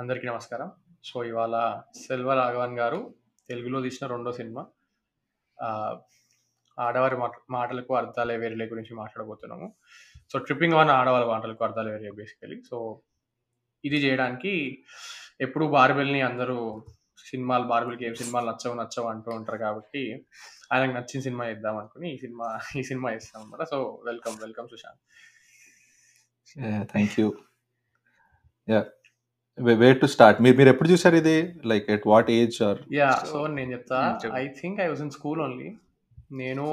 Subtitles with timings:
[0.00, 0.68] అందరికీ నమస్కారం.
[1.04, 1.54] సో, ఇవాళ
[2.00, 3.00] 'సెల్వ రాఘవన్' గారు
[3.48, 4.62] తెలుగులో తీసిన రెండో సినిమా
[6.78, 9.66] 'ఆడవారి మాట మాటలకు అర్థాలే వేరే గురించి మాట్లాడబోతున్నాము.
[10.30, 12.78] సో, 'ట్రిప్పింగ్ ఆన్ ఆడవారి మాటలకు అర్థాలే వేరే బేసికలీ సో,
[13.84, 14.52] ఇది చేయడానికి
[15.40, 16.58] ఎప్పుడు 'బార్బెల్‌ని' అందరూ
[17.26, 20.02] సినిమాలు 'బార్బెల్‌కి' ఏం సినిమాలు నచ్చవు, నచ్చవు అంటూ ఉంటారు కాబట్టి,
[20.72, 23.62] ఆయనకు నచ్చిన సినిమా ఇద్దాం అనుకుని ఈ సినిమా ఈ cinema చేశామనమాట.
[23.64, 25.02] So, welcome, welcome Sushant.
[26.92, 27.28] Thank you
[28.68, 28.80] yeah
[29.82, 30.38] where to start?
[30.44, 31.36] మీరు మీరెప్పుడు చూసారు ఇది?
[31.70, 33.20] Like at what age or yeah!
[33.30, 33.98] So నేను చెప్తా.
[34.40, 35.68] I think I was in school only.
[36.32, 36.64] నేను,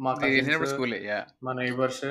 [0.00, 0.98] మా మీరు స్కూలే.
[1.06, 1.26] యాహ్!
[1.44, 2.04] మా నైబర్స్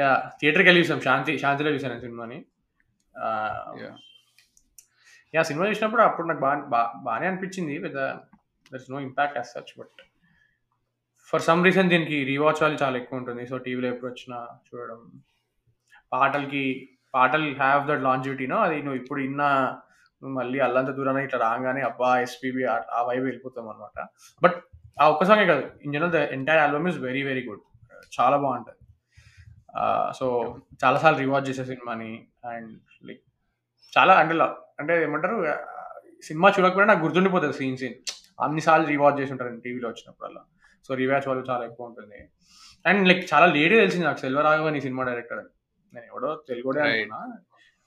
[0.00, 0.20] యాహ్!
[0.40, 1.00] థియేటర్‌కెళ్ళి చూసాం.
[1.00, 2.38] శాంతి శాంతిలో చూసాను సినిమాని.
[5.34, 5.46] యాహ్!
[5.50, 7.74] సినిమా చూసినప్పుడు అప్పుడు నాకు బా బా బానే అనిపించింది.
[7.78, 7.98] పెద్ద
[8.70, 10.00] there is no impact as such but
[11.28, 13.42] for some reason దీనికి రీవాచ్ వాల్యూ చాలా ఎక్కువ ఉంటుంది.
[13.46, 15.00] సో, టీవీలో ఎప్పుడొచ్చినా చూడడం.
[16.12, 16.64] పాటలకి
[17.14, 19.42] పాటలు హ్యావ్ దట్ లాంజివిటీనో అది నువ్వు ఇప్పుడు ఇన్న
[20.22, 22.18] మళ్ళీ అల్లంత దూరాన ఇట్లా రాగానే అబ్బా!
[22.18, 23.98] ఎస్‌పీబీ ఆ వైపు వెళ్ళిపోతాం అనమాట
[24.42, 24.56] బట్
[25.00, 25.64] ఆ ఒక్క సాంగే కాదు.
[25.84, 27.62] In general the entire album is very, very good.
[28.12, 28.78] చాలా బాగుంటుంది
[30.12, 30.26] సో,
[30.84, 32.10] చాలా సార్లు చేసే సినిమాని.
[32.44, 32.72] అండ్
[33.04, 33.22] లైక్
[33.92, 34.34] చాలా అంటే
[34.78, 35.36] అంటే ఏమంటారు
[36.22, 37.96] సినిమా చూడకపోయినా నాకు గుర్తుండిపోతుంది సీన్, సీన్.
[38.40, 38.86] అన్ని సార్లు
[39.20, 40.42] చేసి ఉంటారు టీవీలో వచ్చినప్పుడల్లా.
[40.88, 42.20] సో, రివాచ్ వాళ్ళు చాలా ఎక్కువ ఉంటుంది.
[42.84, 45.50] అండ్ లైక్ చాలా లేటే తెలిసింది నాకు సెల్వరాఘవన్ ఈ సినిమా డైరెక్టర్ అని.
[45.92, 46.80] నేను ఎవడో తెలుగోడే.
[46.80, 47.20] అనుకున్నా.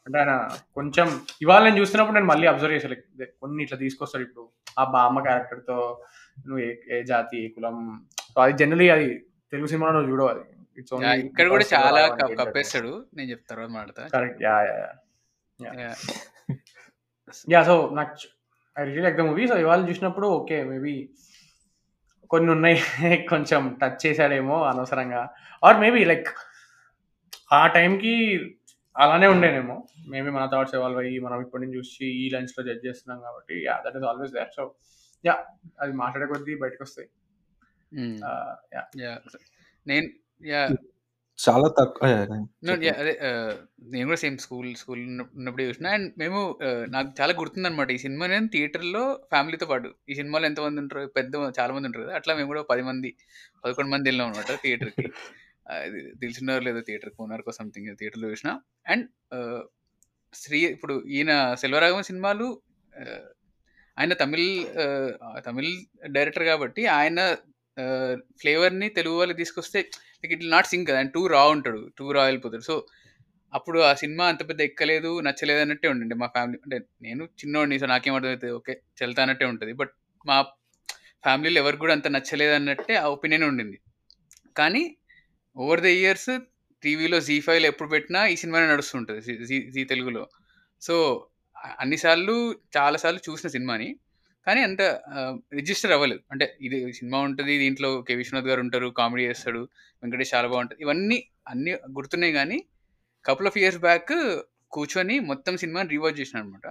[0.07, 0.33] అంటే ఆయన
[0.73, 1.07] కొంచెం
[1.41, 4.49] ఇవాళ నేను చూస్తున్నప్పుడు నేను మళ్ళీ అబ్జర్వ్ దే కొన్ని ఇట్లా తీసుకొస్తాడు ఇప్పుడు.
[4.79, 5.77] ఆ బామ్మ క్యారెక్టర్‌తో
[6.39, 7.77] నువ్వు ఏ ఏ జాతి, ఏ కులం
[8.33, 9.07] సో, అది జనరల్లీ అది
[9.51, 10.43] తెలుగు సినిమాలో నువ్వు చూడవు అది.
[11.19, 12.01] ఇక్కడ కూడా చాలా
[12.35, 13.05] కప్పేస్తాడు.
[13.13, 14.07] నేను చెప్తా తర్వాత మాట్లాడతా.
[14.07, 14.43] Correct.
[14.43, 14.67] Yeah!
[15.59, 15.95] Yeah!
[17.49, 17.65] Yeah!
[17.65, 18.15] So, నాకు
[18.75, 19.47] I really like the movie.
[19.47, 20.63] So, ఇవాళ చూసినప్పుడు ఓకే.
[20.63, 20.95] మేబీ
[22.29, 22.77] కొన్నున్నాయి
[23.29, 25.21] కొంచెం టచ్ చేసాడేమో అనవసరంగా.
[25.63, 26.29] ఆర్ మేబీ లైక్
[27.55, 28.13] ఆ టైంకి
[28.95, 29.75] అలానే ఉండేనేమో.
[30.09, 33.81] మేబీ మన థాట్స్ ఎవాల్వ్ అయ్యి మనం ఇప్పటి నుంచి చూసి ఈ లెన్స్‌లో జడ్జ్ చేస్తున్నాం కాబట్టి yeah!
[33.85, 34.51] That is always there.
[34.57, 34.63] So,
[35.23, 35.41] yeah!
[35.79, 36.55] అది మాట్లాడే కొద్దీ.
[38.27, 38.89] ఆహ్, యాహ్!
[39.03, 39.21] యాహ్!
[39.85, 40.07] నేను
[40.47, 40.73] యాహ్!
[41.39, 42.05] చాలా తక్కువ!
[42.99, 43.13] అదే
[43.93, 45.89] నేను కూడా సేమ్ స్కూల్ స్కూల్ ఉన్న ఉన్నప్పుడే చూసినా.
[45.95, 46.39] అండ్ మేము
[46.89, 47.89] నాకు చాలా గుర్తుందనమాట.
[47.91, 49.91] ఈ సినిమా నేను థియేటర్‌లో ఫ్యామిలీతో పాటు.
[50.09, 51.05] ఈ సినిమాలో ఎంతమంది ఉంటారు?
[51.17, 52.15] పెద్ద చాలా మంది ఉంటారు కదా!
[52.21, 53.11] అట్లా మేము కూడా 10 మంది,
[53.65, 55.07] 11 మంది ఎళ్ళాం అనమాట థియేటర్‌కి.
[55.65, 55.99] అది
[56.59, 58.49] లేదా థియేటర్ కోనార్కో సంథింగ్ థియేటర్‌లో చూసిన
[58.85, 59.05] అండ్
[60.33, 62.47] శ్రీ ఇప్పుడు ఈయన 'సెల్వ సినిమాలు
[63.97, 64.49] ఆయన తమిళ్
[65.45, 65.71] తమిళ్
[66.09, 67.19] డైరెక్టర్ కాబట్టి ఆయన
[68.41, 69.79] ఫ్లేవర్‌ని తెలుగు వాళ్ళు తీసుకొస్తే
[70.21, 70.97] లైక్ ఇట్ నాట్ సింక్ కదా!
[70.97, 71.81] ఆయన టూ రా ఉంటాడు.
[71.97, 72.63] టూ రా వెళ్ళిపోతాడు.
[72.63, 72.75] సో,
[73.53, 76.57] అప్పుడు ఆ సినిమా అంత పెద్ద ఎక్కలేదు, నచ్చలేదు అన్నట్టే ఉండండి మా ఫ్యామిలీ.
[76.65, 77.77] అంటే నేను చిన్నోడిని.
[77.79, 78.73] సో, నాకేం అర్థమైతది ఓకే.
[79.01, 79.93] చెల్తా అన్నట్టే బట్
[80.25, 80.37] మా
[81.23, 83.77] ఫ్యామిలీలో ఎవరికి కూడా అంత నచ్చలేదు అన్నట్టే ఆ ఒపీనియన్ ఉండింది.
[84.55, 84.83] కానీ
[85.55, 86.31] ఓవర్ ద ఇయర్స్
[86.83, 90.23] టీవీలో జీ ఫైవ్‌లో ఎప్పుడు పెట్టినా ఈ సినిమానే నడుస్తుంటుంది జీ జీ జీ తెలుగులో.
[90.81, 90.95] సో,
[91.79, 93.87] అన్నిసార్లు చాలాసార్లు చాలా సార్లు చూసిన సినిమాని.
[94.47, 94.81] కానీ అంత
[95.53, 96.21] రిజిస్టర్ అవ్వలేదు.
[96.31, 98.15] అంటే ఇది సినిమా ఉంటుంది దీంట్లో కె.
[98.15, 98.89] విశ్వనాథ్ గారు ఉంటారు.
[98.99, 99.61] కామెడీ చేస్తాడు.
[100.03, 101.17] వెంకటేష్ చాలా బాగుంటుంది ఇవన్నీ
[101.47, 102.57] అన్నీ గుర్తున్నాయి కానీ
[103.25, 104.13] కపుల్ ఆఫ్ ఇయర్స్ బ్యాక్
[104.71, 106.67] కూర్చొని మొత్తం సినిమాని రీవాచ్ అనమాట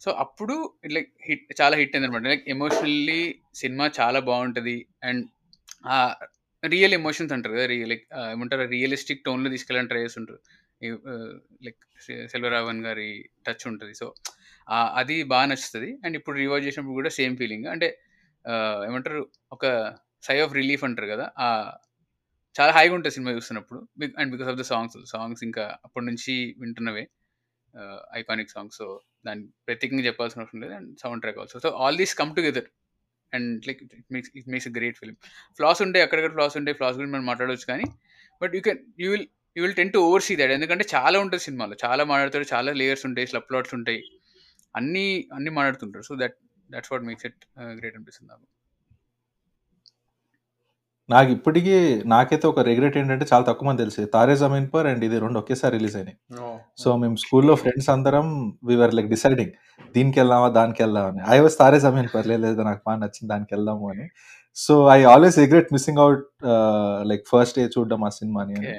[0.00, 0.54] సో, అప్పుడు
[0.92, 3.20] లైక్ హిట్ చాలా హిట్ అయింది అనమాట లైక్ ఎమోషనల్లీ
[3.54, 5.24] సినిమా చాలా బాగుంటుంది అండ్
[6.62, 7.66] రియల్ ఎమోషన్స్ అంటారు కదా!
[7.66, 10.40] రియల్ లైక్ ఏమంటారు రియలిస్టిక్ టోన్‌లో తీసుకెళ్ళడానికి ట్రై చేస్తుంటారు.
[11.62, 11.80] లైక్
[12.32, 13.08] సెల్వరావన్ గారి
[13.46, 14.06] టచ్ ఉంటుంది సో,
[14.96, 17.66] అది బాగా నచ్చుతుంది అండ్ ఇప్పుడు రివైజ్ చేసినప్పుడు కూడా సేమ్ ఫీలింగ్.
[17.74, 17.88] అంటే
[18.88, 19.22] ఏమంటారు
[19.52, 19.64] ఒక
[20.22, 21.26] సై ఆఫ్ రిలీఫ్ అంటారు కదా!
[22.56, 23.80] చాలా హాయిగా ఉంటుంది సినిమా చూస్తున్నప్పుడు.
[24.20, 24.98] And because of the songs.
[25.12, 27.04] Songs ఇంకా అప్పటి నుంచి వింటున్నవే.
[28.18, 28.78] Iconic songs.
[28.80, 28.86] సో,
[29.26, 30.74] దాన్ని ప్రత్యేకంగా చెప్పాల్సిన అవసరం లేదు.
[30.78, 31.58] And sound track also.
[31.66, 32.68] So, all these come together.
[33.34, 35.16] And like it makes it makes a great film.
[35.56, 36.02] Flaws ఉంటాయి.
[36.02, 36.74] అక్కడక్కడ ఫ్లాస్ ఉంటాయి.
[36.74, 37.84] ఫ్లాస్ గురించి మనం మాట్లాడవచ్చు కానీ,
[38.42, 39.26] but you can you will
[39.56, 40.50] you will tend to oversee that.
[40.50, 41.76] ఎందుకంటే చాలా ఉంటుంది సినిమాలో.
[41.84, 42.44] చాలా మాట్లాడతాడు.
[42.54, 43.26] చాలా లేయర్స్ ఉంటాయి.
[43.26, 44.02] స్లప్ ప్లాట్స్ ఉంటాయి.
[44.76, 46.04] అన్నీ అన్నీ మాట్లాడుతుంటారు.
[46.04, 46.34] So, that
[46.70, 48.46] that's what makes it great అనిపిస్తుంది నాకు.
[51.10, 51.74] నాకిప్పటికి
[52.12, 54.02] నాకైతే ఒక రిగ్రెట్ ఏంటంటే చాలా తక్కువ మందికి తెలుసు.
[54.12, 56.16] 'తారే జమీన్ పర్' అండ్ ఇది 2 ఒకేసారి రిలీజ్ అయినాయి.
[56.78, 56.88] సో!
[57.02, 58.26] మేము స్కూల్‌లో ఫ్రెండ్స్ అందరం
[58.68, 59.52] వి వర్ లైక్ డిసైడింగ్
[59.94, 60.48] దీనికెళ్దామా?
[60.58, 61.22] దానికెళ్దామా అని.
[61.30, 64.06] ఐ వాస్ 'తారే జమీన్ పర్' లేదు నాకు బా నచ్చింది దానికెళ్దాము అని.
[64.56, 66.16] So, I always regret missing ah,
[67.10, 68.72] like first day చూడడం ఆ సినిమాని అని.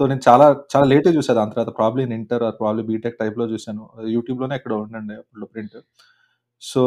[0.00, 3.46] సో, నేను చాలా చాలా లేట్‌గా చూసా దాని తర్వాత probably in inter or probably BTech టైప్‌లో
[3.52, 3.84] చూసాను.
[4.14, 5.78] యూట్యూబ్‌లోనే ఎక్కడో ఉండండి అప్పట్లో ప్రింట్.
[6.62, 6.82] సో,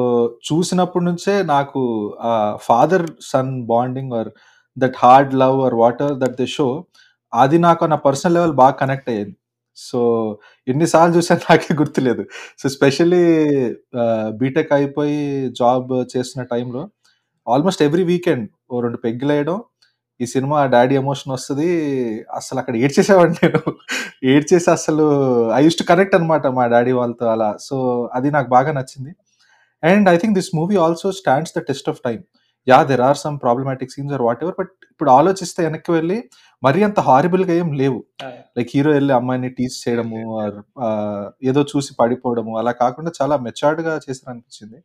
[0.48, 1.82] చూసినప్పటి నుంచే నాకు
[2.26, 2.34] ఆ
[2.68, 4.30] father son bonding or
[4.78, 6.86] that hard love or whatever that they show
[7.34, 9.36] అది నాకు నా పర్సనల్ లెవెల్ బాగా కనెక్ట్ అయ్యింది.
[9.76, 10.38] సో,
[10.68, 12.26] ఎన్నిసార్లు చూసాను నాకే గుర్తులేదు.
[12.60, 13.46] సో, స్పెషల్లీ
[14.30, 16.90] బీటెక్ అయిపోయి జాబ్ చేస్తున్న టైంలో
[17.50, 19.62] ఆల్మోస్ట్ ఎవ్రీ వీకెండ్ ఓ రెండు పెగ్గులేయడం
[20.22, 21.70] ఈ సినిమా డాడీ ఎమోషన్ వస్తుంది
[22.36, 23.74] అసలు అక్కడ ఏడ్చేసేవాడిని నేను.
[24.24, 25.06] ఏడ్చేసి అసలు
[25.54, 27.58] ఐ యూస్ టు కనెక్ట్ అనమాట మా డాడీ వాళ్ళతో అలా.
[27.62, 29.16] సో, అది నాకు బాగా నచ్చింది.
[29.84, 32.24] And I think this movie also stands the test of time.
[32.68, 32.86] Yeah!
[32.90, 34.56] There are some problematic scenes or whatever.
[34.60, 36.18] But ఇప్పుడు ఆలోచిస్తే వెనక్కి వెళ్ళి
[36.64, 38.00] మరీ అంత హారిబుల్‌గా ఏం లేవు.
[38.58, 40.58] లైక్ హీరో ఎళ్ళి అమ్మాయిని టీజ్ చేయడము ఆర్
[40.88, 44.80] ఆహ్, ఏదో చూసి పడిపోవడము అలా కాకుండా చాలా మెచ్యూర్డ్‌గా చేశారనిపించింది.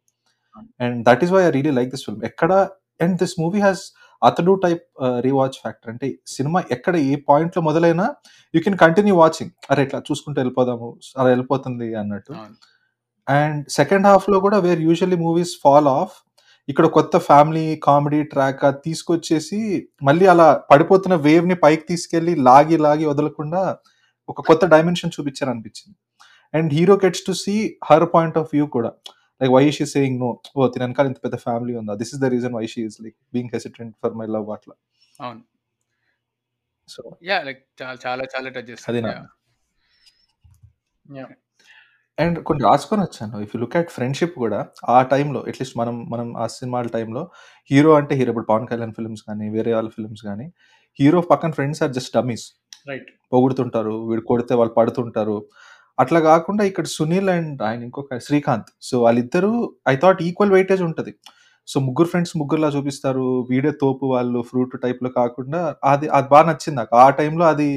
[0.81, 2.23] And that is why I really like this film.
[2.31, 2.53] ఎక్కడ
[3.01, 3.85] and this movie has
[4.23, 4.83] Athadu type
[5.27, 5.91] rewatch factor.
[5.93, 8.07] అంటే సినిమా ఎక్కడ ఏ పాయింట్‌లో మొదలైనా
[8.55, 9.53] యూ కెన్ కంటిన్యూ వాచింగ్.
[9.73, 9.83] అరే!
[9.87, 10.89] ఇట్లా చూసుకుంటూ వెళ్ళిపోదాము.
[11.19, 12.35] అలా వెళ్ళిపోతుంది అన్నట్టు.
[13.29, 16.15] అండ్ సెకండ్ హాఫ్‌లో కూడా where usually movies fall off
[16.69, 19.61] ఇక్కడ కొత్త ఫ్యామిలీ కామెడీ ట్రాక్ తీసుకొచ్చేసి
[20.03, 23.63] మళ్ళీ అలా పడిపోతున్న వేవ్‌ని పైకి తీసుకెళ్ళి లాగి లాగి వదలకుండా
[24.29, 25.97] ఒక కొత్త dimension చూపించారనిపించింది.
[26.55, 27.57] And hero gets to see
[27.91, 28.91] her point of view కూడా.
[29.41, 30.31] Like why she saying no.
[30.59, 30.69] Oh!
[30.73, 31.95] దీని వెనకాల ఇంత పెద్ద ఫ్యామిలీ ఉందా?
[32.03, 34.75] This is the reason why she is like being hesitant for my love అట్లా.
[35.19, 35.43] అవును.
[36.89, 37.45] So yeah!
[37.49, 37.63] లైక్
[38.03, 38.91] చాలా చాలా టచ్ చేస్తుంది.
[38.91, 39.15] అది నా!
[42.19, 43.37] అండ్ కొన్ని రాసుకొనొచ్చాను.
[43.45, 47.23] If you look at friendship గూడా ఆ టైంలో అట్‌లీస్ట్ మనం మనం ఆ సినిమాల టైంలో
[47.71, 50.47] హీరో అంటే హీరో ఇప్పుడు 'పవన్ కళ్యాణ్' ఫిల్మ్స్ గాని, వేరే వాళ్ళ ఫిల్మ్స్ గాని
[50.99, 52.47] హీరో పక్కన friends are just dummies.
[52.87, 53.09] Right.
[53.33, 53.95] పొగుడుతుంటారు.
[54.09, 55.37] వీడు కొడితే వాళ్ళు పడుతుంటారు.
[55.99, 59.53] అట్లా గాకుండా ఇక్కడ 'సునీల్' అండ్ ఆయన ఇంకొక 'శ్రీకాంత్' సో వాళ్ళిద్దరూ
[59.89, 61.13] ఐ థాట్ ఈక్వల్ వెయిటేజ్ ఉంటది.
[61.69, 63.27] సో ముగ్గురు ఫ్రెండ్స్ ముగ్గురులా చూపిస్తారు.
[63.51, 65.61] వీడే తోపు వాళ్ళు ఫ్రూట్ టైప్‌లో కాకుండా
[65.91, 66.95] అది అది బా నచ్చింది నాకు.
[66.99, 67.69] ఆ టైంలో అది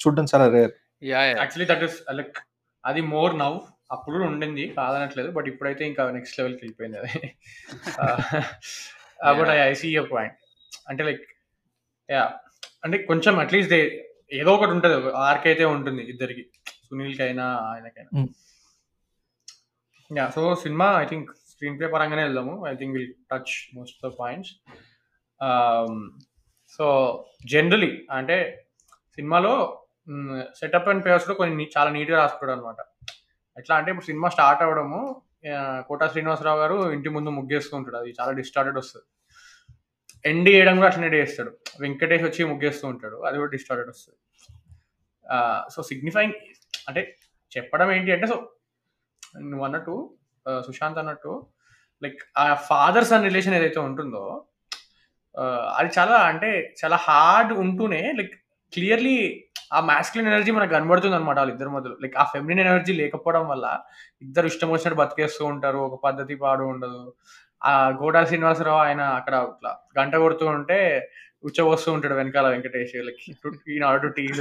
[0.00, 0.72] చూడడం చాలా rare.
[1.02, 1.26] Yeah!
[1.26, 1.38] Yeah!
[1.42, 2.38] Actually that is like
[2.84, 3.52] అది మోర్ నౌ.
[3.92, 5.30] అప్పుడు ఉండింది కాదనట్లేదు.
[5.30, 7.12] బట్ ఇప్పుడైతే ఇంకా నెక్స్ట్ లెవెల్‌కి వెళ్ళిపోయింది అది.
[9.40, 10.36] But I see your point.
[10.88, 11.24] అంటే లైక్
[12.08, 12.32] యాహ్!
[12.84, 13.80] అంటే కొంచెం అట్‌లీస్ట్ దే
[14.32, 14.94] ఏదో ఒకటి ఉంటది.
[15.18, 16.44] ఆర్క్ అయితే ఉంటుంది ఇద్దరికి.
[16.86, 18.10] సునీల్‌కైనా ఆయనకైనా.
[18.14, 18.30] హ్మ్.
[20.10, 20.32] Yeah!
[20.32, 22.66] So cinema I think screen play పరంగానే వెళ్దాము.
[22.68, 24.52] I think will touch most of the points.
[26.78, 26.86] So
[27.46, 28.36] generally అంటే
[29.14, 29.52] సినిమాలో
[30.54, 32.80] సెటప్ అండ్ పేయర్స్‌లో కొన్ని చాలా నీట్‌గా రాసుకుంటాడనమాట.
[33.56, 35.00] ఎట్లా అంటే ఇప్పుడు సినిమా స్టార్ట్ అవ్వడము
[35.88, 37.96] కోటా శ్రీనివాసరావు గారు ఇంటి ముందు ముగ్గేస్తూ ఉంటాడు.
[37.96, 39.06] అది చాలా డిస్టార్టెడ్ వస్తుంది
[40.24, 41.52] ఎండ్ చేయడం కూడా అట్లనే చేస్తాడు.
[41.80, 43.18] వెంకటేష్ వచ్చి ముగ్గేస్తూ ఉంటాడు.
[43.26, 44.18] అది కూడా డిస్టార్టెడ్ వస్తుంది
[45.68, 46.36] సో సిగ్నిఫైయింగ్
[46.88, 47.02] అంటే
[47.52, 48.36] చెప్పడం ఏంటి అంటే సో
[49.42, 49.94] నువ్వు అన్నట్టు
[50.66, 51.32] సుశాంత్ అన్నట్టు
[52.02, 54.22] లైక్ ఆ ఫాదర్ సన్ రిలేషన్ ఏదైతే ఉంటుందో
[55.78, 58.34] అది చాలా అంటే చాలా హార్డ్ ఉంటూనే లైక్
[58.72, 59.16] క్లియర్‌లీ
[59.72, 61.96] ఆ మాస్కులిన్ ఎనర్జీ మనకు కనబడుతుంది అన్నమాట ఇద్దరు మధ్యలో.
[62.02, 63.66] లైక్ ఆ ఫెమినిన్ ఎనర్జీ లేకపోవడం వల్ల
[64.22, 65.80] ఇద్దరు ఇష్టం వచ్చినట్టు బతికేస్తూ ఉంటారు.
[65.88, 67.02] ఒక పద్ధతి పాడు ఉండదు.
[67.62, 70.78] ఆ కోటా శ్రీనివాసరావు ఆయన అక్కడ ఇట్లా గంట కొడుతూ ఉంటే
[71.44, 73.20] ఉచ్చబోస్తూ ఉంటాడు వెనకాల Venkatesh like
[73.76, 74.40] in order to tease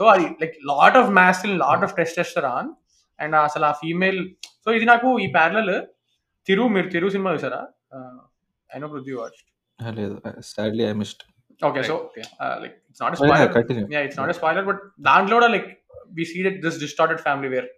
[0.00, 2.68] so అది like lot of masculine, lot of testosterone
[3.18, 4.20] and అసలు ఆ ఫీమేల్
[4.64, 5.74] సో ఇది నాకు ఈ ప్యారలల్
[6.46, 7.60] 'తిరు' మీరు 'తిరు' సినిమా చూసారా?
[8.70, 9.46] I no Prithvi watched.
[9.96, 10.16] లేదు.
[10.50, 11.22] Sadly I missed.
[11.68, 11.80] Okay.
[11.90, 11.94] So
[12.62, 13.16] like it's not!
[13.20, 13.52] Spoiler.
[13.94, 14.04] Yeah!
[14.06, 15.68] It's not spoiler but దాంట్లో కూడా like
[16.18, 17.68] we see that this distorted family where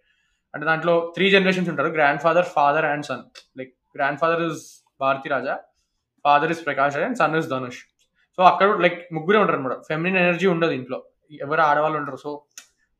[0.54, 1.90] అంటే దాంట్లో 3 జనరేషన్స్ ఉంటారు.
[2.24, 3.22] Grandfather, father and son.
[3.58, 3.72] Like
[4.22, 4.62] grandfather is
[5.02, 5.54] Bharathi Raja,
[6.24, 7.80] father is Prakash Raj and son is Dhanush.
[8.38, 9.76] So అక్కడ like ముగ్గురే ఉంటారనమాట.
[9.90, 10.98] Feminine energy ఉండదు ఇంట్లో.
[11.44, 12.18] ఎవరు ఆడవాళ్ళు ఉండరు.
[12.24, 12.30] సో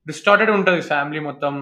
[0.06, 1.54] డిస్టార్టెడ్ ఉంటది ఫ్యామిలీ మొత్తం.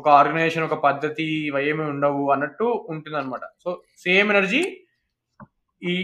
[0.00, 3.44] ఒక ఆర్గనైజేషన్, ఒక పద్ధతి ఇవేమీ ఉండవు అన్నట్టు ఉంటుందనమాట.
[3.64, 3.70] సో
[4.04, 4.62] సేమ్ ఎనర్జీ
[5.82, 5.94] ఈ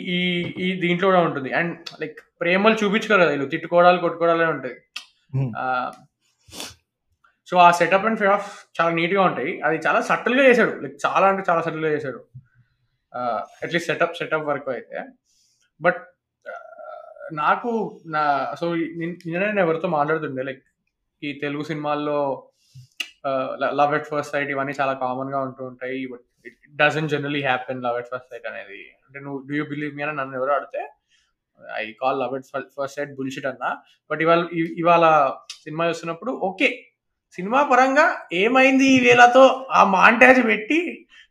[0.65, 1.51] ఈ దీంట్లో కూడా ఉంటుంది.
[1.59, 3.49] అండ్ లైక్ ప్రేమలు చూపించుకోరు కదా వీళ్ళు.
[3.53, 4.77] తిట్టుకోవడాలు, కొట్టుకోవడాలే ఉంటాయి.
[7.49, 9.53] సో ఆ సెటప్ అండ్ పే ఆఫ్ చాలా నీట్‌గా ఉంటాయి.
[9.67, 10.73] అది చాలా సటిల్‌గా చేశాడు.
[10.83, 12.21] లైక్ చాలా అంటే చాలా సటిల్‌గా చేశాడు.
[13.13, 14.99] ఆహ్, అట్‌లీస్ట్ సెటప్ సెటప్ వరకు అయితే.
[15.81, 16.01] బట్
[17.35, 17.71] నాకు
[18.15, 18.23] నా
[18.55, 18.67] సో
[19.01, 20.63] నిన్ నిన్ననే నేను ఎవరితో మాట్లాడుతుండే లైక్
[21.23, 22.19] ఈ తెలుగు సినిమాల్లో
[23.79, 26.01] లవ్ ఎట్ ఫస్ట్ సైట్ ఇవన్నీ చాలా కామన్‌గా ఉంటూ ఉంటాయి.
[26.13, 28.81] But it doesn't generally happen love at first sight అనేది.
[29.07, 30.83] అంటే నువ్వు డూ యూ బిలీవ్ మీ అని నన్ను ఎవరో అడిగితే
[31.79, 33.71] I call love at f first sight bullshit అన్నా.
[34.11, 34.43] బట్ ఇవాళ
[34.83, 35.05] ఇవాళ
[35.65, 36.71] సినిమా చూస్తున్నప్పుడు ఓకే.
[37.39, 38.07] సినిమా పరంగా
[38.41, 40.79] ఏమైంది ఈ వేళతో ఆ మాంటాజ్ పెట్టి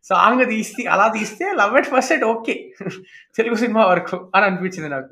[0.06, 2.56] సాంగ్ తీస్తే అలా తీస్తే love at first sight okay.
[3.38, 5.12] Telugu cinema వరకు అని అనిపించింది నాకు.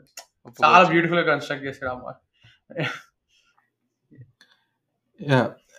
[0.59, 0.91] చాలా ఒప్పుకోవచ్చు.
[0.93, 2.07] బ్యూటిఫుల్‌గా కన్‌స్ట్రక్ట్ చేసాడు అమ్మ.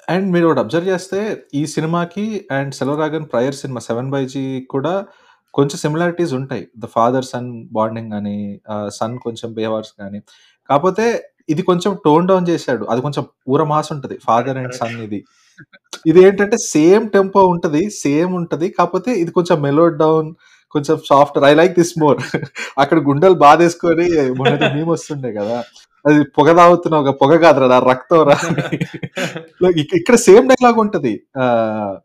[0.08, 1.18] అండ్ మీరు ఒకటి అబ్జర్వ్ చేస్తే
[1.54, 2.24] ఈ సినిమాకి
[2.56, 4.94] and 'Selvaraghavan' prior cinema 'seven by G' కూడా
[5.54, 6.64] కొంచెం సిమిలారిటీస్ ఉంటాయి.
[6.78, 8.36] ద ఫాదర్ సన్ బాండింగ్ గాని,
[8.72, 10.20] ఆహ్, సన్ కొంచెం బేవార్స్ గాని.
[10.68, 11.06] కాపోతే
[11.48, 12.84] ఇది కొంచెం టోన్ డౌన్ చేశాడు.
[12.92, 14.16] అది కొంచెం ఊర మాస్ ఉంటది.
[14.26, 14.58] ఫాదర్.
[14.58, 14.80] And correct.
[14.82, 15.20] సన్ ఇది.
[16.06, 17.82] ఇదేంటంటే సేమ్ టెంపో ఉంటది.
[18.02, 18.68] సేమ్ ఉంటది.
[18.78, 20.28] కాపోతే ఇది కొంచెం మెలోడ్ డౌన్
[20.74, 21.44] కొంచెం softer.
[21.44, 22.18] I like this more.
[22.82, 24.06] అక్కడ గుండెలు బాధేసుకొని
[24.38, 25.56] మొన్నేదో మీమ్ వస్తుండే కదా!
[26.04, 28.62] అది పొగ తాగుతున్నావుగా పొగ కాదురా నా రక్తం రా అని.
[29.62, 31.12] లైక్ ఇక్ ఇక్కడ సేమ్ డైలాగ్ ఉంటది.
[31.42, 31.96] ఆహ్,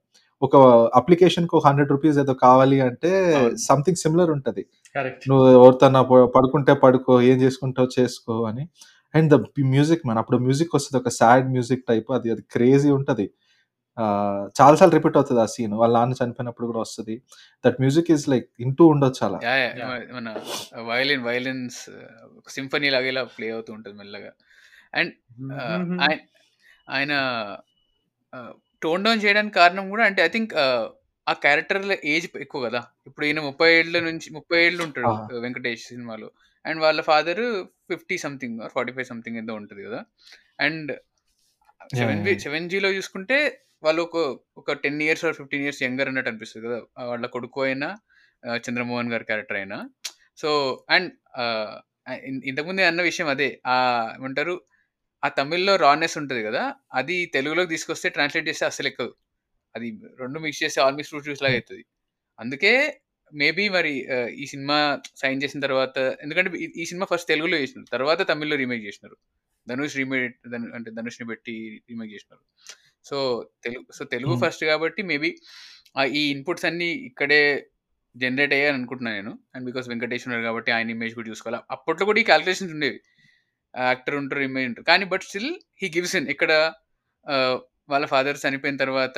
[0.41, 0.55] ఒక
[0.95, 3.33] అప్లికేషన్కు హండ్రెడ్ రూపీస్ ఏదో కావాలి అంటే.
[3.55, 4.65] సంథింగ్ సిమిలర్ ఉంటది.
[5.27, 8.69] నువ్వు ఎవరితోనా ప- పడుకుంటే పడుకో ఏం చేసుకుంటావు చేసుకో అని.
[9.15, 13.31] అండ్ ద మ్యూజిక్ మన అప్పుడు మ్యూజిక్ వస్తుంది ఒక సాడ్ మ్యూజిక్ టైప్ అది అది క్రేజీ ఉంటది.
[14.61, 17.21] చాలాసార్లు రిపీట్ అవుతుంది ఆ సీన్ వాళ్ళ నాన్న చనిపోయినప్పుడు కూడా వస్తుంది.
[17.67, 20.15] That music is like into ఉండొచ్చు Yeah.
[20.15, 21.89] మన- వయలిన్ వయలిన్స్
[22.49, 24.31] సింఫనీ లాగా ఇలా ప్లే అవుతూ ఉంటుంది మెల్లగా.
[24.93, 25.13] అండ్
[26.89, 27.11] ఆయన
[28.85, 30.53] టోన్ డౌన్ చేయడానికి కారణం కూడా అంటే ఐ థింక్
[31.27, 32.81] ఆ క్యారెక్టర్ ఏజ్ ఎక్కువ కదా.
[33.07, 35.13] ఇప్పుడు ఈయన ముప్పై ఏళ్ళ నుంచి ముప్పై ఏళ్ళు ఉంటాడు
[35.45, 36.27] వెంకటేష్ సినిమాలో.
[36.65, 37.45] అండ్ వాళ్ళ father
[37.89, 39.99] fifty something forty five something ఏదో ఉంటుంది కదా.
[40.59, 40.91] And
[41.95, 42.37] seven yeah.
[42.43, 43.37] సెవెన్ జీలో చూసుకుంటే
[43.83, 44.17] వాళ్ళు ఒక
[44.57, 46.79] ఒక ten years or fifteen years younger అన్నట్టు అనిపిస్తుంది కదా.
[47.09, 47.89] వాళ్ళ కొడుకు అయినా
[48.57, 49.77] చంద్రమోహన్ గారి క్యారెక్టర్ అయినా.
[50.37, 50.49] సో
[50.89, 51.09] అండ్
[52.45, 53.49] ఇంతకుముందే అన్న విషయం అదే.
[53.67, 53.75] ఆ
[54.19, 54.55] ఏమంటారు
[55.25, 59.15] ఆ తమిళ్ళో రానెస్ ఉంటుంది కదా అది తెలుగులోకి తీసుకొస్తే ట్రాన్స్లేట్ చేస్తే అసలు ఎక్కదు.
[59.75, 61.85] అది రెండు మిక్స్ చేస్తే ఆల్మిక్స్ ఫ్రూట్ జ్యూస్ లాగా అవుతుంది
[62.39, 63.01] అందుకే
[63.33, 68.57] మేబీ మరి ఈ సినిమా సైన్ చేసిన తర్వాత ఎందుకంటే ఈ- సినిమా ఫస్ట్ తెలుగులో చేసినారు తర్వాత తమిళ్ళో
[68.57, 69.17] రీమేక్ చేసినారు.
[69.69, 72.41] ధనుష్ రీమేక్ అంటే ధనుష్ని పెట్టి రీమేక్ చేసినారు.
[73.05, 74.45] So Telugu so Telugu Hmm.
[74.45, 75.35] First కాబట్టి మేబీ
[76.07, 77.69] ఈ ఇన్పుట్స్ అన్ని ఇక్కడే
[78.17, 79.39] జనరేట్ అయ్యాయని అనుకుంటున్నాను నేను.
[79.55, 81.63] అండ్ బికాస్ వెంకటేష్ ఉన్నారు కాబట్టి ఆయన ఇమేజ్ కూడా చూసుకోవాలి.
[81.71, 82.99] అప్పట్లో కూడా ఈ క్యాలిక్యులేషన్స్ ఉండేవి.
[83.89, 84.85] యాక్టర్ ఉంటారు ఇమేజ్ ఉంటారు.
[84.91, 85.51] కానీ but still
[85.81, 86.27] he gives in.
[86.33, 86.51] ఇక్కడ
[87.93, 89.17] వాళ్ళ ఫాదర్ చనిపోయిన తర్వాత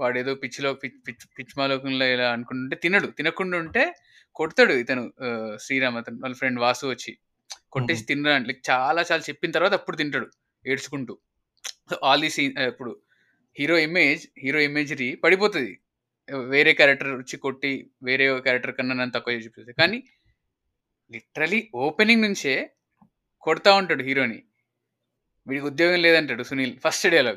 [0.00, 3.08] వాడు ఏదో పిచ్చిలో పిచ్ పిచ్ పిచ్చిమాలోకంలో ఇలా అనుకుంటుంటే తినడు.
[3.18, 3.82] తినకుండా ఉంటే
[4.38, 5.02] కొడతాడు ఇతను
[5.64, 7.12] శ్రీరామ్ అతను వాళ్ళ ఫ్రెండ్ వాసు వచ్చి.
[7.74, 10.28] కొట్టేసి తినరా అంటే చాలా చాలా చెప్పిన తర్వాత అప్పుడు తింటాడు
[10.64, 11.14] ఏడ్చుకుంటూ.
[11.90, 12.92] సో ఆల్ ది సీన్ ఇప్పుడు
[13.56, 15.72] హీరో ఇమేజ్ హీరో ఇమేజరీ పడిపోతుంది.
[16.54, 17.72] వేరే క్యారెక్టర్ వచ్చి కొట్టి
[18.08, 19.74] వేరే క్యారెక్టర్ కన్నా నన్ను తక్కువ చూపిస్తుంది.
[19.80, 19.98] కానీ
[21.14, 22.54] లిటరలీ ఓపెనింగ్ నుంచే
[23.42, 24.42] కొడతా ఉంటాడు హీరోని.
[25.48, 26.74] వీడికి ఉద్యోగం లేదంటాడు సునీల్.
[26.84, 27.36] ఫస్ట్ డేలాగ్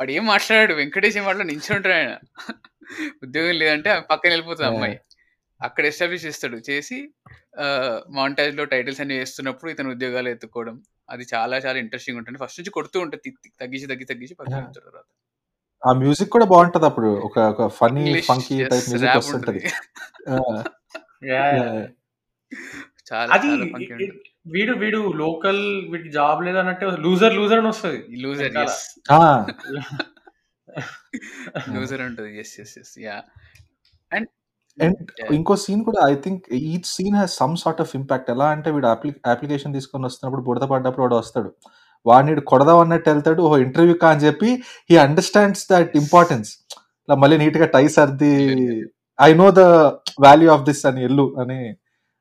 [0.00, 0.74] వాడు ఏం మాట్లాడాడు?
[0.74, 2.12] వెంకటేష్ ఏం మాట్లాడు నించుంటాడు ఆయన.
[3.22, 5.00] ఉద్యోగం లేదంటే ఆమె పక్కన వెళ్ళిపోతుంది అమ్మాయి.
[5.62, 6.56] అక్కడ ఎస్టాబ్లిష్ చేస్తాడు.
[6.70, 6.98] చేసి
[8.10, 10.82] మాంటాజ్లో టైటిల్స్ అన్ని వేస్తున్నప్పుడు ఇతను ఉద్యోగాలు ఎత్తుకోవడం.
[11.10, 12.38] అది చాలా చాలా ఇంట్రెస్టింగ్ ఉంటుంది.
[12.44, 15.06] ఫస్ట్ నుంచి కొడుతూ ఉంటుంది తగ్గించి తగ్గి తగ్గించి పక్కన తర్వాత.
[15.86, 17.06] ఆ మ్యూజిక్ కూడా బాగుంటది అప్పుడు.
[17.06, 19.60] ఒక ఒక funny English funky type music వస్తుంటది.
[23.08, 23.36] చాలా
[24.46, 27.98] వీడు వీడు లోకల్ వీడికి జాబ్ లేదన్నట్టు లూజర్ లూజర్ అని వస్తుంది.
[28.10, 28.52] ఈ లూజర్
[31.76, 32.38] లూజర్ ఉంటుంది.
[32.38, 33.16] Yes yes yes yeah
[34.12, 34.28] and.
[35.32, 38.86] ఇంకో సీన్ కూడా I think each scene has some sort of impact ఎలా అంటే వీడు
[39.28, 41.50] అప్లికేషన్ తీసుకొని వస్తున్నప్పుడు బుడత పడ్డప్పుడు వాడు వస్తాడు.
[42.06, 43.42] వాడిని కొడదాం అన్నట్టు వెళ్తాడు.
[43.42, 44.08] ఓ ఇంటర్వ్యూ కా?
[44.10, 44.50] అని చెప్పి
[44.90, 46.50] హీ అండర్స్టాండ్స్ దట్ ఇంపార్టెన్స్
[47.08, 48.34] ఇలా మళ్ళీ నీట్గా టై సర్ది
[49.20, 49.60] I know the
[50.20, 51.58] value of this అని ఎల్లు అని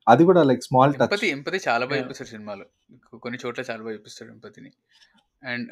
[0.08, 2.02] అది కూడా like small touch empathy empathy చాలా బాగా.
[2.02, 2.66] చూపిస్తాడు సినిమాలో.
[3.24, 4.72] కొన్ని చోట్ల చాలా బాగా చూపిస్తాడు ఎంపతిని.
[5.44, 5.70] అండ్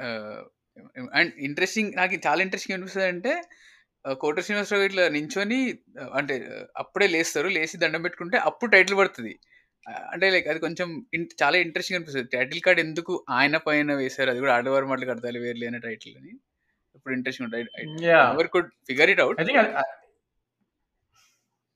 [1.20, 3.34] అండ్ ఇంట్రెస్టింగ్ నాకు చాలా ఇంట్రెస్టింగ్ అనిపిస్తుంది అంటే
[4.22, 5.60] కోట శ్రీనివాసరావు ఇట్లా నించొని
[6.14, 6.36] అంటే
[6.78, 9.34] అప్పుడే లేస్తారు లేచి దండం పెట్టుకుంటే అప్పుడు టైటిల్ పడుతుంది.
[10.14, 10.90] అంటే లైక్ అది కొంచెం
[11.44, 12.28] చాలా ఇంట్రెస్టింగ్ అనిపిస్తుంది.
[12.28, 16.34] టైటిల్ కార్డ్ ఎందుకు ఆయన పైన వేశారు అది కూడా ఆడవారి మాటలు కడతాలి వేరు లేని టైటిల్ అని.
[16.96, 18.06] ఇప్పుడు ఇంట్రెస్టింగ్ ఉంటుంది.
[18.06, 19.42] Yeah ever could figure it out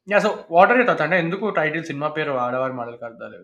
[0.07, 3.39] yeah so whatever thoughts అంటే ఎందుకు టైటిల్ సినిమా పేరు ఆడవారి మాటలు కడతారు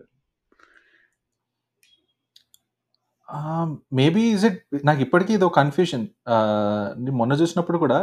[3.98, 6.04] మేబీ ఇస్ ఇట్ నాకు ఇప్పటికీ ఇదో కన్ఫ్యూజన్
[7.20, 7.98] మొన్న చూసినప్పుడు కూడా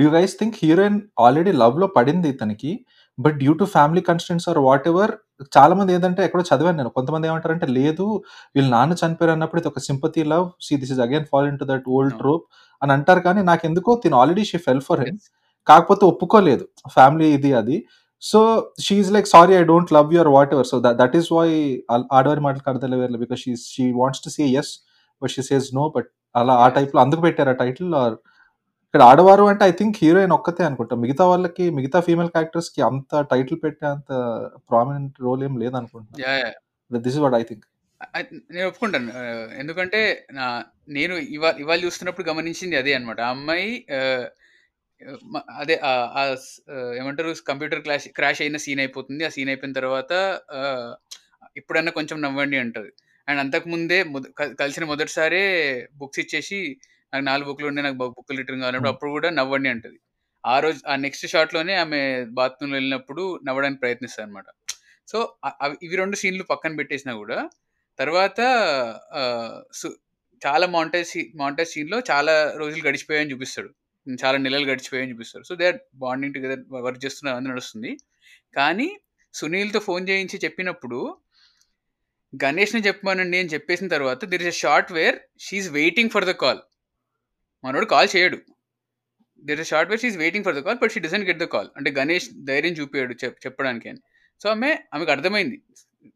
[0.00, 2.70] do guys think heroine already లవ్లో పడింది ఇతనికి?
[3.18, 5.12] But due to family constraints or whatever ever
[5.56, 6.92] చాలా మంది ఏంటంటే ఎక్కడో చదివాను నేను.
[6.98, 8.06] కొంతమంది ఏమంటారంటే లేదు
[8.56, 11.66] వీళ్ళ నాన్న చనిపోయారు అన్నప్పుడు ఇది ఒక sympathy love see this is again fall in to
[11.72, 12.16] that old.
[12.22, 12.44] Trope
[12.82, 15.18] అని అంటారు కానీ నాకు ఎందుకో తిను already she fell for him
[15.66, 16.64] కాకపోతే ఒప్పుకోలేదు.
[16.96, 17.76] ఫ్యామిలీ ఇది అది.
[18.22, 18.40] So
[18.86, 21.48] she's like sorry I don't love you or whatever so that is why why
[22.18, 24.72] ఆడవారి మాటలు కడతలే వేర్లే because she she wants to say yes
[25.22, 28.16] but she says no but అలా ఆ టైప్లో అందుకు పెట్టారు ఆ టైటిల్ ఆర్
[28.86, 30.94] ఇక్కడ ఆడవారు అంటే ఐ థింక్ హీరోయిన్ ఒక్కతే అనుకుంటా.
[31.02, 34.08] మిగతా వాళ్ళకి మిగతా ఫీమేల్ క్యారెక్టర్స్కి అంత టైటిల్ పెట్టే అంత
[34.70, 35.54] ప్రామినెంట్ రోల్ ఏం
[36.22, 36.32] yeah
[36.90, 37.66] this is what I think
[38.54, 39.10] నేను ఒప్పుకుంటాను.
[39.62, 40.00] ఎందుకంటే
[40.96, 43.68] నేను ఇవాళ ఇవాళ చూస్తున్నప్పుడు గమనించింది అదే అనమాట ఆ అమ్మాయి
[45.56, 45.80] అదే
[46.96, 47.34] ఏమంటారు?
[47.48, 49.24] కంప్యూటర్ క్లాష్ క్రాష్ అయిన సీన్ అయిపోతుంది.
[49.24, 50.40] ఆ సీన్ అయిపోయిన తర్వాత
[51.56, 52.92] ఇప్పుడన్నా కొంచెం నవ్వండి అంటది.
[53.28, 56.76] అండ్ అంతకు ముందే మొద- క- కలిసిన మొదటిసారే బుక్స్ ఇచ్చేసి
[57.14, 58.96] నాకు నాలుగు బుక్లు ఉండే నాకు బుక్లు రిటర్న్ కావాలన్నప్పుడు Hmm.
[58.96, 60.00] అప్పుడు కూడా నవ్వండి అంటది.
[60.46, 64.44] ఆ రోజు ఆ నెక్స్ట్ షాట్లోనే ఆమె బాత్రూమ్ వెళ్ళినప్పుడు నవ్వడానికి ప్రయత్నిస్తుంది అనమాట
[65.08, 65.34] సో
[65.82, 67.50] ఇవి రెండు సీన్లు పక్కన పెట్టేసినా కూడా
[67.98, 68.40] తర్వాత
[70.46, 73.70] చాలా మాంటేజ్ మాంటేజ్ సీన్లో చాలా రోజులు గడిచిపోయాయని చూపిస్తాడు.
[74.24, 77.98] చాలా నెలలు గడిచిపోయాయని చూపిస్తాడు so they are bonding together work చేస్తున్నారు అని నడుస్తుంది.
[78.56, 79.00] కానీ
[79.34, 81.16] సునీల్తో ఫోన్ చేయించి చెప్పినప్పుడు
[82.44, 86.58] గణేష్ని చెప్పమనండి అని చెప్పేసిన తర్వాత there is a shot where she's waiting for the call
[87.64, 88.38] మనోడు కాల్ చేయడు.
[89.44, 91.90] There shot where she's waiting for the call but she doesn't get the call అంటే
[91.90, 94.00] గణేష్ ధైర్యం చూపాడు చెప్ చెప్పడానికి అని.
[94.42, 95.62] సో ఆమె ఆమెకు అర్థమైంది.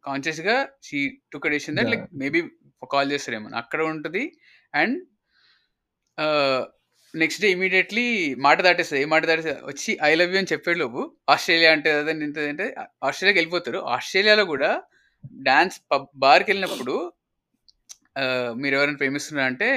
[0.05, 2.43] కాన్షియస్గా she took decision that like maybe
[2.93, 3.57] call చేస్తారేమో.
[3.57, 4.33] అక్కడ ఉంటుంది.
[4.75, 5.05] అండ్
[7.15, 8.05] నెక్స్ట్ డే ఇమీడియట్లీ
[8.47, 9.01] మాట దాటేస్తుంది.
[9.05, 9.61] ఏ మాట దాటేస్తుంది?
[9.71, 11.01] వచ్చి ఐ లవ్ యూ అని చెప్పే లోపు
[11.35, 12.67] ఆస్ట్రేలియా అంటే అదని అంటే
[13.09, 13.81] ఆస్ట్రేలియాకి వెళ్ళిపోతారు.
[13.97, 14.71] ఆస్ట్రేలియాలో కూడా
[15.49, 16.97] డాన్స్ పబ్ బార్కి వెళ్ళినప్పుడు
[18.63, 19.69] మీరు ఎవరైనా ప్రేమిస్తున్నారు అంటే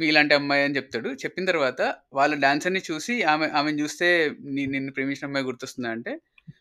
[0.00, 1.10] మీలాంటి అమ్మాయి అని చెప్తాడు.
[1.22, 1.80] చెప్పిన తర్వాత
[2.18, 4.08] వాళ్ళ డాన్స్ అన్ని చూసి ఆమె ఆమెను చూస్తే
[4.54, 6.12] నీ నిన్ను ప్రేమించిన అమ్మాయి గుర్తొస్తుందా అంటే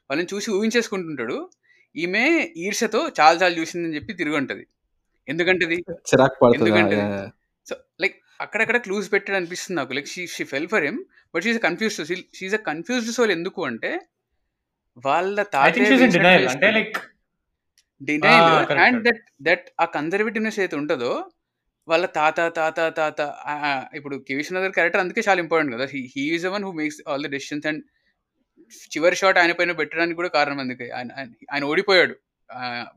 [0.09, 1.37] వాళ్ళని చూసి ఊహించేసుకుంటుంటాడు.
[1.95, 2.25] ఈమె
[2.65, 4.65] ఈర్షతో చాలా చాలా చూసిందని చెప్పి తిరిగి ఉంటుంది
[5.27, 5.77] ఎందుకంటది?
[6.57, 6.97] ఎందుకంటే
[8.39, 9.93] అక్కడక్కడ క్లూస్ పెట్టాడు అనిపిస్తుంది నాకు.
[9.93, 10.99] Like she she fell for him
[11.33, 13.91] but she's confused she's a confused soul ఎందుకు అంటే
[15.05, 15.35] వాళ్ళ
[18.01, 18.99] denial correct, and.
[19.07, 21.11] That that ఆ కన్జర్వేటివ్నెస్ అయితే ఉంటుందో
[21.87, 23.19] వాళ్ళ తాత తాత తాత
[23.95, 25.85] ఇప్పుడు కే విశ్వనాథ్ క్యారెక్టర్ అందుకే చాలా ఇంపార్టెంట్ కదా.
[26.15, 27.81] He is one who makes all the decisions and
[28.91, 30.87] చివరి షాట్ ఆయన పైన పెట్టడానికి కూడా కారణం అందుకే.
[31.51, 32.15] ఆయన ఓడిపోయాడు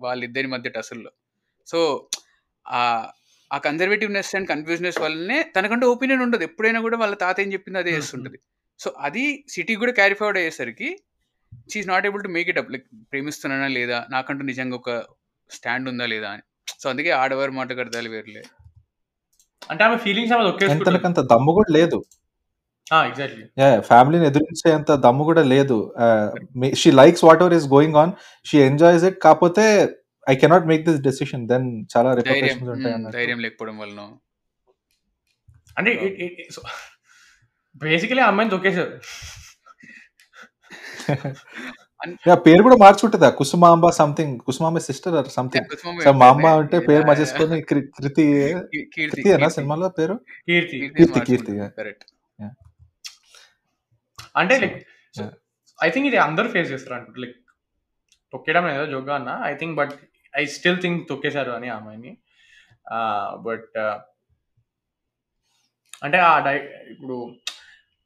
[0.01, 1.11] వాళ్ళిద్దరి మధ్య టసుల్లో
[1.67, 1.79] సో
[3.53, 6.43] ఆ కన్జర్వేటివ్నెస్ అండ్ కన్ఫ్యూజ్నెస్ వల్లనే తనకంటూ ఒపీనియన్ ఉండదు.
[6.43, 7.91] ఎప్పుడైనా కూడా వాళ్ళ తాత ఏం చెప్పింది అదే.
[7.91, 8.39] చేస్తుంటది.
[8.79, 10.99] సో అది సిటీ కూడా క్యారీ ఫార్వర్డ్ అయ్యేసరికి
[11.73, 14.07] she's not able to make it up like ప్రేమిస్తున్నానా లేదా?
[14.11, 14.91] నాకంటూ నిజంగా ఒక
[15.51, 16.43] స్టాండ్ ఉందా లేదా అని.
[16.81, 18.43] సో అందుకే ఆడవారు మాట కడతాలు వేరులే.
[19.71, 22.05] అంటే ఆమె ఫీలింగ్స్ ఆమె తనకంత దమ్ము కూడా లేదు.
[22.95, 23.45] ఎగ్జాక్ట్లీ
[23.81, 25.95] ఫ్యామిలీని ఎదిరించే అంత దమ్ము కూడా లేదు.
[26.75, 28.13] She likes whatever is going on
[28.45, 29.65] she enjoys it కాకపోతే
[30.27, 34.03] I cannot make this decision then చాలా ధైర్యం రిపర్కషన్స్ ఉంటాయి ధైర్యం లేకపోవడం వలన
[35.77, 35.91] అంటే
[37.83, 38.95] బేసికలీ అమ్మాయిని తొక్కేశారు.
[42.45, 45.69] పేరు కూడా మార్చుకుంటుందా Kusumamba something Kusumamba sister or something
[46.21, 47.59] మా అమ్మ అంటే పేరు మార్చేసుకొని
[47.99, 48.25] కృతి
[48.95, 50.15] కీర్తి అనా సినిమాలో పేరు?
[50.49, 50.79] కీర్తి.
[50.97, 51.53] కీర్తి, కీర్తి,
[54.41, 54.79] అంటే లైక్.
[55.79, 57.39] ఐ థింక్ ఇది అందరూ ఫేస్ చేస్తారు అంటారు లైక్
[58.33, 59.95] తొక్కేయడం ఏదో జోగా అన్న I think but
[60.35, 62.13] I still think తొక్కేశారు అని ఆ అమ్మాయిని.
[63.47, 63.77] బట్
[66.07, 66.57] అంటే ఆ డై
[66.93, 67.17] ఇప్పుడు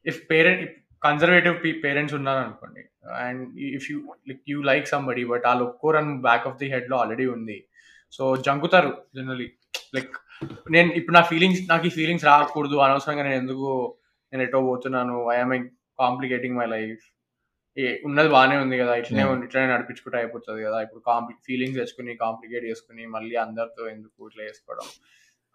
[0.05, 0.63] ఇఫ్ పేరెంట్
[1.03, 2.83] కన్జర్వేటివ్ పేరెంట్స్ ఉన్నారు అనుకోండి
[3.25, 3.41] and
[3.77, 3.97] if you
[4.29, 7.57] like you like somebody but వాళ్ళు రన్ బ్యాక్ ఆఫ్ ది హెడ్లో ఆల్రెడీ ఉంది.
[8.11, 9.49] సో జంకుతారు జనరలీ
[9.95, 10.13] లైక్
[10.71, 13.69] నేను ఇప్పుడు నా ఫీలింగ్స్ నాకు ఈ ఫీలింగ్స్ రాకూడదు అనవసరంగా నేను ఎందుకు
[14.33, 15.53] నేను ఎటో పోతున్నాను ఐఎమ్
[15.99, 17.05] కాంప్లికేటింగ్ మై లైఫ్
[18.07, 20.77] ఉన్నది బాగానే ఉంది కదా ఇట్లనే ఇట్లనే నడిపించుకుంటే అయిపోతుంది కదా.
[20.85, 24.87] ఇప్పుడు కాంప్లి ఫీలింగ్స్ తెచ్చుకుని కాంప్లికేట్ చేసుకుని మళ్ళీ అందరితో ఎందుకు ఇట్లా చేసుకోవడం?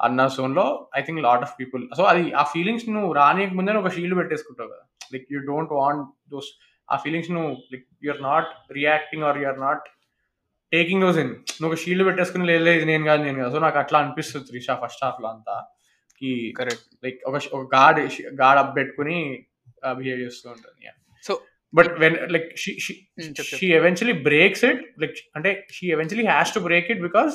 [0.00, 0.66] అన్న zone లో
[0.98, 4.70] I think lot of people so అది ఆ ఫీలింగ్స్ నువ్వు రానియక ముందే ఒక షీల్డ్ పెట్టేసుకుంటావు
[4.74, 4.84] కదా.
[5.12, 6.48] Like you don't want those
[6.88, 9.84] ఆ ఫీలింగ్స్ నువ్వు like you're not reacting or you're not
[10.72, 13.52] taking those in నువ్వు ఒక షీల్డ్ పెట్టేసుకుని లేదు లేదు నేను కాదు నేను కాదు.
[13.56, 15.56] సో నాకు అట్లా అనిపిస్తుంది త్రిషా ఫస్ట్ హాఫ్లో అంతా.
[16.58, 18.00] కరెక్ట్ లైక్ ఒక గాడ్
[18.42, 19.16] గాడ్ అప్ పెట్టుకుని
[20.00, 20.88] బిహేవ్ చేస్తూ ఉంటుంది.
[21.74, 27.02] But when like she eventually breaks it like అంటే she eventually has to break it
[27.02, 27.34] because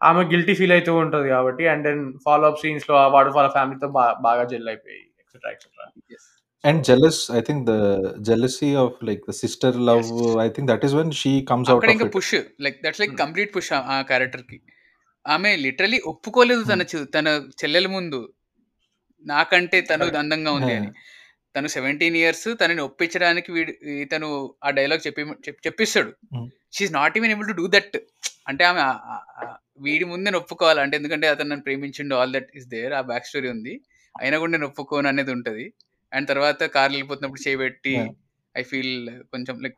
[0.00, 3.88] ఆమె గిల్టీ ఫీల్ అవుతూ ఉంటుంది కాబట్టి అండ్ దెన్ ఫాలో అప్ సీన్స్లో వాడు వాళ్ళ ఫ్యామిలీతో
[4.22, 5.86] బాగా జెల్ అయిపోయి etcetera etcetera
[6.64, 7.74] and jealous I think the
[8.20, 10.06] jealousy of like the sister love
[10.40, 13.22] I think that is when she comes out ఇంకా it push like that's like Hmm.
[13.24, 14.58] Complete push ఆ క్యారెక్టర్కి
[15.24, 18.20] ఆమె లిటరలీ ఒప్పుకోలేదు తన చు- తన చెల్లెల ముందు.
[19.24, 20.18] నాకంటే తను Correct.
[20.18, 20.88] అందంగా ఉంది అని.
[21.58, 26.12] తను సెవెంటీన్ ఇయర్స్ తనని ఒప్పించడానికి వీడు ఇతను ఆ డైలాగ్ చెప్పి చెప్- చెప్పిస్తాడు.
[26.72, 27.96] She's not even able to do that
[28.48, 28.80] అంటే ఆమె
[29.78, 33.48] వీడి ముందు ఒప్పుకోవాలి అంటే ఎందుకంటే అతను నన్ను ప్రేమించిండు ఆల్ దట్ ఇస్ దేర్ ఆ బ్యాక్ స్టోరీ
[33.48, 33.80] ఉంది.
[34.20, 35.72] అయినా కూడా నేను ఒప్పుకోను అనేది ఉంటుంది.
[36.12, 37.96] అండ్ తర్వాత కార్లు వెళ్ళిపోతున్నప్పుడు చేయబెట్టి.
[38.56, 39.76] ఐ ఫీల్ కొంచెం లైక్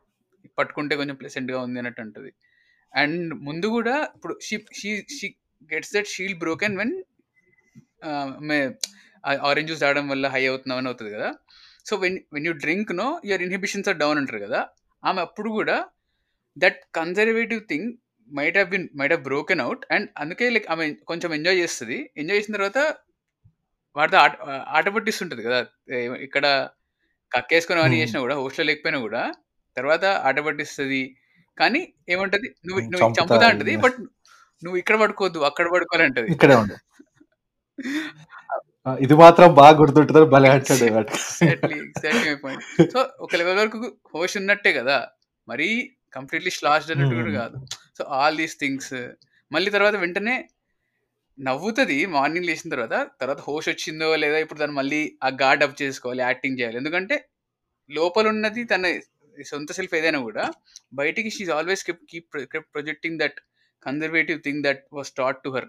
[0.59, 2.33] పట్టుకుంటే కొంచెం ప్లెసెంట్గా ఉంది అన్నట్టు ఉంటుంది.
[2.97, 5.35] అండ్ ముందు కూడా ఇప్పుడు she she she
[5.75, 7.03] gets that she'll broken when
[9.27, 11.35] orange juice తాగడం వల్ల హై అవుతున్నామని అవుతుంది కదా.
[11.91, 14.61] So when when you drink know your inhibitions are down అంటారు కదా.
[15.03, 15.77] ఆమె అప్పుడు కూడా
[16.57, 17.89] that conservative thing
[18.31, 21.99] might have been might have broken out and అందుకే లైక్ ఆమె కొంచెం ఎంజాయ్ చేస్తుంది.
[22.23, 22.79] ఎంజాయ్ చేసిన తర్వాత
[23.97, 24.35] వాటితో ఆట
[24.77, 25.61] ఆట పట్టిస్తుంటుంది కదా.
[26.27, 26.45] ఇక్కడ
[27.33, 28.03] కక్కేసుకొని అవన్నీ Hmm.
[28.03, 29.23] చేసినా కూడా హోస్టల్ లేకపోయినా కూడా
[29.77, 31.03] తర్వాత ఆట పట్టిస్తుంది.
[31.59, 31.81] కానీ
[32.15, 32.49] ఏమంటది?
[32.69, 33.75] నువ్వు Hmm, నువ్వు చంపుతా, అంటది.
[33.85, 33.99] బట్
[34.63, 36.29] నువ్వు ఇక్కడ పడుకోవద్దు అక్కడ పడుకోవాలంటది.
[36.35, 36.57] ఇక్కడే
[38.87, 41.15] ఇది మాత్రం బాగా గుర్తుంటుంది భలే అంటాడు
[42.95, 43.79] సో ఒక లెవెల్ వరకు
[44.15, 44.97] హోష్ ఉన్నట్టే కదా
[45.49, 45.69] మరీ
[46.17, 47.41] కంప్లీట్లీ స్లాష్డ్ అన్నట్టు కూడా Hmm.
[47.41, 47.57] కాదు.
[47.97, 48.95] సో ఆల్ దీస్ థింగ్స్
[49.51, 50.35] మళ్ళీ తర్వాత వెంటనే
[51.39, 56.23] నవ్వుతుంది మార్నింగ్ లేచిన తర్వాత తర్వాత హోష్ వచ్చిందో లేదా ఇప్పుడు తను మళ్ళీ ఆ గార్డ్ అప్ చేసుకోవాలి
[56.23, 56.77] యాక్టింగ్ చేయాలి.
[56.77, 57.17] ఎందుకంటే
[57.91, 58.85] లోపల ఉన్నది తన
[59.37, 60.45] సొంత సెల్ఫ్ ఏదైనా కూడా
[61.01, 62.29] బయటికి she's always keep
[62.75, 63.39] projecting that
[63.87, 65.69] conservative thing that was taught to her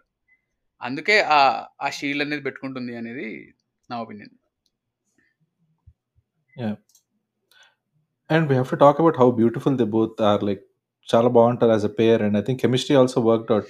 [0.82, 1.40] అందుకే ఆ
[1.86, 3.28] ఆ షీల్డ్ అనేది పెట్టుకుంటుంది అనేది
[3.90, 4.34] నా opinion.
[8.30, 10.64] And we have to talk about how beautiful they both are like
[11.10, 13.70] చాలా బాగుంటారు as a pair and I think chemistry also worked out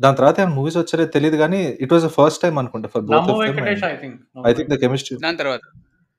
[0.00, 3.30] దాని తర్వాత ఏమైనా మూవీస్ వచ్చారో తెలియదు కానీ it was the first time అనుకుంటా for both
[3.32, 4.18] of and I think
[4.50, 5.64] I think the chemistry దాని తర్వాత.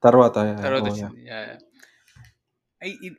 [0.04, 0.88] తర్వాత తర్వాత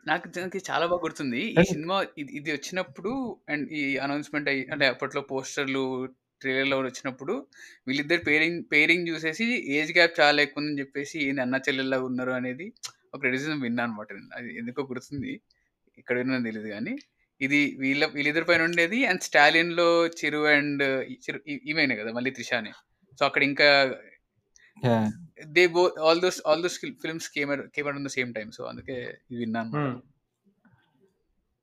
[0.09, 1.43] నాకు నాకు చాలా బాగా గుర్తుంది.
[1.59, 3.13] ఈ సినిమా ఇది ఇది వచ్చినప్పుడు
[3.53, 5.85] అండ్ ఈ అనౌన్స్మెంట్ అయ్యి అంటే అప్పట్లో పోస్టర్లు
[6.45, 7.35] ట్రైలర్లో వచ్చినప్పుడు
[7.89, 9.47] వీళ్ళిద్దరు పేరింగ్ పేరింగ్ చూసేసి
[9.79, 12.67] ఏజ్ గ్యాప్ చాలా ఎక్కువ ఉందని చెప్పేసి ఏంది అన్న చెల్లెల్లా ఉన్నారు అనేది
[13.15, 15.33] ఒక క్రిటిసిజం విన్నా అనమాట అది ఎందుకో గుర్తుంది.
[16.01, 16.95] ఇక్కడ విన్నా తెలియదు కానీ
[17.41, 19.87] ఇది వీళ్ళ వీళ్ళిద్దరి పైన ఉండేది అండ్ స్టాలియన్లో
[20.19, 20.83] చిరు అండ్
[21.25, 21.39] చిరు
[21.71, 22.73] ఈమెనే కదా మళ్ళీ త్రిషానే.
[23.19, 23.69] సో అక్కడ ఇంకా
[25.57, 28.51] they both all those all those films came came on the same time.
[28.59, 28.97] So అందుకే
[29.31, 29.73] ఇది విన్నాను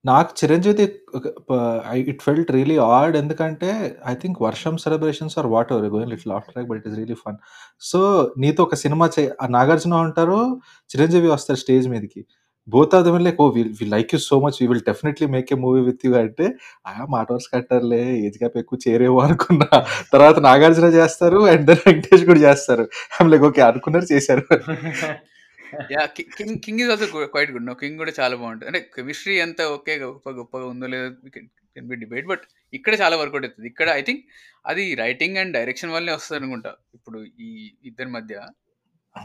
[0.04, 0.84] నాకు Chiranjeevi
[2.12, 3.68] it felt really odd ఎందుకంటే
[4.06, 7.38] ఐ థింక్ వర్షం celebrations or whatever going little off track but it is really fun
[7.82, 8.00] so
[8.38, 10.38] నీతో ఒక cinema చే ఆ నాగార్జున ఉంటారు
[10.90, 12.22] చిరంజీవి వస్తారు స్టేజ్ మీదకి.
[12.68, 13.62] Both of them like oh we
[13.94, 16.46] like you so much we will definitely make a movie with you అంటే
[16.90, 19.68] ఆ మాట వర్స్ కట్టారులే ఏజ్ గ్యాప్ ఎక్కువ చేరేమో అనుకున్నా.
[20.12, 22.86] తర్వాత నాగార్జున చేస్తారు అండ్ దెన్ వెంకటేష్ కూడా చేస్తారు.
[23.18, 24.44] ఐమ్ లైక్ ఓకే అనుకున్నారు చేశారు.
[25.94, 27.66] Yeah king king is also quite good.
[27.70, 28.68] No king కూడా చాలా బాగుంటుంది.
[28.70, 31.08] అంటే కెమిస్ట్రీ ఎంత ఓకే గొప్ప గొప్పగా ఉందో లేదో
[31.74, 32.44] కెన్ బి డిబేట్ బట్
[32.78, 33.68] ఇక్కడ చాలా వర్కౌట్ అవుతుంది.
[33.72, 34.22] ఇక్కడ ఐ థింక్
[34.70, 36.72] అది రైటింగ్ అండ్ డైరెక్షన్ వల్లే వస్తుంది అనుకుంటా.
[36.98, 37.48] ఇప్పుడు ఈ
[37.90, 38.34] ఇద్దరి మధ్య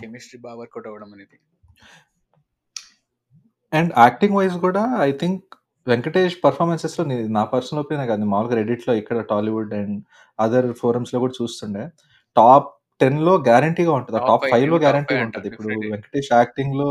[0.02, 1.38] కెమిస్ట్రీ బాగా వర్కౌట్ అవ్వడం అనేది.
[3.74, 5.44] అండ్ యాక్టింగ్ వైజ్ కూడా ఐ థింక్
[5.88, 7.04] వెంకటేష్ పర్ఫార్మెన్సెస్లో
[7.38, 8.26] నా పర్సనల్ ఒపీనియన్ కాదు.
[8.34, 9.98] మామూలుగా రెడిట్లో ఇక్కడ టాలీవుడ్ అండ్
[10.46, 11.84] అదర్ ఫోరమ్స్లో కూడా చూస్తుండే.
[12.40, 12.70] టాప్
[13.02, 14.20] టెన్లో గ్యారంటీగా ఉంటుంది.
[14.30, 15.48] టాప్ ఫైవ్లో గ్యారంటీగా ఉంటుంది.
[15.52, 16.90] ఇప్పుడు వెంకటేష్ యాక్టింగ్లో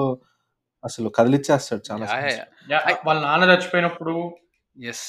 [0.85, 2.07] అసలు కదిలిచ్చేస్తాడు చాలా
[3.07, 4.15] వాళ్ళ నాన్న చచ్చిపోయినప్పుడు
[4.77, 5.07] ఎస్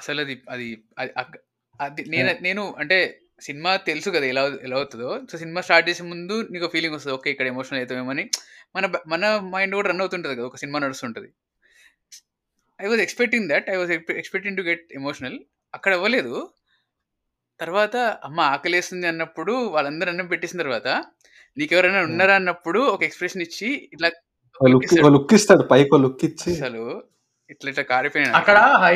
[0.00, 0.68] అసలు అది అది
[1.80, 2.98] అది నేను నేను అంటే
[3.46, 5.08] సినిమా తెలుసు కదా ఎలా ఎలా అవుతుందో.
[5.30, 8.24] సో సినిమా స్టార్ట్ చేసే ముందు నీకు ఫీలింగ్ వస్తుంది ఓకే ఇక్కడ ఎమోషనల్ అవుతామేమని
[8.76, 11.28] మన మన మైండ్ కూడా రన్ అవుతుంటుంది కదా ఒక సినిమా నడుస్తుంటుంది.
[12.80, 13.92] I was expecting that I was
[14.22, 15.36] expecting to get emotional
[15.74, 16.34] అక్కడ అవ్వలేదు.
[17.60, 20.88] తర్వాత అమ్మ ఆకలేస్తుంది అన్నప్పుడు వాళ్ళందరూ అన్నం పెట్టేసిన తర్వాత
[21.56, 24.08] నీకు ఎవరైనా ఉన్నారా అన్నప్పుడు ఒక ఎక్స్ప్రెషన్ ఇచ్చి ఇట్లా
[24.60, 26.50] లుక్ లుక్ ఇస్తాడు లుక్ ఇస్తాడు పైకి లుక్ ఇచ్చి.
[26.56, 26.82] అసలు
[27.50, 28.30] ఇట్లా ఇట్లా కారిపోయినా.
[28.40, 28.94] అక్కడ హై.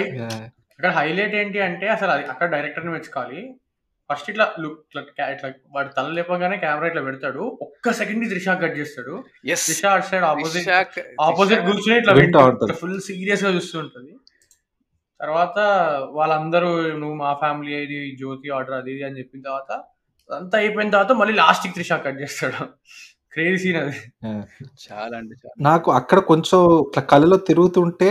[0.73, 3.41] అక్కడ హైలైట్ ఏంటి అంటే అసలు అది అక్కడ డైరెక్టర్ని మెచ్చుకోవాలి
[4.11, 7.43] ఫస్ట్ ఇట్లా లుక్ ఇట్లా ఇట్లా వాడు తల లేపగానే కెమెరా ఇట్లా పెడతాడు.
[7.67, 9.15] ఒక్క సెకండ్ త్రిషా కట్ చేస్తాడు.
[9.53, 10.71] ఎస్ త్రిష అటు సైడ్ ఆపోజిట్
[11.27, 12.15] ఆపోజిట్ కూర్చుని ఇట్లా
[12.81, 14.13] ఫుల్ సీరియస్గా చూస్తుంటది
[15.21, 15.59] తర్వాత
[16.19, 19.73] వాళ్ళందరూ నువ్వు మా ఫ్యామిలీ ఇది జ్యోతి ఆర్డర్ అది ఇది అని చెప్పిన తర్వాత
[20.31, 22.63] అంతా అయిపోయిన తర్వాత మళ్ళీ లాస్ట్కి త్రిషా కట్ చేస్తాడు.
[23.35, 23.97] క్రేజీ సీన్ అది.
[24.85, 25.55] చాలా అంటే చాలా.
[25.69, 28.11] నాకు అక్కడ కొంచెం ఇట్లా కళ్ళలో తిరుగుతుంటే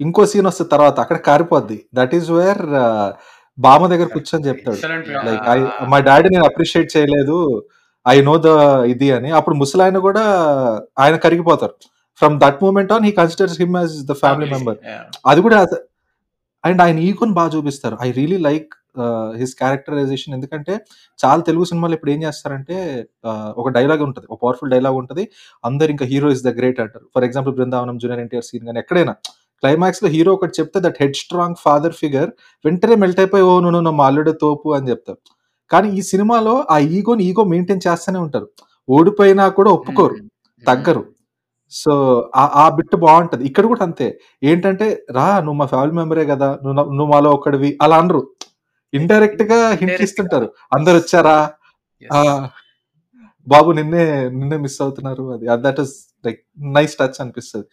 [0.00, 1.78] ఇంకో సీన్ వస్తుంది తర్వాత అక్కడ కారిపోద్ది.
[1.98, 2.62] దట్ ఈస్ వేర్
[3.58, 4.80] బామ్మ దగ్గర కూర్చొని చెప్తాడు.
[5.28, 5.58] లైక్ ఐ
[5.92, 7.38] మా డాడీ నేను అప్రిషియేట్ చేయలేదు.
[8.06, 8.48] ఐ నో ద
[8.94, 9.30] ఇది అని.
[9.38, 10.24] అప్పుడు ముసలాయన కూడా
[11.04, 11.76] ఆయన కరిగిపోతారు.
[12.20, 14.78] From that moment on he considers him as the family family member
[15.32, 15.60] అది కూడా
[16.66, 17.96] అండ్ ఆయన ఈగోని బాగా చూపిస్తారు.
[18.06, 18.70] I really like
[19.40, 20.34] his characterization.
[20.36, 20.74] ఎందుకంటే
[21.22, 22.76] చాలా తెలుగు సినిమాలు ఇప్పుడు ఏం చేస్తారంటే
[23.60, 25.24] ఒక డైలాగ్ ఉంటుంది ఒక పవర్ఫుల్ డైలాగ్ ఉంటుంది.
[25.68, 27.06] అందరు ఇంకా హీరో ఇస్ ద గ్రేట్ అంటారు.
[27.14, 29.14] For example Brindavanam junior NTR scene కానీ ఎక్కడైనా.
[29.62, 32.30] క్లైమాక్స్లో హీరో ఒకటి చెప్తే that head strong father figure
[32.64, 35.20] వెంటనే మెల్ట్ అయిపోయి ఓ నువ్వు నా అల్లుడే తోపు అని చెప్తారు.
[35.70, 38.48] కానీ ఈ సినిమాలో ఆ ఈగోని ఈగో మెయింటైన్ చేస్తూనే ఉంటారు.
[38.96, 40.16] ఓడిపోయినా కూడా ఒప్పుకోరు
[40.64, 41.02] తగ్గరు.
[41.70, 43.44] సో ఆ- ఆ బిట్ బాగుంటది.
[43.44, 44.20] ఇక్కడ కూడా అంతే.
[44.42, 48.30] ఏంటంటే రా నువ్వు మా ఫ్యామిలీ మెంబరే కదా నువ్వు నా- నువ్వు మాలో ఒకడివి అలా అనరు.
[48.94, 50.52] ఇండైరెక్ట్గా హింట్ ఇస్తుంటారు.
[50.74, 51.50] అందరు వచ్చారా?
[52.14, 52.48] ఆ,
[53.48, 55.40] బాబు నిన్నే నిన్నే మిస్ అవుతున్నారు.
[55.52, 57.66] అది that is like nice touch అనిపిస్తుంది.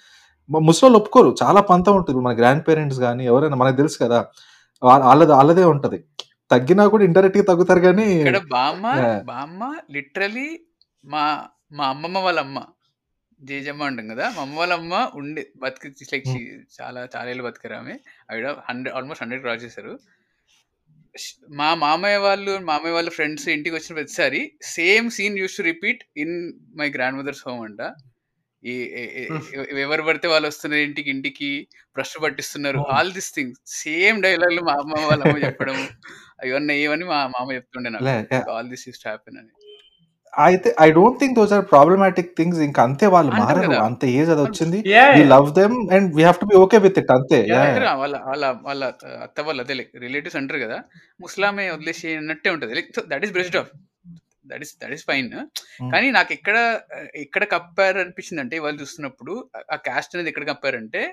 [0.49, 1.35] ముసలోళ్ళు ఒప్పుకోరు.
[1.43, 2.19] చాలా పంతం ఉంటుంది.
[2.19, 4.25] మన గ్రాండ్ పేరెంట్స్ కానీ ఎవరైనా మనకు తెలుసు కదా
[4.83, 6.03] వాళ్ళది వాళ్ళదే ఉంటది.
[6.51, 8.87] తగ్గినా కూడా ఇండైరెక్ట్గా తగ్గుతారు కానీ ఇక్కడ బామ్మ
[11.05, 12.61] మా మా అమ్మమ్మ వాళ్ళ అమ్మ
[13.43, 14.25] జేజమ్మ అంటాం కదా?
[14.35, 16.27] మా అమ్మ వాళ్ళ అమ్మ ఉండే బతికి లైక్
[16.79, 17.95] చాలా చాలా ఏళ్ళు బతికారు ఆమె.
[18.31, 19.93] ఆవిడ హండ్రెడ్ ఆల్మోస్ట్ హండ్రెడ్ క్రాస్ చేశారు.
[21.51, 24.39] మా మామయ్య వాళ్ళు మామయ్య వాళ్ళ ఫ్రెండ్స్ ఇంటికి వచ్చిన ప్రతిసారి
[24.75, 26.35] same scene used to repeat in
[26.75, 26.87] my
[27.19, 27.81] grandmother's home అంట.
[28.63, 28.73] ఈ
[29.85, 31.49] ఎవరు పడితే వాళ్ళు వస్తున్నారు ఇంటికి ఇంటికి
[31.95, 33.59] బ్రష్ పట్టిస్తున్నారు ఆల్ దిస్ థింగ్స్.
[33.81, 35.77] సేమ్ డైలాగులు మా అమ్మ వాళ్ళ అమ్మ చెప్పడం
[36.49, 38.05] ఇవన్నీ ఏవని మా మామ చెప్తుండే నాకు.
[38.51, 39.51] ఆల్ దిస్ యూస్ హ్యాపెన్ అని.
[40.33, 43.71] అయితే I don't think those are problematic things ఇంకా అంతే వాళ్ళు మారరు.
[43.81, 44.79] అంత ఏజ్ అది వచ్చింది.
[45.17, 47.39] We love them and we have to be okay with it అంతే.
[47.95, 48.81] వాళ్ళ వాళ్ళ వాళ్ళ
[49.21, 50.77] అత్త వాళ్ళ అదే రిలేటివ్స్ అంటారు కదా.
[51.21, 52.73] ముస్లామే వదిలేసి అన్నట్టే ఉంటుంది.
[52.73, 53.71] Like that is best of
[54.47, 55.29] that is that is fine
[55.91, 56.57] కానీ నాకు ఎక్కడ
[57.15, 59.33] ఎక్కడ కప్పారు అనిపించింది అంటే వాళ్ళు చూస్తున్నప్పుడు
[59.71, 61.03] ఆ- క్యాస్ట్ అనేది ఎక్కడ కప్పారంటే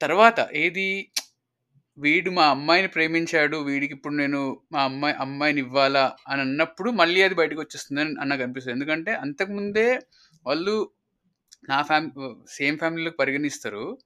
[0.00, 0.86] తర్వాత ఏది
[1.98, 7.34] వీడు మా అమ్మాయిని ప్రేమించాడు వీడికి ఇప్పుడు నేను మా అమ్మాయి అమ్మాయిని ఇవ్వాలా అని అన్నప్పుడు మళ్ళీ అది
[7.34, 8.76] బయటకు వచ్చేస్తుంది అని నాకు అనిపిస్తుంది.
[8.76, 10.00] ఎందుకంటే అంతకుముందే
[10.46, 10.90] వాళ్ళు
[11.68, 12.10] నా ఫ్యామి
[12.48, 13.98] సేమ్ ఫ్యామిలీలోకి పరిగణిస్తారు.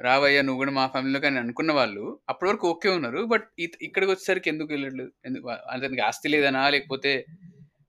[0.00, 3.20] రావయ్యా నువ్వు కూడా మా ఫ్యామిలీలోకి అని అనుకున్న వాళ్ళు అప్పటి వరకు ఓకే ఉన్నారు.
[3.24, 5.12] బట్ ఇక్కడికి వచ్చేసరికి ఎందుకు వెళ్ళట్లేదు?
[5.24, 6.68] ఎందుకు అతనికి ఆస్తి లేదనా?
[6.68, 7.12] లేకపోతే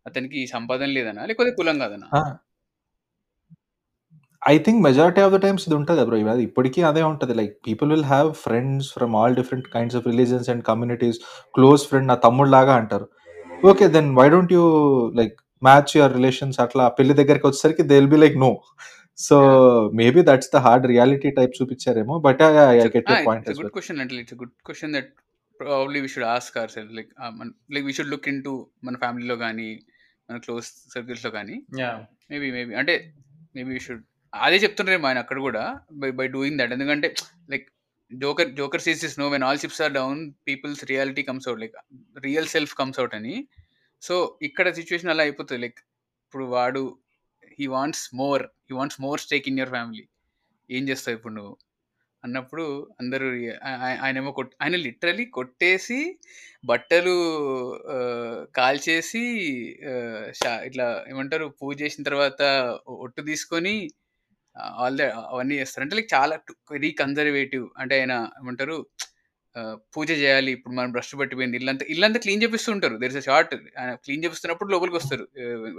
[0.08, 1.26] అతనికి సంపాదన లేదనా?
[1.26, 2.08] లేకపోతే కులం కాదనా?
[4.48, 7.34] I think majority of the times ఇది ఉంటుంది బ్రో అది ఇప్పటికీ అదే ఉంటుంది.
[7.40, 11.18] Like people will have friends from all different kinds of religions and communities
[11.58, 13.08] close friend నా తమ్ముడు లాగా అంటారు.
[13.72, 14.64] Okay then why don't you
[15.20, 18.52] like match your relations అట్లా పెళ్ళి దగ్గరికి వచ్చేసరికి they will be like no
[19.20, 19.38] so
[20.00, 22.50] maybe that's the hard reality type చూపించారేమో but I
[22.98, 25.10] get your point good question అంటే it's good question that
[25.60, 27.10] probably we should ask our self like
[27.76, 28.54] like we should look into
[28.88, 29.70] మన ఫ్యామిలీలో కానీ
[30.30, 31.58] మన close సర్కిల్స్లో కానీ
[32.32, 32.96] maybe maybe అంటే
[33.56, 34.04] maybe we should
[34.40, 36.72] అదే చెప్తుండ్రేమో ఆయన అక్కడ కూడా బై బై డూయింగ్ దట్.
[36.72, 37.16] ఎందుకంటే
[37.50, 37.70] like
[38.14, 41.76] joker joker sees is no when all ships are down people's reality comes out like
[42.20, 43.48] real self comes out అని.
[44.02, 45.62] సో ఇక్కడ సిచ్యువేషన్ అలా అయిపోతుంది.
[45.62, 45.80] లైక్
[46.26, 46.98] ఇప్పుడు వాడు
[47.60, 50.08] he wants more he wants more stake in your family
[50.72, 51.58] ఏం చేస్తావు ఇప్పుడు నువ్వు?
[52.24, 56.20] అన్నప్పుడు అందరూ రి- ఆ- ఆయనేమో కొట్ ఆయన లిటరలీ కొట్టేసి
[56.66, 57.16] బట్టలు
[58.56, 59.20] కాల్చేసి
[60.66, 62.42] ఇట్లా ఏమంటారు పూజ చేసిన తర్వాత
[62.88, 63.90] ఒట్టు తీసుకొని
[64.82, 65.84] ఆల్ ద అవన్నీ చేస్తారు.
[65.86, 66.36] అంటే లైక్ చాలా
[66.72, 68.78] వెరీ కన్జర్వేటివ్ అంటే ఆయన ఏమంటారు?
[69.96, 72.96] పూజ చేయాలి ఇప్పుడు మనం బ్రష్ పట్టిపోయింది ఇల్లంతా ఇల్లంతా క్లీన్ చేపిస్తూ ఉంటారు.
[73.02, 75.28] దర్ ఇస్ అ షార్ట్ ఆయన క్లీన్ చేపిస్తున్నప్పుడు లోపలికి వస్తారు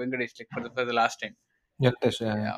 [0.00, 1.34] Venkatesh like for the last time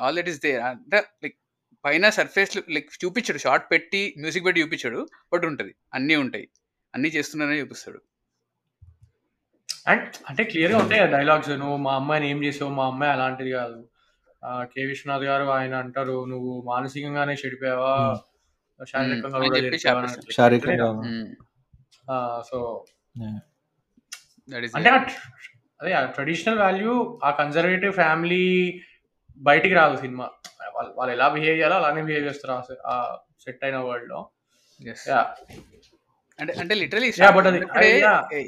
[0.02, 1.36] all that is they అంటే లైక్
[1.84, 5.00] పైన సర్ఫేస్ లైక్ చూపించాడు షార్ట్ పెట్టి మ్యూజిక్ పెట్టి చూపించాడు
[5.32, 5.72] బట్ ఉంటుంది.
[5.94, 6.46] అన్నీ ఉంటాయి.
[6.94, 8.00] అన్నీ చేస్తున్నారని చూపిస్తాడు.
[9.88, 13.78] అండ్ అంటే క్లియర్గా ఉంటాయి డైలాగ్స్ నువ్వు మా అమ్మాయిని ఏం చేసావు మా అమ్మాయి అలాంటిది కాదు.
[14.70, 14.80] కే.
[14.90, 17.94] విశ్వనాథ్ గారు ఆయన అంటారు నువ్వు మానసికంగానే చెడిపోయావా?
[18.80, 19.58] శారీరకంగా కూడా
[22.48, 22.58] సో
[24.78, 24.90] అంటే
[25.80, 28.44] అదే ట్రెడిషనల్ వాల్యూ ఆ కన్జర్వేటివ్ ఫ్యామిలీ
[29.40, 30.26] బయటికి రాదు సినిమా.
[30.74, 32.54] వాళ్ళు వాళ్ళు ఎలా బిహేవ్ చేయాలో అలానే బిహేవ్ చేస్తారు
[32.86, 32.94] ఆ
[33.44, 34.20] సెట్ అయిన వరల్డ్లో
[36.38, 37.08] అంటే అంటే లిటరలీ.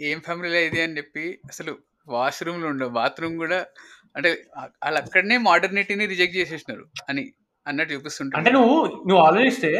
[0.07, 1.73] ఏం ఫ్యామిలీలో ఇది అని చెప్పి అసలు
[2.07, 3.59] వాష్రూమ్లు ఉండవు బాత్రూమ్ కూడా
[4.17, 4.31] అంటే
[4.85, 7.33] వాళ్ళు అక్కడనే మోడర్నిటీని రిజెక్ట్ చేసేసినారు అని
[7.67, 8.39] అన్నట్టు చూపిస్తుంటారు.
[8.39, 8.77] అంటే నువ్వు
[9.09, 9.71] నువ్వు ఆలోచిస్తే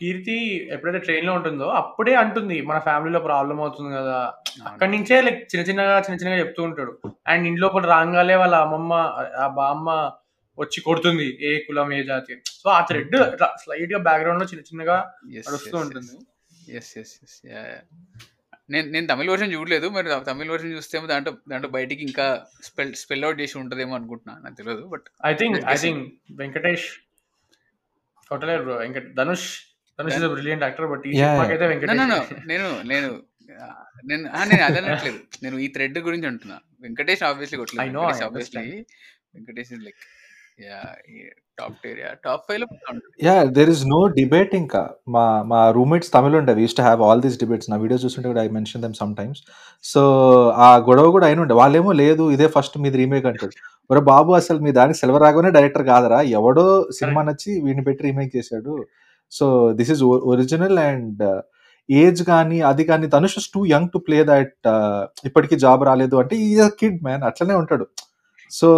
[0.00, 0.36] కీర్తి
[0.70, 4.16] ఎప్పుడైతే ట్రైన్లో ఉంటుందో అప్పుడే అంటుంది మన ఫ్యామిలీలో ప్రాబ్లం అవుతుంది కదా.
[4.66, 6.92] అక్కడి నుంచే లైక్ చిన్న చిన్నగా చిన్న చిన్నగా చెప్తూ ఉంటాడు.
[7.26, 8.92] అండ్ ఇంట్లో కూడా రాగానే వాళ్ళ అమ్మమ్మ
[9.36, 9.90] ఆ బామ్మ
[10.58, 12.34] వచ్చి కొడుతుంది ఏ కులం ఏ జాతి.
[12.62, 13.16] సో ఆ థ్రెడ్
[13.62, 16.14] స్లైట్గా బ్యాక్గ్రౌండ్లో చిన్న చిన్నగా నడుస్తూ ఉంటుంది.
[16.76, 17.38] ఎస్ ఎస్ ఎస్
[18.68, 22.26] నేను నేను తమిళ వర్షన్ చూడలేదు మరి తమిళ వర్షన్ చూస్తే దాంట్లో దాంట్లో బయటికి ఇంకా
[22.62, 25.76] స్పెల్ స్పెల్ అవుట్ చేసి ఉంటుందేమో అనుకుంటున్నా నాకు తెలియదు but I think I.
[25.76, 26.04] Think
[26.36, 26.86] Venkatesh
[28.30, 29.46] bro Venkat Dhanush
[29.98, 32.00] Dhanush is brilliant actor but ఈ నో వెంకటేష్
[32.52, 33.08] నేను నేను
[34.04, 35.18] నేను నేను అదే అనట్లేదు.
[35.42, 36.56] నేను ఈ థ్రెడ్ గురించి అంటున్నా.
[36.80, 38.64] వెంకటేష్ ఆబ్వియస్లీ కొట్టలేదు I Venkatesh obviously
[39.34, 40.00] Venkatesh is like
[41.58, 41.84] top
[42.24, 42.66] టాప్లో.
[43.26, 44.80] Yeah there is no debate ఇంకా.
[45.14, 48.42] మా మా రూమ్మేట్స్ తమిళ ఉండే used to have all these debates నా వీడియోస్ చూస్తుంటే కూడా
[48.46, 49.40] I mention them some times
[49.84, 50.02] so
[50.66, 53.54] ఆ గొడవ కూడా అయిన ఉండే వాళ్ళేమో లేదు ఇదే ఫస్ట్ మీది రీమేక్ అంటాడు
[53.90, 56.20] ఒరే బాబు అసలు మీ దానికి సెల్వర్ రాఘవనే డైరెక్టర్ కాదరా.
[56.38, 56.66] ఎవడో
[56.98, 58.74] సినిమా నచ్చి వీడిని పెట్టి రీమేక్ చేశాడు.
[59.32, 59.46] So
[59.80, 61.22] this is original and
[61.88, 64.54] age కానీ అది కానీ Dhanush too young to play that
[65.28, 66.50] ఇప్పటికీ జాబ్ రాలేదు అంటే ఈ
[66.82, 67.86] కిడ్ మ్యాన్ అట్లనే ఉంటాడు.
[68.54, 68.68] సో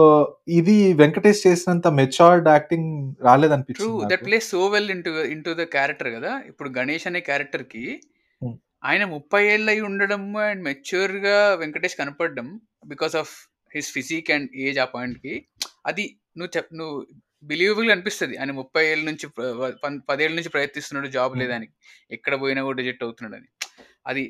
[0.56, 4.26] ఇది వెంకటేష్ చేసినంత మెచ్యూర్డ్ యాక్టింగ్ ట్రూ రాలేదనిపించింది దట్ నాకు.
[4.26, 7.84] Play so well into into the character కదా ఇప్పుడు గణేష్ అనే క్యారెక్టర్కి
[8.42, 8.54] Hmm.
[8.84, 12.48] ఆయన ముప్పై ఏళ్ళు అయి ఉండడం అండ్ మెచ్యూర్గా వెంకటేష్ కనపడడం
[12.86, 13.32] because of
[13.72, 15.34] his physique and age ఆ పాయింట్కి
[15.86, 16.04] అది
[16.38, 16.96] నువ్వు చెప్ నువ్వు
[17.44, 19.26] బిలీవబుల్ అనిపిస్తుంది ఆయన ముప్పై ఏళ్ళ నుంచి
[19.82, 21.40] పన్- పదేళ్ళ నుంచి ప్రయత్నిస్తున్నాడు జాబ్ Hmm.
[21.42, 21.74] లేదానికి
[22.10, 23.48] ఎక్కడ పోయినా కూడా రిజెక్ట్ అవుతున్నాడు అని
[24.06, 24.24] అది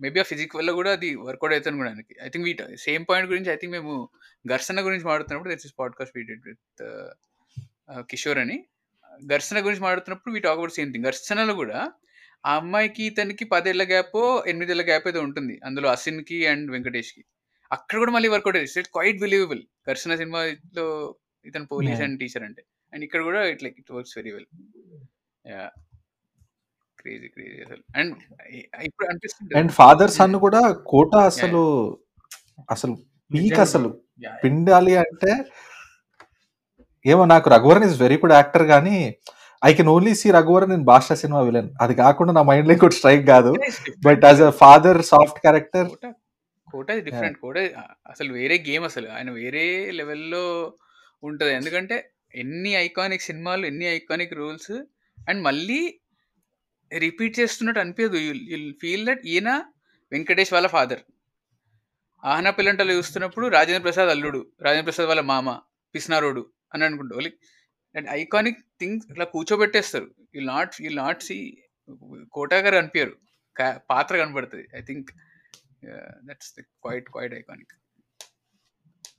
[0.00, 2.14] మేబీ ఆ ఫిజిక్ వల్ల కూడా అది వర్కౌట్ అవుతుంది కూడా ఆయనకి.
[2.22, 4.08] I think we same point గురించి ఐ థింక్ మేము
[4.46, 6.82] ఘర్షణ గురించి మాట్లాడుతున్నప్పుడు that's is podcast we did with
[8.10, 8.66] Kishore అని.
[9.26, 11.92] ఘర్షణ గురించి మాట్లాడుతున్నప్పుడు we talk about same thing ఘర్షణలో కూడా
[12.46, 15.60] ఆ అమ్మాయికి ఇతనికి పదేళ్ళ గ్యాప్ ఎనిమిదేళ్ళ గ్యాప్ ఏదో ఉంటుంది.
[15.64, 17.24] అందులో అసిన్కి అండ్ వెంకటేష్కి
[17.72, 18.80] అక్కడ కూడా మళ్ళీ వర్కౌట్ అయ్యింది.
[18.80, 22.00] ఇట్ క్వైట్ బిలీవబుల్ ఘర్షణ సినిమాలో ఇతను పోలీస్.
[22.00, 22.62] అండ్ టీచర్ అంటే.
[22.92, 24.46] అండ్ ఇక్కడ కూడా it like it works very well
[25.46, 25.70] yeah
[27.00, 27.82] crazy crazy అసలు.
[27.98, 28.12] అండ్
[28.88, 30.60] ఇప్పుడు అనిపిస్తుంది అండ్ ఫాదర్ సన్ కూడా
[30.92, 31.62] కోట అసలు
[32.74, 32.94] అసలు
[33.30, 33.90] పీక్ అసలు.
[34.42, 35.32] పిండాలి అంటే
[37.04, 38.96] ఏమో నాకు Raghuvaran is very good actor కానీ
[39.62, 43.24] I can only see Raghuvaran in Baasha cinema villain అది కాకుండా నా మైండ్లో ఇంకోటి స్ట్రైక్
[43.32, 43.50] కాదు.
[44.06, 45.88] But as a father soft character
[46.68, 47.58] Kota different Kota
[48.12, 49.08] అసలు వేరే గేమ్ అసలు.
[49.16, 49.64] ఆయన వేరే
[50.00, 50.44] లెవెల్లో
[51.22, 51.52] ఉంటుంది.
[51.60, 51.96] ఎందుకంటే
[52.42, 54.72] ఎన్ని ఐకానిక్ సినిమాలు ఎన్ని ఐకానిక్ రూల్స్
[55.18, 55.80] అండ్ మళ్ళీ
[56.92, 58.18] రిపీట్ చేస్తున్నట్టు అనిపించదు
[58.52, 59.50] యుల్ ఫీల్ దట్ ఈయన
[60.12, 61.02] వెంకటేష్ వాళ్ళ ఫాదర్
[62.22, 65.50] ఆహన పిల్లంటలు చూస్తున్నప్పుడు రాజేంద్ర ప్రసాద్ అల్లుడు రాజేంద్ర ప్రసాద్ వాళ్ళ మామ
[65.94, 66.42] పిస్నారోడు
[66.74, 67.38] అని అనుకుంటా లైక్
[67.94, 70.08] అండ్ ఐకానిక్ థింగ్స్ ఇట్లా కూర్చోబెట్టేస్తారు.
[70.36, 71.36] ఈ నాట్ ఈ నాట్ సి
[72.32, 73.14] కోటా గారు కనిపించారు
[73.90, 74.66] పాత్ర కనబడుతుంది.
[74.78, 75.08] I think
[76.28, 76.52] that's
[76.84, 77.74] quite quite iconic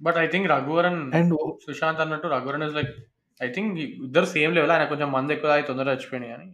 [0.05, 1.33] but I think Raghuvaran and
[1.65, 2.93] Sushant అన్నట్టు Raghuvaran is like
[3.41, 6.47] I think ఇద్దరు సేమ్ లెవెల్ ఆయన కొంచెం మంది ఎక్కువ తొందరగా చచ్చిపోయినాయి అని.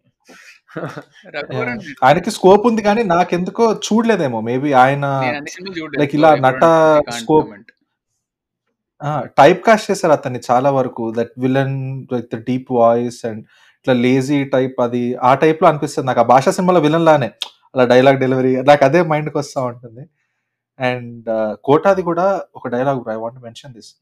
[2.03, 4.41] ఆయనకి స్కోప్ ఉంది కానీ నాకెందుకో చూడలేదేమో.
[4.41, 5.05] మేబీ ఆయన
[5.99, 6.63] లైక్ ఇలా నట
[7.19, 7.63] scope-
[9.37, 11.13] టైప్ కాస్ట్ చేశారు అతన్ని చాలా వరకు.
[11.17, 13.39] That villain the deep voice and
[13.81, 15.15] ఇట్లా లేజీ టైప్ అది.
[15.15, 16.07] ఆ టైప్లో అనిపిస్తుంది.
[16.07, 17.31] నాకు ఆ భాషా సినిమాలో విలన్ లానే.
[17.75, 20.05] అలా డైలాగ్ డెలివరీ నాకు అదే మైండ్కి వస్తూ ఉంటుంది.
[20.79, 23.93] అండ్ కోటాది కూడా ఒక dialogue I want mention this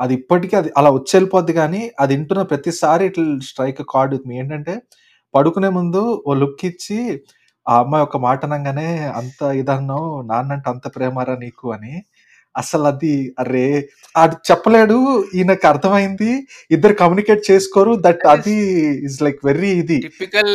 [0.00, 4.38] అది ఇప్పటికీ అది అలా వచ్చి వెళ్ళిపోద్ది కానీ అది వింటున్న ప్రతిసారి ఇట్లా స్ట్రైక్ కార్డ్ విత్ మీ
[4.38, 4.82] ఏంటంటే
[5.36, 6.98] పడుకునే ముందు ఓ లుక్ ఇచ్చి
[7.66, 11.94] ఆ అమ్మాయి ఒక మాట అనగానే అంత ఇదన్నావు నాన్నంటే అంత ప్రేమారా నీకు అని.
[12.54, 13.64] అసలు అది అరే
[14.16, 14.96] అది చెప్పలేడు
[15.34, 16.30] ఈయనకు అర్థమైంది
[16.70, 18.54] ఇద్దరు కమ్యూనికేట్ చేసుకోరు దట్ అది
[19.04, 19.98] ఇస్ లైక్ వెరీ ఇది.
[19.98, 20.52] టిపికల్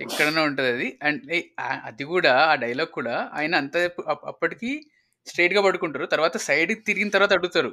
[0.00, 0.98] ఎక్కడనే ఉంటది అది.
[1.02, 1.20] అండ్
[1.84, 3.76] అది కూడా ఆ డైలాగ్ కూడా ఆయన అంత
[4.08, 4.86] అప్- అప్పటికి
[5.26, 7.70] స్ట్రైట్గా పడుకుంటారు తర్వాత సైడ్ తిరిగిన తర్వాత అడుగుతారు.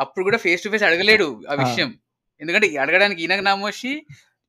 [0.00, 1.54] అప్పుడు కూడా ఫేస్ టు ఫేస్ అడగలేడు ఆ.
[1.54, 1.90] విషయం.
[2.40, 3.92] ఎందుకంటే అడగడానికి ఈయనకు నామోషి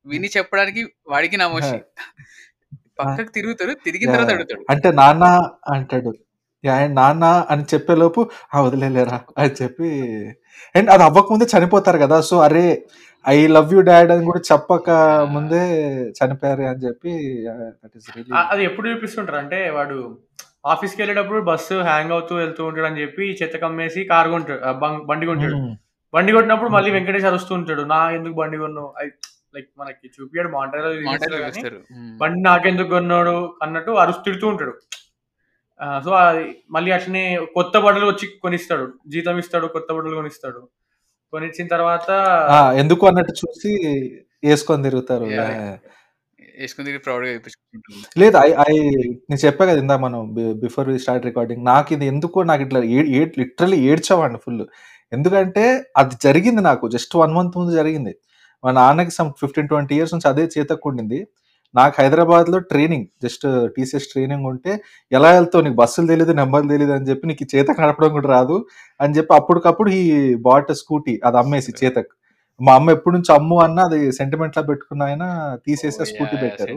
[0.06, 1.78] విని చెప్పడానికి వాడికి నామోషి
[3.00, 4.38] పక్కకు తిరుగుతారు తిరిగిన తర్వాత Yeah.
[4.38, 4.64] అడుగుతాడు.
[4.70, 5.26] అంటే నాన్న
[5.70, 6.12] అంటాడు.
[6.64, 8.22] "యా, ఆయన నాన్న అని చెప్పేలోపు
[8.56, 9.90] ఆ వదిలేలేరా అని చెప్పి
[10.76, 12.66] అండ్ అది అవ్వకముందే చనిపోతారు కదా సో అరే
[13.26, 14.90] ఐ లవ్ యూ డాడ్ అని కూడా చెప్పక
[15.30, 15.64] ముందే
[16.20, 17.12] చనిపోయారు అని చెప్పి
[18.50, 19.38] అది ఎప్పుడు చూపిస్తుంటారు?
[19.38, 19.98] అంటే వాడు
[20.66, 24.62] ఆఫీస్కి వెళ్ళేటప్పుడు బస్సు హ్యాంగ్ అవుతూ వెళ్తూ ఉంటాడు అని చెప్పి చెత్త కమ్మేసి కారు కొంటాడు
[25.06, 25.58] బండి కొంటాడు.
[26.14, 27.84] బండి కొట్టినప్పుడు మళ్ళీ వెంకటేష్ అరుస్తూ ఉంటాడు.
[27.94, 28.90] నా ఎందుకు బండి కొన్నావు?
[29.56, 30.90] లైక్ మనకి చూపియాడు మాంటలో
[32.22, 34.74] బండి నాకెందుకు కొన్నాడు అన్నట్టు అరుస్తూ తిడుతూ ఉంటాడు.
[36.06, 36.44] సో అది
[36.76, 37.24] మళ్ళీ అట్లనే
[37.58, 38.86] కొత్త బట్టలు వచ్చి కొనిస్తాడు.
[39.14, 40.62] జీతం ఇస్తాడు కొత్త బట్టలు కొనిస్తాడు.
[41.34, 42.10] కొనిచ్చిన తర్వాత
[42.82, 43.72] ఎందుకు అన్నట్టు చూసి
[44.48, 45.26] వేసుకొని తిరుగుతారు.
[46.60, 47.02] వేసుకుని తిరిగి
[48.22, 48.74] లేదు ఐ ఐ
[49.30, 50.22] నేను చెప్పా కదా ఇందా మనం
[50.64, 52.80] బిఫోర్ వి స్టార్ట్ రికార్డింగ్ నాకు ఇది ఎందుకో నాకు ఇట్లా
[53.42, 54.64] లిటరల్లీ ఏడ్చేవాడిని ఫుల్.
[55.12, 55.66] ఎందుకంటే
[56.02, 58.14] అది జరిగింది నాకు జస్ట్ వన్ మంత్ ముందు జరిగింది.
[58.64, 61.20] మా నాన్నకి సమ్ ఫిఫ్టీన్ ట్వంటీ ఇయర్స్ నుంచి అదే చేతక్కుండింది
[61.78, 63.46] నాకు హైదరాబాద్లో ట్రైనింగ్ జస్ట్
[63.76, 64.72] టీసీఎస్ ట్రైనింగ్ ఉంటే
[65.18, 68.58] ఎలా వెళ్తావు నీకు బస్సులు తెలియదు నెంబర్లు తెలియదు అని చెప్పి నీకు ఈ చేతక్ నడపడం కూడా రాదు
[69.04, 70.06] అని చెప్పి అప్పటికప్పుడు ఈ
[70.48, 72.12] బాట్ స్కూటీ అది అమ్మేసి చేతక్.
[72.60, 75.24] మా అమ్మ ఎప్పటి నుంచి అమ్ము అన్న అది సెంటిమెంట్ లా పెట్టుకున్న ఆయన
[75.66, 76.76] తీసేసి స్కూటీ పెట్టారు.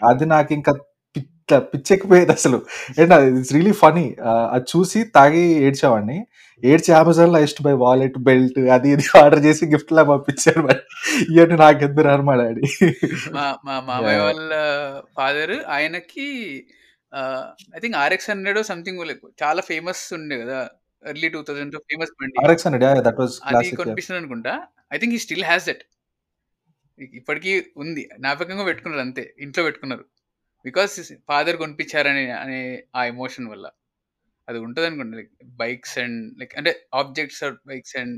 [0.00, 0.72] అది నాకు ఇంకా
[1.16, 2.58] పిచ్చ పిచ్చెక్కిపోయేది అసలు.
[3.00, 4.06] అండ్ ఇట్స్ రియలీ ఫనీ
[4.54, 6.18] అది చూసి తాగి ఏడ్చేవాడిని.
[6.64, 10.80] ఏడ్చి అమెజాన్లో ఇష్ట బై వాలెట్ బెల్ట్ అది ఇది ఆర్డర్ చేసి గిఫ్ట్ లా పంపించారు మరి.
[11.34, 12.62] ఇవన్నీ నాకు ఎందుకు రారు మా డాడీ.
[13.32, 14.18] మా మామయ్య.
[14.18, 14.52] వాళ్ళ
[15.16, 16.26] ఫాదర్ ఆయనకి
[17.76, 19.00] I think RX hundred something
[19.42, 20.68] చాలా ఫేమస్ ఉండే కదా
[21.08, 22.10] early two thousand famous
[22.44, 24.54] RX hundred that was అది క్లాసిక్ కొనిపిస్తున్నాడు అనుకుంటా.
[24.94, 25.84] ఐ థింక్ ఈ స్టిల్ హ్యాస్ దట్
[27.14, 28.08] ఇప్పటికీ ఉంది.
[28.18, 29.34] జ్ఞాపకంగా పెట్టుకున్నారు అంతే.
[29.38, 30.04] ఇంట్లో పెట్టుకున్నారు.
[30.64, 33.66] బికాస్ ఫాదర్ కొనిపించారనే అనే ఆ ఎమోషన్ వల్ల.
[34.48, 35.14] అది ఉంటుంది అనుకోండి.
[35.18, 38.14] లైక్ బైక్స్ అండ్ లైక్ అంటే objects or bikes and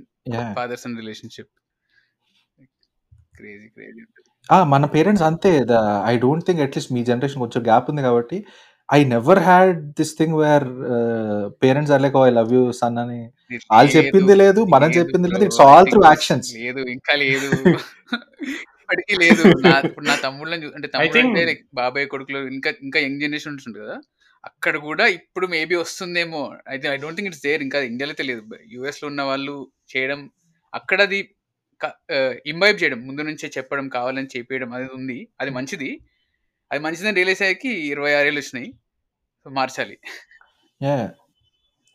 [0.58, 1.52] fathers and relationship.
[3.38, 4.28] Crazy crazy ఉంటుంది.
[4.72, 5.50] మన పేరెంట్స్ అంతే.
[6.12, 8.38] I don't think at least me generation కొంచెం గ్యాప్ ఉంది కాబట్టి
[8.88, 10.66] I never had this thing where
[11.62, 13.20] parents are like I love you son అని.
[13.72, 15.44] వాళ్ళు చెప్పింది లేదు మనం చెప్పింది లేదు.
[15.48, 17.50] ఇట్స్ ఆల్ త్రూ యాక్షన్స్ లేదు ఇంకా లేదు.
[18.82, 19.42] ఇప్పటికీ లేదు.
[19.66, 23.96] నా ఇప్పుడు నా తమ్ముళ్ళని అంటే తమ్ముడు బాబాయ్ కొడుకులు ఇంకా ఇంకా యంగ్ జనరేషన్ ఉంటుంది కదా.
[24.48, 26.42] అక్కడ కూడా ఇప్పుడు మేబీ వస్తుందేమో.
[26.72, 28.42] అయితే I don't think it's there ఇంకా ఇండియాలో తెలియదు.
[28.74, 29.56] యుఎస్లో ఉన్న వాళ్ళు
[29.92, 30.20] చేయడం
[30.78, 31.20] అక్కడ అది
[32.50, 35.18] ఇంబైబ్ చేయడం ముందు నుంచే చెప్పడం కావాలని చెప్పేయడం అది ఉంది.
[35.40, 35.90] అది మంచిది.
[36.70, 38.68] అది మంచిదని రియలైజ్ అయ్యాకి ఇరవై ఆరేళ్ళు వచ్చినాయి.
[39.42, 39.96] సో మార్చాలి.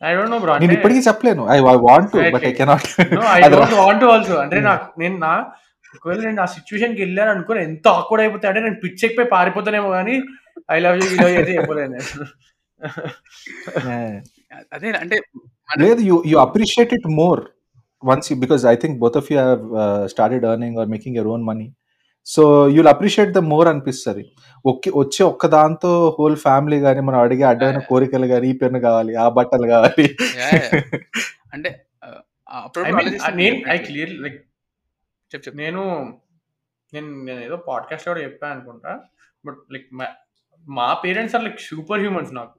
[0.02, 1.42] ఐ డోంట్ నో బ్రో నేను ఇప్పటికీ చెప్పలేను.
[1.56, 2.88] I want to but I cannot
[3.18, 5.32] no I don't want also అంటే నాకు నేను నా
[5.96, 10.14] ఒకవేళ నేను ఆ సిచ్యువేషన్కి వెళ్ళాను అనుకో ఎంత ఆక్వర్డ్ అయిపోతా అంటే నేను పిచ్చెక్కిపోయి పారిపోతానేమో కానీ
[10.72, 11.98] ఐ లవ్ యూ లవ్ అయితే చెప్పలేను.
[14.76, 15.16] అదే అంటే
[15.82, 17.40] లేదు you you appreciate it more
[18.02, 19.62] once you because I think both of you have
[20.14, 21.66] started earning or making your own money
[22.26, 22.42] so
[22.74, 24.22] you'll appreciate the more అనిపిస్తుంది.
[24.64, 29.12] ఒకే వచ్చే ఒక్క దాంతో హోల్ ఫ్యామిలీ కానీ మనం అడిగే అడ్డమైన కోరికలు కానీ ఈ పెన్ను కావాలి
[29.24, 30.06] ఆ బట్టలు కావాలి.
[31.54, 31.70] అంటే
[35.62, 35.82] నేను
[36.92, 38.92] నేను నేను ఏదో పాడ్కాస్ట్ కూడా చెప్పాను అనుకుంటా.
[39.44, 39.88] బట్ లైక్
[40.66, 42.56] మా parents are like super humans నాకు.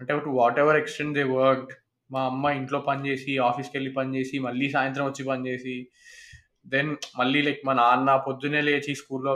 [0.00, 1.72] అంటే to whatever extent they work
[2.10, 5.74] మా అమ్మ ఇంట్లో పని చేసి ఆఫీస్కి వెళ్ళి పని చేసి మళ్ళీ సాయంత్రం వచ్చి పని చేసి
[6.66, 9.34] దెన్ మళ్ళీ లైక్ మా నాన్న పొద్దునే లేచి స్కూల్లో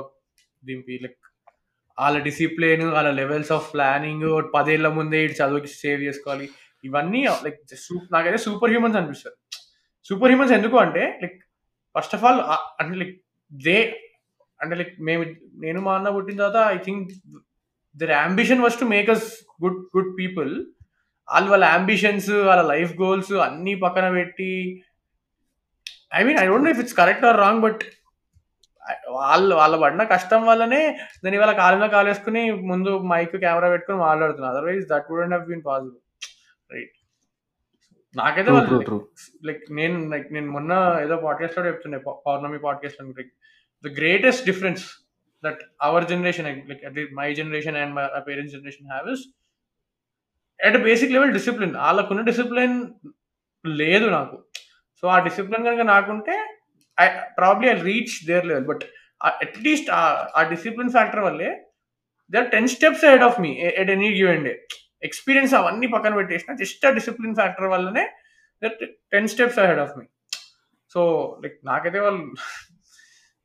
[0.65, 1.21] దింపి లైక్
[1.99, 6.49] వాళ్ళ డిసిప్లిన్ వాళ్ళ లెవెల్స్ ఆఫ్ ప్లానింగ్ పదేళ్ళ ముందే ఇటు చదువుకి సేవ్ చేసుకోవాలి.
[6.85, 7.61] ఇవన్నీ లైక్
[8.13, 9.37] నాకైతే సూపర్ హ్యూమన్స్ అనిపిస్తారు.
[10.05, 11.39] సూపర్ హ్యూమన్స్ ఎందుకు అంటే లైక్
[11.95, 12.41] ఫస్ట్ ఆఫ్ ఆల్
[12.83, 13.17] అంటే లైక్
[13.53, 13.79] దే
[14.61, 15.25] అంటే లైక్ మేము
[15.55, 17.11] నేను మా అన్న పుట్టిన తర్వాత I think
[17.97, 19.27] their ambition was to make us
[19.63, 20.53] good good people
[21.29, 24.51] వాళ్ళు వాళ్ళ అంబిషన్స్ వాళ్ళ లైఫ్ గోల్స్ అన్ని పక్కన పెట్టి
[26.15, 27.83] I mean I don't know if it's correct or wrong but
[29.17, 30.81] వాళ్ళు వాళ్ళ పడిన కష్టం వల్లనే
[31.23, 34.53] దాని వాళ్ళ కాలు మీద కాలు వేసుకుని ముందు మైక్ కెమెరా పెట్టుకుని మాట్లాడుతున్నారు.
[34.55, 35.95] Otherwise that wouldn't have been possible
[36.71, 36.93] right
[38.15, 38.99] నాకైతే వాళ్ళు
[39.45, 40.73] లైక్ నేను లైక్ నేను మొన్న
[41.03, 43.33] ఏదో పాడ్కాస్ట్లో చెప్తుండే పౌ- Pournami podcast like
[43.85, 44.85] the greatest difference
[45.45, 46.83] that our generation like
[47.13, 49.25] my generation and my parents generation have is
[50.61, 52.77] at basic level discipline వాళ్ళకున్న డిసిప్లిన్
[53.65, 54.37] లేదు నాకు.
[55.03, 56.35] సో ఆ డిసిప్లిన్ కనుక నాకుంటే
[56.99, 57.07] I
[57.39, 58.85] probably I reach their level but
[59.43, 59.91] at least
[60.37, 61.51] ఆ discipline factor వల్లే
[62.33, 64.53] they are ten steps ahead of me at any given day
[65.03, 68.05] experience అవన్నీ పక్కన పెట్టేసిన జస్ట్ ఆ డిసిప్లిన్ ఫ్యాక్టర్ వల్లనే
[68.63, 68.83] that
[69.13, 70.07] ten steps ahead of me
[70.93, 71.01] so
[71.43, 72.25] like నాకైతే వాళ్ళు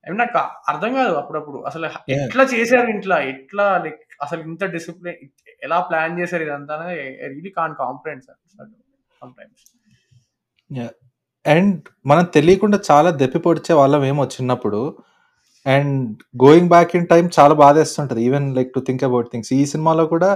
[0.04, 0.40] I mean, నాకు
[0.72, 1.58] అర్థం కాదు అప్పుడప్పుడు.
[1.70, 2.22] అసలు Yeah.
[2.28, 3.16] ఎట్లా చేశారు ఇంట్లో?
[3.32, 5.18] ఎట్లా లైక్ అసలు ఇంత డిసిప్లిన్
[5.64, 6.76] ఎలా ప్లాన్ చేశారు ఇదంతా
[7.32, 8.40] really can comprehend sir
[11.46, 11.76] and
[12.06, 14.82] మనం తెలియకుండా చాలా దెప్పి పొడిచే వాళ్ళం ఏమో చిన్నప్పుడు.
[15.66, 18.22] And going back in time చాలా బాధేస్తుంటది.
[18.24, 20.30] Even like to think about things ఈ సినిమాలో కూడా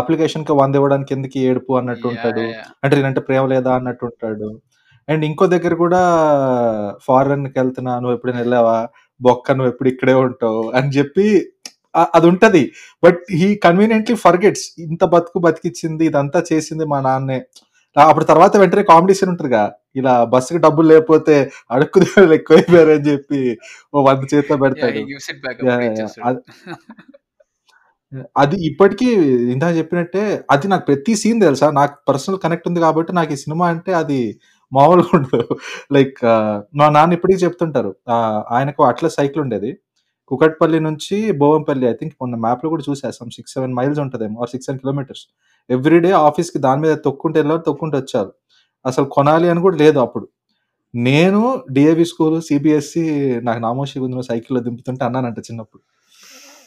[0.00, 2.46] అప్లికేషన్కి వంద ఇవ్వడానికి ఎందుకు ఏడుపు అన్నట్టు ఉంటాడు.
[2.84, 4.48] అంటే నేనంటే ప్రేమ లేదా అన్నట్టు ఉంటాడు.
[5.08, 6.00] అండ్ ఇంకో దగ్గర కూడా
[7.06, 8.78] ఫారెన్కి వెళ్తున్నా నువ్వు ఎప్పుడైనా వెళ్ళావా?
[9.20, 10.62] బొక్క నువ్వు ఎప్పుడు ఇక్కడే ఉంటావు?
[10.70, 11.26] అని చెప్పి
[12.14, 12.62] అది ఉంటది.
[13.02, 14.66] But he conveniently forgets.
[14.86, 17.38] ఇంత బతుకు బతికిచ్చింది ఇదంతా చేసింది మా నాన్నే.
[17.96, 19.62] ఆ, అప్పుడు తర్వాత వెంటనే కాంపిటీషన్ ఉంటుందిగా.
[19.96, 21.36] ఇలా బస్సుకి డబ్బులు లేకపోతే
[21.70, 22.00] అడుక్కు
[22.34, 23.40] ఎక్కువైపోయారు అని చెప్పి
[23.94, 24.98] ఓ వంద చేతిలో పెడతాడు.
[24.98, 26.40] He gives it back yeah, అప్పుడు యా, ఇచ్చేస్తాడు అది
[28.38, 29.08] అది ఇప్పటికీ
[29.54, 31.66] ఇందాక చెప్పినట్టే అది నాకు ప్రతి సీన్ తెలుసా?
[31.72, 34.20] నాకు పర్సనల్ కనెక్ట్ ఉంది కాబట్టి నాకు ఈ సినిమా అంటే అది
[34.72, 35.44] మామూలుగా ఉండదు.
[35.96, 36.18] లైక్
[36.78, 37.90] మా నాన్న ఇప్పటికీ చెప్తుంటారు.
[38.56, 39.70] ఆయనకు అట్లా సైకిల్ ఉండేది.
[40.30, 44.66] కుకట్పల్లి నుంచి భోవంపల్లి ఐ థింక్ మొన్న మ్యాప్లో కూడా చూసేస్తాం సిక్స్ సెవెన్ మైల్స్ ఉంటుందేమో or six
[44.68, 45.24] seven kilometres.
[45.70, 48.32] Every day ఆఫీస్కి దాని మీద తొక్కుంటే వెళ్ళారు తొక్కుంటూ వచ్చారు
[48.84, 50.26] అసలు కొనాలి అని కూడా లేదు అప్పుడు.
[50.94, 51.40] నేను
[51.72, 53.04] డిఏవి స్కూల్ సిబిఎస్సి
[53.46, 55.82] నాకు నామోషి గుందిన సైకిల్లో దింపుతుంటే అన్నానంట చిన్నప్పుడు.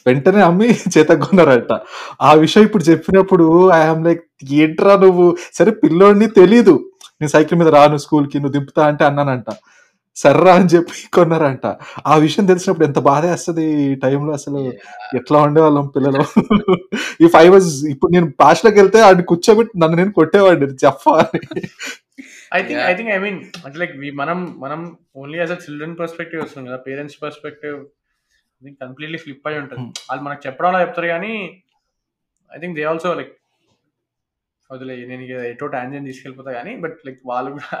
[0.06, 1.72] వెంటనే అమ్మి చేతకొన్నారంట.
[2.28, 3.46] ఆ విషయం ఇప్పుడు చెప్పినప్పుడు
[3.80, 4.24] ఐఎమ్ లైక్
[4.60, 5.26] ఏంట్రా నువ్వు?
[5.58, 6.74] సరే పిల్లోడిని తెలీదు.
[7.22, 9.50] నేను సైకిల్ మీద రాను స్కూల్కి నువ్వు దింపుతా అంటే అన్నానంట.
[10.16, 11.66] సర్రా అని చెప్పి కొన్నారంట.
[12.06, 14.60] ఆ విషయం తెలిసినప్పుడు ఎంత బాధ వేస్తుంది ఈ టైంలో అసలు.
[15.18, 16.24] ఎట్లా ఉండేవాళ్ళం పిల్లలు?
[17.24, 20.76] ఈ ఫైవ్ వాజ్ ఇప్పుడు నేను పాస్ట్లోకి వెళ్తే ఆడిని కూర్చోబెట్టి నన్ను నేను కొట్టేవాడిని.
[20.84, 21.40] చెప్పా అని.
[22.58, 24.80] I think I think I mean అంటే లైక్ మనం మనం
[25.16, 26.80] only as a children perspective వస్తుంది కదా.
[26.88, 27.78] Parents perspective
[28.58, 29.86] I think completely flip అయి ఉంటుంది.
[30.10, 31.34] వాళ్ళు మనకు చెప్పడం చెప్తారు కానీ
[32.56, 33.32] I think they also like
[34.72, 37.78] వదిలే నేను ఎటో టాంజన్ తీసుకెళ్ళిపోతా కానీ బట్ లైక్ వాళ్ళు కూడా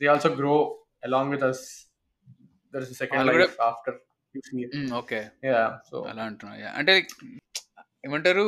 [0.00, 0.56] they also grow
[1.04, 1.64] along with us
[2.74, 3.98] there is second life after
[4.96, 5.18] okay.
[5.44, 5.60] Yeah
[5.90, 6.70] so అలా అంటున్నా యా.
[6.70, 6.92] అంటే
[8.04, 8.44] ఏమంటారు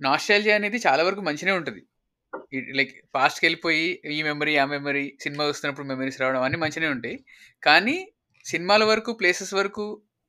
[0.00, 1.82] నాస్టాలజియా అనేది చాలా వరకు మంచిగా ఉంటుంది.
[2.74, 7.16] లైక్ పాస్ట్కి వెళ్ళిపోయి ఈ మెమరీ ఆ మెమరీ సినిమా వస్తున్నప్పుడు మెమరీస్ రావడం అన్నీ మంచిగానే ఉంటాయి.
[7.62, 7.96] కానీ
[8.46, 9.84] సినిమాల వరకు ప్లేసెస్ వరకు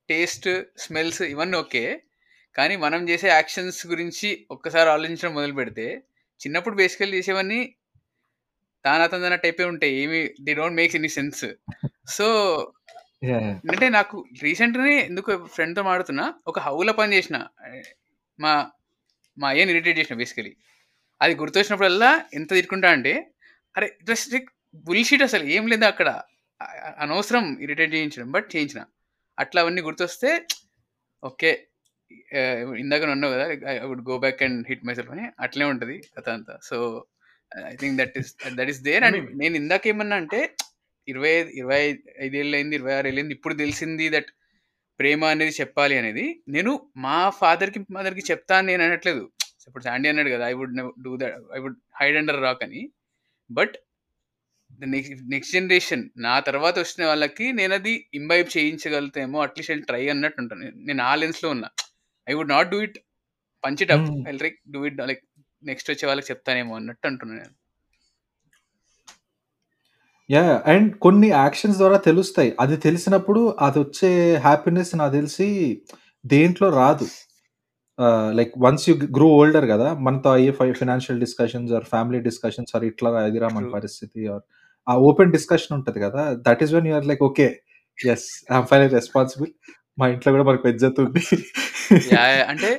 [0.10, 1.84] టేస్ట్ స్మెల్స్ ఇవన్నీ ఓకే.
[2.56, 6.04] కానీ మనం చేసే యాక్షన్స్ గురించి ఒక్కసారి ఆలోచించడం మొదలు పెడితే
[6.42, 7.76] చిన్నప్పుడు బేసికల్ చేసేవన్నీ
[8.86, 9.94] తానా తందన టైపే ఉంటాయి.
[9.94, 11.46] ఏమి the don't makes any sense
[12.08, 12.28] so
[13.72, 17.38] అంటే నాకు రీసెంట్గానే ఎందుకు ఫ్రెండ్తో మాడుతున్నా ఒక హౌల పని చేసిన.
[18.40, 18.54] మా
[19.38, 20.52] మా అయ్యని ఇరిటేట్ చేసిన బేసికలీ
[21.22, 23.14] అది గుర్తొచ్చినప్పుడల్లా ఎంత తిట్టుకుంటా అంటే
[23.78, 24.36] అరే జస్ట్
[24.76, 25.44] బుల్షీట్ అసలు.
[25.44, 26.10] ఏం లేదు అక్కడ.
[26.98, 28.82] అనవసరం ఇరిటేట్ చేయించడం బట్ చేయించిన.
[29.40, 30.32] అట్లా అవన్నీ గుర్తొస్తే
[31.24, 31.52] ఓకే.
[32.84, 36.78] ఇందాక అన్నావు కదా I would go back and hit myself అని అట్లే ఉంటుంది అదంతా so
[37.72, 39.20] I think that is that is there and.
[39.42, 40.40] నేను ఇందాక ఏమన్నా అంటే
[41.08, 41.80] ఇరవై ఐదు ఇరవై
[42.26, 44.30] ఐదేళ్ళు అయింది ఇరవై ఆరు అయింది ఇప్పుడు తెలిసింది దట్
[45.00, 46.72] ప్రేమ అనేది చెప్పాలి అనేది నేను
[47.06, 49.24] మా ఫాదర్కి మదర్కి చెప్తాను నేను అనట్లేదు.
[49.68, 52.82] ఇప్పుడు శాండీ అన్నాడు కదా I would do that I would hide under rock అని.
[53.50, 53.76] బట్
[54.94, 60.72] నెక్స్ట్ నెక్స్ట్ జనరేషన్ నా తర్వాత వచ్చిన వాళ్ళకి నేను అది ఇంబైబ్ చేయించగలుగుతామో అట్లీస్ట్ ట్రై అన్నట్టు ఉంటాను.
[60.90, 61.70] నేను ఆ లెన్స్లో ఉన్నా.
[62.28, 62.98] I would not do it
[63.64, 64.08] punch it up.
[64.30, 65.24] I like do it like
[65.64, 67.56] next వచ్చే వాళ్ళకి చెప్తానేమో అన్నట్టు అంటున్నాను నేను.
[70.30, 70.42] యా
[70.74, 72.52] అండ్ కొన్ని యాక్షన్స్ ద్వారా తెలుస్తాయి.
[72.64, 74.10] అది తెలిసినప్పుడు అది వచ్చే
[74.46, 75.48] హ్యాపీనెస్ నాకు తెలిసి
[76.26, 77.08] దేంట్లో రాదు.
[78.38, 83.10] Like once you grow older కదా మనతో అయ్యే financial discussions or family discussions or ఇట్లా
[83.28, 83.66] ఎదిరా మన.
[83.76, 84.44] పరిస్థితి ఆర్
[84.88, 87.48] ఆ ఓపెన్ డిస్కషన్ ఉంటది కదా that is when you're like okay
[87.98, 89.52] yes I'm final responsible
[89.98, 91.22] మా ఇంట్లో కూడా మనకు పెద్దత ఉంది.
[92.16, 92.70] యా యా, అంటే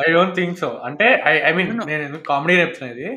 [0.00, 1.72] ఐ డోంట్ థింక్ సో అంటే ఐ ఐ మీన్.
[1.90, 3.08] నేను కామెడీ చెప్తున్నది.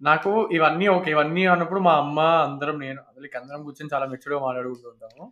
[0.00, 4.88] నాకు ఇవన్నీ ఓకే ఇవన్నీ అన్నప్పుడు మా అమ్మ అందరం నేను లైక్ అందరం కూర్చొని చాలా మెచ్యూర్గా మాట్లాడుకుంటూ
[4.92, 5.24] ఉంటాము.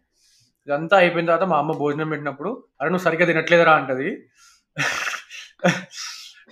[0.69, 2.51] ఇదంతా అయిపోయిన తర్వాత మా అమ్మ భోజనం పెట్టినప్పుడు
[2.81, 4.09] అరే నువ్వు సరిగ్గా తినట్లేదురా అంటది.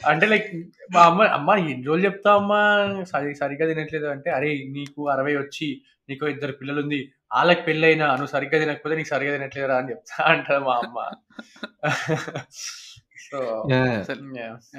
[0.02, 0.48] అంటే లైక్
[0.94, 2.60] మా అమ్మ అమ్మ ఎన్ని రోజులు చెప్తా అమ్మా?
[3.12, 5.68] సరి సరిగ్గా తినట్లేదు అంటే అరే నీకు అరవై వచ్చి
[6.08, 7.00] నీకు ఇద్దరు పిల్లలు ఉంది
[7.30, 10.98] వాళ్ళకి పెళ్ళైనా నువ్వు సరిగ్గా తినకపోతే నీకు సరిగ్గా తినట్లేదురా అని చెప్తా అంటది మా అమ్మ.
[13.26, 13.38] సో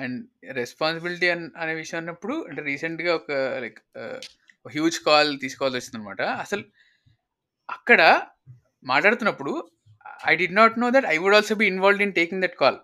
[0.04, 0.20] అండ్
[0.52, 1.28] రెస్పాన్సిబిలిటీ
[1.62, 3.80] అనే విషయం అన్నప్పుడు అంటే రీసెంట్గా ఒక లైక్
[4.66, 6.64] హ్యూజ్ కాల్ తీసుకోవాల్సి వచ్చింది అనమాట అసలు
[7.70, 8.02] అక్కడ
[8.86, 9.54] మాట్లాడుతున్నప్పుడు
[10.28, 12.80] I did not know that I would also be involved in taking that call.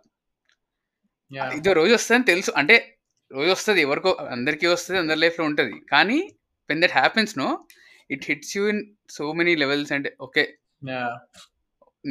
[1.53, 2.51] ఇదో రోజు వస్తుందని తెలుసు.
[2.51, 2.75] అంటే
[3.31, 5.79] రోజు వస్తుంది ఎవరికో అందరికీ వస్తుంది అందరి లైఫ్లో ఉంటుంది.
[5.89, 6.19] కానీ
[6.69, 7.47] when that happens no
[8.15, 8.81] it hits you in
[9.15, 10.43] so many levels అంటే ఓకే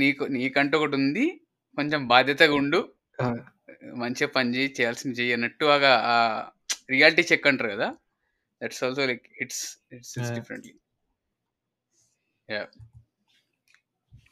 [0.03, 1.25] నీకు నీకంటూ ఒకటి ఉంది.
[1.79, 2.81] కొంచెం బాధ్యతగా ఉండు.
[4.03, 5.81] మంచిగా పని చేయి చేయాల్సింది చెయ్యి అన్నట్టు ఆ
[6.95, 7.89] రియాలిటీ చెక్ అంటారు కదా.
[8.61, 9.65] That's also like it's
[9.97, 10.15] it's.
[10.39, 10.75] Differently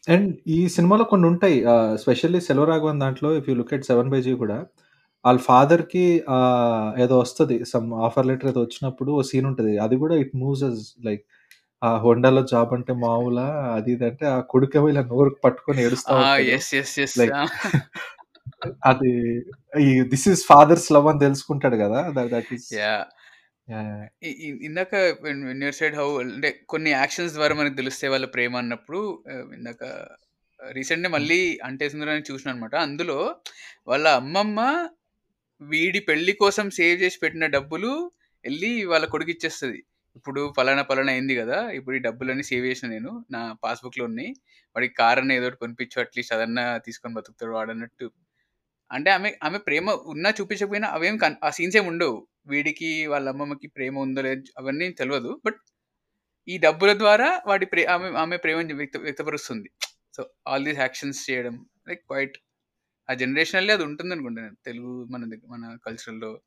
[0.08, 1.58] and ఈ సినిమాలో కొన్ని ఉంటాయి.
[2.02, 4.58] స్పెషల్లీ సెల్వరాఘవన్ దాంట్లో if you look at seven by G కూడా
[5.24, 6.04] వాళ్ళ ఫాదర్కి
[7.04, 7.56] ఏదో వస్తుంది.
[7.72, 9.74] సమ్ ఆఫర్ లెటర్ ఏదో వచ్చినప్పుడు ఓ సీన్ ఉంటుంది.
[9.84, 11.22] అది కూడా ఇట్ మూవ్స్ అస్ లైక్
[11.82, 16.50] ఆ హోండాలో జాబ్ అంటే మామూలా అది ఇది అంటే ఆ కొడుకేమో ఇలా నోరు పట్టుకొని ఏడుస్తా ఉంటాడు.
[17.20, 17.34] Like,
[18.84, 19.12] అది
[19.80, 22.00] ఈ దిస్ ఇస్ ఫాదర్స్ లవ్ అని తెలుసుకుంటాడు కదా
[22.32, 22.94] దట్ ఈస్ యా
[24.22, 24.94] ఇ- ఇ- ఇందాక
[25.60, 29.00] యూర్ సైడ్ హౌ అంటే కొన్ని యాక్షన్స్ ద్వారా మనకు తెలిస్తే వాళ్ళ ప్రేమ అన్నప్పుడు
[29.54, 29.82] ఇందాక
[30.60, 33.18] రీసెంట్ మళ్ళీ అంటే సుందరాన్ని చూసిన అనమాట అందులో
[33.88, 34.60] వాళ్ళ అమ్మమ్మ
[35.60, 37.92] వీడి పెళ్ళి కోసం సేవ్ చేసి పెట్టిన డబ్బులు
[38.44, 39.80] వెళ్ళి వాళ్ళ కొడుకు ఇచ్చేస్తుంది.
[40.20, 44.30] ఇప్పుడు ఫలానా ఫలానా అయింది కదా ఇప్పుడు ఈ డబ్బులన్నీ సేవ్ చేసిన నేను నా పాస్బుక్లో ఉన్నాయి
[44.76, 48.10] వాడికి కార్ అన్న ఏదో ఒకటి కొనిపించు అట్లీస్ట్ అదన్నా తీసుకొని బతుకుతాడు వాడన్నట్టు.
[48.92, 52.26] అంటే ఆమె ఆమె ప్రేమ ఉన్నా చూపించకపోయినా అవేం కన్- ఆ సీన్స్ ఏమి ఉండవు.
[52.46, 55.60] వీడికి వాళ్ళ అమ్మమ్మకి ప్రేమ ఉందో లేదు అవన్నీ తెలియదు బట్
[56.48, 59.70] ఈ డబ్బుల ద్వారా వాడి ప్రే ఆమె ఆమె ప్రేమని వ్యక్త వ్యక్తపరుస్తుంది.
[60.16, 62.38] సో ఆల్ దీస్ యాక్షన్స్ చేయడం లైక్ క్వైట్
[63.10, 66.40] ఆ జనరేషనల్లే అది ఉంటుంది అనుకుంటాను తెలుగు మన మన కల్చర్లో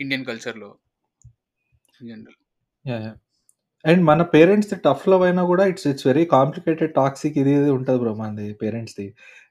[0.00, 0.78] ఇండియన్ కల్చర్లో
[2.02, 2.47] జనరల్.
[3.84, 7.98] అండ్ మన పేరెంట్స్ టఫ్ లవ్ అయినా కూడా it's it's very complicated toxic ఇది ఇది ఉంటుంది
[8.02, 9.06] బ్రో మనది parents the.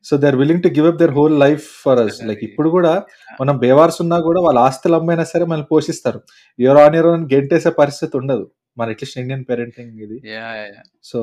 [0.05, 2.93] So they are willing to give up their whole life for us like ఇప్పుడు కూడా
[3.39, 6.21] మనం బేవార్స్ ఉన్నా కూడా వాళ్ళ ఆస్తులు అమ్మైనా సరే మనల్ని పోషిస్తారు.
[6.59, 8.45] యువర్ ఆన్ యువర్ గెంటేసే పరిస్థితి ఉండదు.
[8.79, 10.17] మన అట్లీస్ట్ ఇండియన్ పేరెంటింగ్ ఇది.
[11.11, 11.19] So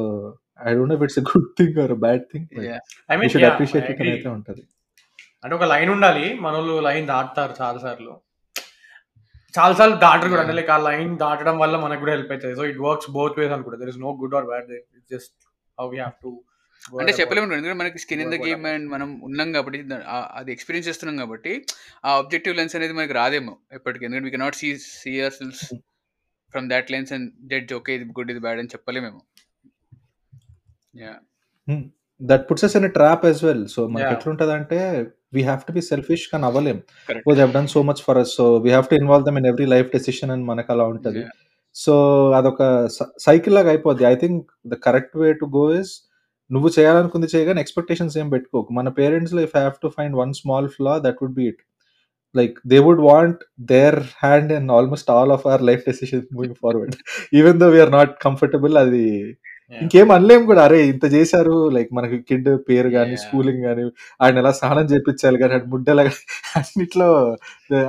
[0.67, 2.47] I don't know it's a good thing or bad thing
[3.13, 4.63] I mean should appreciate it అయితే ఉంటది.
[5.45, 6.27] అంటే ఒక లైన్ ఉండాలి.
[6.47, 8.15] మనోళ్ళు లైన్ దాటుతారు చాలా సార్లు
[9.55, 12.65] చాలా సార్లు దాటరు కూడా అంటే లైక్ ఆ లైన్ దాటడం వల్ల మనకు కూడా హెల్ప్ అవుతుంది so
[12.73, 13.79] it works both ways అనుకుంటా.
[13.83, 15.35] There is no good or bad it just
[15.79, 16.33] how we have to
[17.03, 19.79] అంటే చెప్పలేము ఎందుకంటే మనకి skin in the game and మనం ఉన్నాం కాబట్టి
[20.39, 21.53] అది ఎక్స్పీరియన్స్ చేస్తున్నాం కాబట్టి
[22.07, 24.03] ఆ ఆబ్జెక్టివ్ లెన్స్ అనేది మనకి రాదేమో ఎప్పటికీ.
[24.07, 25.63] ఎందుకంటే we cannot see see ourselves
[26.55, 29.23] from that lens and judge okay ఇది గుడ్ ఇది బ్యాడ్ అని చెప్పలేమేమో.
[31.03, 31.15] Yeah
[32.21, 34.13] that puts us in trap as well so మనకి.
[34.17, 34.81] ఎట్లుంటది అంటే
[35.35, 36.79] we have to be selfish కానీ అవ్వలేం
[37.29, 39.67] ఓ they've done so much for us so we have to involve them in every
[39.67, 41.23] life decision అని మనకు అలా ఉంటది
[41.77, 41.95] సో
[42.35, 42.63] అదొక
[43.19, 45.93] సైకిల్ లాగా అయిపోద్ది I think the correct way to go is
[46.51, 48.73] నువ్వు చేయాలనుకుంది చేయగానే ఎక్స్పెక్టేషన్స్ ఏం పెట్టుకోకు.
[48.73, 51.63] మన parents if have to find one small flaw that would be it
[52.35, 56.95] like they would want their hand in almost all of our life decisions moving forward
[57.33, 59.05] even though we're not comfortable అది
[59.73, 60.63] ఇంకేం అనలేం కూడా.
[60.69, 61.55] అరే ఇంత చేశారు.
[61.77, 63.17] Like మనకి kid పేరు కానీ.
[63.25, 63.85] Schooling కానీ
[64.23, 66.05] ఆయన ఎలా స్నానం చేపించాలి కానీ ఆయన ముడ్డెలా
[66.61, 67.09] అన్నిట్లో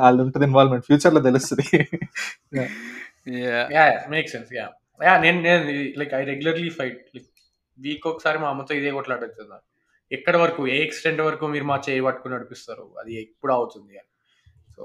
[0.04, 1.68] వాళ్ళు ఉంటుంది ఇన్వాల్వ్మెంట్ ఫ్యూచర్లో తెలుస్తుంది.
[3.46, 4.66] Yeah yeah make sense yeah
[5.00, 5.64] yeah నేను నేను
[6.02, 7.30] like I regularly fight like
[7.80, 9.58] week ఒకసారి మా అమ్మతో ఇదే కొట్లాడుతుంది
[10.12, 14.10] ఎక్కడి వరకు ఏ ఎక్స్టెంట్ వరకు మీరు మా చేయి పట్టుకుని నడిపిస్తారు అది ఎప్పుడు అవుతుంది అని.
[14.76, 14.84] సో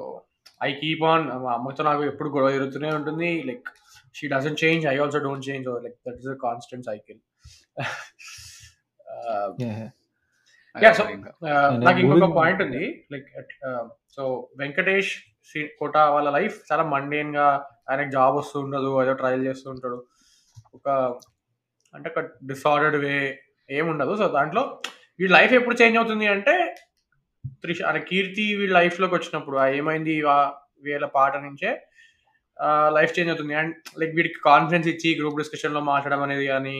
[0.63, 3.29] ఐ కీప్ ఆన్ మా అమ్మతో నాకు ఎప్పుడు గొడవ జరుగుతూనే ఉంటుంది.
[3.49, 3.69] Like
[4.15, 7.21] she doesn't change I also don't change like that is a constant cycle
[10.77, 11.31] Yeah, so- ఇంకా
[11.69, 12.83] And నాకు ఇంకొక పాయింట్ ఉంది
[13.13, 13.29] లైక్
[14.09, 14.23] సో
[14.57, 15.11] వెంకటేష్
[15.49, 17.47] శ్రీ- కోట వాళ్ళ లైఫ్ చాలా మండేన్గా
[17.89, 19.99] ఆయనకు జాబ్ వస్తూ ఉండదు ఏదో ట్రయల్ చేస్తూ ఉంటాడు
[20.75, 20.87] ఒక
[21.95, 23.15] అంటే ఒక డిసార్డర్డ్ వే
[23.69, 24.13] ఏముండదు.
[24.17, 24.63] సో దాంట్లో
[25.21, 26.55] వీళ్ళ లైఫ్ ఎప్పుడు చేంజ్ అవుతుంది అంటే
[27.63, 30.53] త్రిష అంటే కీర్తి వీళ్ళ లైఫ్లోకి వచ్చినప్పుడు ఏమైంది వా-
[30.83, 31.71] వీళ్ళ పాట నుంచే
[32.97, 33.55] లైఫ్ చేంజ్ అవుతుంది.
[33.61, 36.77] అండ్ లైక్ వీడికి కాన్ఫిడెన్స్ ఇచ్చి గ్రూప్ డిస్కషన్లో మాట్లాడడం అనేది కానీ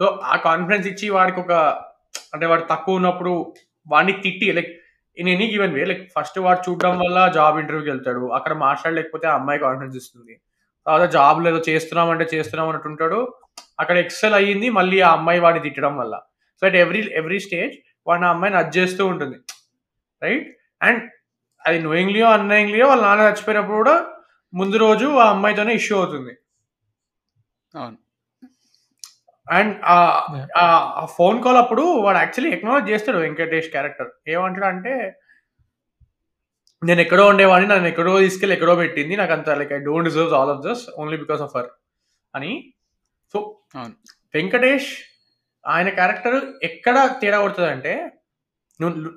[0.00, 1.52] సో ఆ కాన్ఫిడెన్స్ ఇచ్చి వాడికి ఒక
[2.34, 3.32] అంటే వాడు తక్కువ ఉన్నప్పుడు
[3.92, 4.72] వాడిని తిట్టి like
[5.16, 8.24] in any given way like first వాడు చూడడం వల్ల జాబ్ ఇంటర్వ్యూకి వెళ్తాడు.
[8.38, 10.34] అక్కడ మాట్లాడలేకపోతే ఆ అమ్మాయి కాన్ఫిడెన్స్ ఇస్తుంది.
[10.86, 13.20] తర్వాత జాబ్ లేదో చేస్తున్నాం అంటే చేస్తున్నాం అన్నట్టు ఉంటాడు.
[13.82, 16.14] అక్కడ ఎక్సెల్ అయ్యింది మళ్ళీ ఆ అమ్మాయి వాడిని తిట్టడం వల్ల.
[16.60, 17.74] So at every every stage
[18.08, 19.38] వాడిని ఆ అమ్మాయిని అడ్జస్ట్ చేస్తూ ఉంటుంది.
[20.24, 20.46] రైట్
[20.88, 21.02] అండ్
[21.66, 24.06] అది నోయింగ్లీయో అన్నయింగ్లీయో వాళ్ళ నాన్న చచ్చిపోయినప్పుడు కూడా
[24.54, 26.32] ముందు రోజు ఆ అమ్మాయితోనే ఇష్యూ అవుతుంది.
[27.78, 27.98] అవును.
[29.50, 29.80] అండ్.
[30.56, 34.08] ఆ ఫోన్ కాల్ అప్పుడు వాడు యాక్చువల్లీ ఎక్నాలజ్ చేస్తాడు వెంకటేష్ క్యారెక్టర్.
[34.28, 35.20] ఏమంటాడు అంటే
[36.84, 40.50] నేను ఎక్కడో ఉండేవాడిని నన్ను ఎక్కడో తీసుకెళ్ళి ఎక్కడో పెట్టింది నాకు అంత like I don't deserve all
[40.50, 41.66] of this only because of her
[42.34, 42.74] అని.
[43.32, 43.58] సో.
[44.34, 44.92] వెంకటేష్
[45.66, 48.12] ఆయన క్యారెక్టర్ ఎక్కడ తేడా కొడుతుంది అంటే
[48.80, 49.12] నువ్వు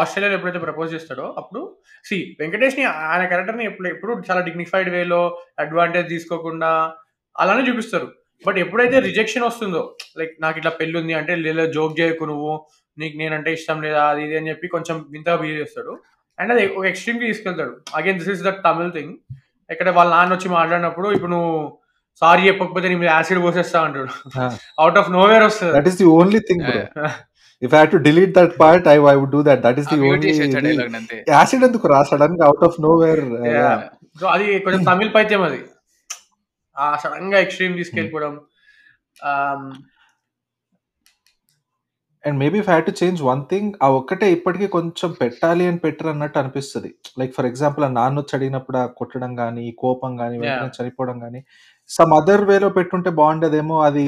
[0.00, 1.60] ఆస్ట్రేలియాలో ఎప్పుడైతే ప్రపోజ్ చేస్తాడో అప్పుడు
[2.08, 5.20] సి వెంకటేష్ని ఆయన క్యారెక్టర్ని ఎప్పుడు ఎప్పుడు చాలా డిగ్నిఫైడ్ వేలో
[5.64, 6.70] అడ్వాంటేజ్ తీసుకోకుండా
[7.36, 8.08] అలానే చూపిస్తారు.
[8.46, 9.82] బట్ ఎప్పుడైతే రిజెక్షన్ వస్తుందో
[10.18, 12.52] లైక్ నాకు ఇట్లా పెళ్ళి ఉంది అంటే లేదా జోక్ చేయకు నువ్వు
[12.98, 15.92] నీకు నేనంటే ఇష్టం లేదా అది ఇది అని చెప్పి కొంచెం వింతగా బిహేవ్ చేస్తాడు.
[16.38, 17.74] అండ్ అది ఒక ఎక్స్ట్రీమ్కి తీసుకెళ్తాడు.
[17.98, 19.14] Again this is that Tamil thing
[19.70, 21.54] ఇక్కడ వాళ్ళ నాన్న వచ్చి మాట్లాడినప్పుడు ఇప్పుడు నువ్వు
[22.22, 24.12] సారీ చెప్పకపోతే నీ మీద యాసిడ్ పోసేస్తా అంటాడు.
[24.82, 25.72] అవుట్ ఆఫ్ నోవేర్ వస్తుంది.
[25.78, 26.64] That is the only thing
[27.62, 30.28] if I to delete that part I I would do that that is the only
[30.28, 32.00] చేసేసాడు డైలాగ్ అంతే యాసిడ్ ఎందుకు రా?
[32.10, 33.22] సడన్గా out of nowhere
[34.20, 35.60] so అది కొంచెం తమిళ్ పైత్యం అది.
[36.76, 38.34] ఆ సడన్గా ఎక్స్ట్రీమ్ తీసుకెళ్ళిపోవడం.
[39.22, 39.62] Um,
[42.24, 46.38] and maybe had to change one thing ఆ ఒక్కటే ఇప్పటికీ కొంచెం పెట్టాలి అని పెట్టరు అన్నట్టు
[46.40, 46.90] అనిపిస్తుంది.
[47.18, 50.36] లైక్ ఫర్ ఎగ్జాంపుల్ ఆ నాన్న వచ్చి అడిగినప్పుడు ఆ కొట్టడం కానీ కోపం కానీ
[50.76, 51.40] చనిపోవడం కానీ
[51.90, 54.06] సమ్ అదర్ వేలో పెట్టుంటే బాగుండేదేమో అది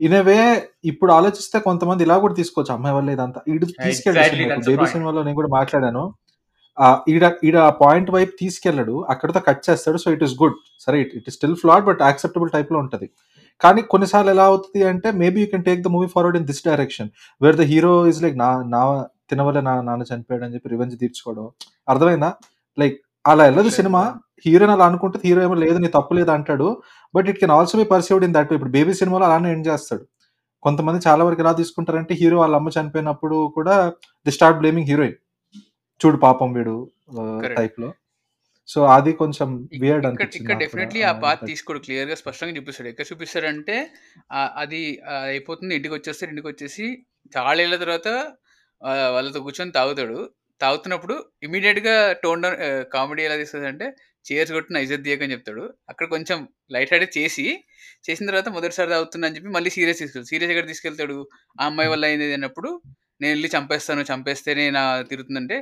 [0.00, 2.74] ఇన్ వే ఇప్పుడు ఆలోచిస్తే కొంతమంది ఇలా కూడా తీసుకోవచ్చు.
[2.74, 3.40] అమ్మాయి వల్ల ఇదంతా.
[3.48, 4.86] ఈడు Exactly, తీసుకెళ్ళి బేబీ.
[4.86, 6.14] సినిమాలో నేను కూడా మాట్లాడాను.
[6.78, 9.02] ఆ, ఈడ ఈడ పాయింట్ వైపు తీసుకెళ్ళడు.
[9.02, 9.96] అక్కడతో కట్ చేస్తాడు.
[9.96, 13.10] సో ఇట్ ఇస్ గుడ్ సరే it it still flawed but acceptable టైప్లో ఉంటది.
[13.60, 17.08] కానీ కొన్నిసార్లు ఎలా అవుతుంది అంటే maybe you can take the movie forward in this direction
[17.42, 21.50] where the hero is like నా నా తినవల్ల నా నాన్న చనిపోయాడు అని చెప్పి రివెంజ్ తీర్చుకోవడం.
[21.88, 22.34] అర్థమైందా?
[22.78, 24.02] లైక్ అలా వెళ్ళదు సినిమా.
[24.46, 26.68] హీరోని అలా అనుకుంటే హీరో ఏమో లేదు నీ తప్పు లేదు అంటాడు.
[27.14, 30.04] But it can also be perceived in that ఇప్పుడు బేబీ సినిమాలో అలానే ఎండ్ చేస్తాడు?
[30.62, 33.74] కొంతమంది చాలా వరకు ఎలా తీసుకుంటారంటే హీరో వాళ్ళ అమ్మ చనిపోయినప్పుడు కూడా
[34.26, 35.18] ది స్టార్ట్ బ్లేమింగ్ హీరోయిన్.
[36.00, 36.76] చూడు పాపం వీడు.
[37.56, 37.88] టైప్లో
[38.68, 39.48] సో అది కొంచెం
[39.80, 40.56] వియర్డ్ ఇక్కడ.
[40.58, 41.78] డెఫినెట్లీ ఆ పాత్ తీసుకోడు.
[41.78, 42.88] క్లియర్గా స్పష్టంగా చూపిస్తాడు.
[42.88, 43.76] ఎక్కడ చూపిస్తాడంటే
[44.32, 44.82] ఆ, అది
[45.22, 45.74] అయిపోతుంది.
[45.74, 46.86] ఇంటికి వచ్చేస్తాడు ఇంటికి వచ్చేసి
[47.32, 48.08] చాలా ఏళ్ళ తర్వాత
[49.14, 50.20] వాళ్ళతో కూర్చొని తాగుతాడు.
[50.60, 52.58] తాగుతున్నప్పుడు ఇమీడియట్గా టోన్ డౌన్
[52.92, 53.86] కామెడీ ఎలా తీస్తుంది అంటే
[54.24, 55.74] చైర్స్ కొట్టిన ఇజ్జత్ దియక్ అని చెప్తాడు.
[55.88, 57.46] అక్కడ కొంచెం లైట్ హార్ట్ చేసి
[58.10, 60.28] చేసిన తర్వాత మొదటిసారి తాగుతున్నా అని చెప్పి మళ్ళీ సీరియస్ తీసుకెళ్తాడు.
[60.30, 61.28] సీరియస్ ఎక్కడ తీసుకెళ్తాడు?
[61.60, 62.82] ఆ అమ్మాయి వల్ల అయింది అన్నప్పుడు
[63.20, 65.58] నేను వెళ్ళి చంపేస్తాను చంపేస్తేనే నా తిరుగుతుందంటే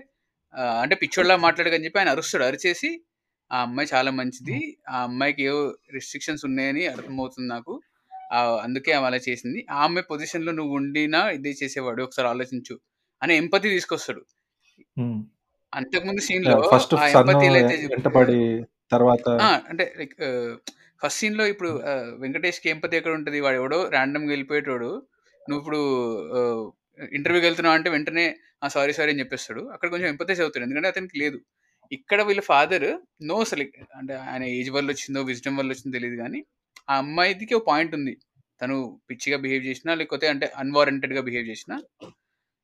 [0.81, 2.45] అంటే పిచ్చోళ్ళ మాట్లాడకని చెప్పి ఆయన అరుస్తాడు.
[2.45, 2.91] అరిచేసి
[3.53, 4.59] ఆ అమ్మాయి చాలా మంచిది.
[4.91, 5.63] ఆ అమ్మాయికి ఏవో
[5.95, 7.75] రిస్ట్రిక్షన్స్ ఉన్నాయని అర్థమవుతుంది నాకు.
[8.63, 9.67] అందుకే ఆమె అలా చేసింది.
[9.71, 12.03] ఆ అమ్మాయి పొజిషన్లో నువ్వు ఉండినా ఇదే చేసేవాడు.
[12.03, 12.75] ఒకసారి ఆలోచించు.
[13.23, 14.23] అనే ఎంపతి తీసుకొస్తాడు.
[15.73, 16.95] అంతకుముందు సీన్లో ఫస్ట్
[17.95, 18.41] వెంటపడి
[18.93, 19.29] తర్వాత
[19.71, 20.17] అంటే లైక్
[21.03, 21.71] ఫస్ట్ సీన్లో ఇప్పుడు
[22.23, 23.39] వెంకటేష్కి ఎంపతి ఎక్కడ ఉంటది?
[23.45, 24.91] వాడు ఎవడో ర్యాండమ్గా వెళ్ళిపోయేటోడు.
[25.41, 25.81] నువ్వు ఇప్పుడు
[27.17, 28.25] ఇంటర్వ్యూకి వెళ్తున్నావు అంటే వెంటనే
[28.65, 29.63] ఆ సారీ సారీ అని చెప్పేస్తాడు.
[29.75, 30.65] అక్కడ కొంచెం ఎంపతైజ్ అవుతాడు.
[30.67, 31.39] ఎందుకంటే అతనికి లేదు.
[31.93, 32.89] ఇక్కడ వీళ్ళ ఫాదర్
[33.29, 33.65] నో అసలు
[33.99, 36.41] అంటే ఆయన ఏజ్ వల్ల వచ్చిందో విజ్డమ్ వల్ల వచ్చిందో తెలియదు కానీ
[36.91, 38.15] ఆ అమ్మాయికి ఒక పాయింట్ ఉంది.
[38.61, 38.77] తను
[39.09, 41.77] పిచ్చిగా బిహేవ్ చేసినా లేకపోతే అంటే అన్వారంటెడ్గా బిహేవ్ చేసినా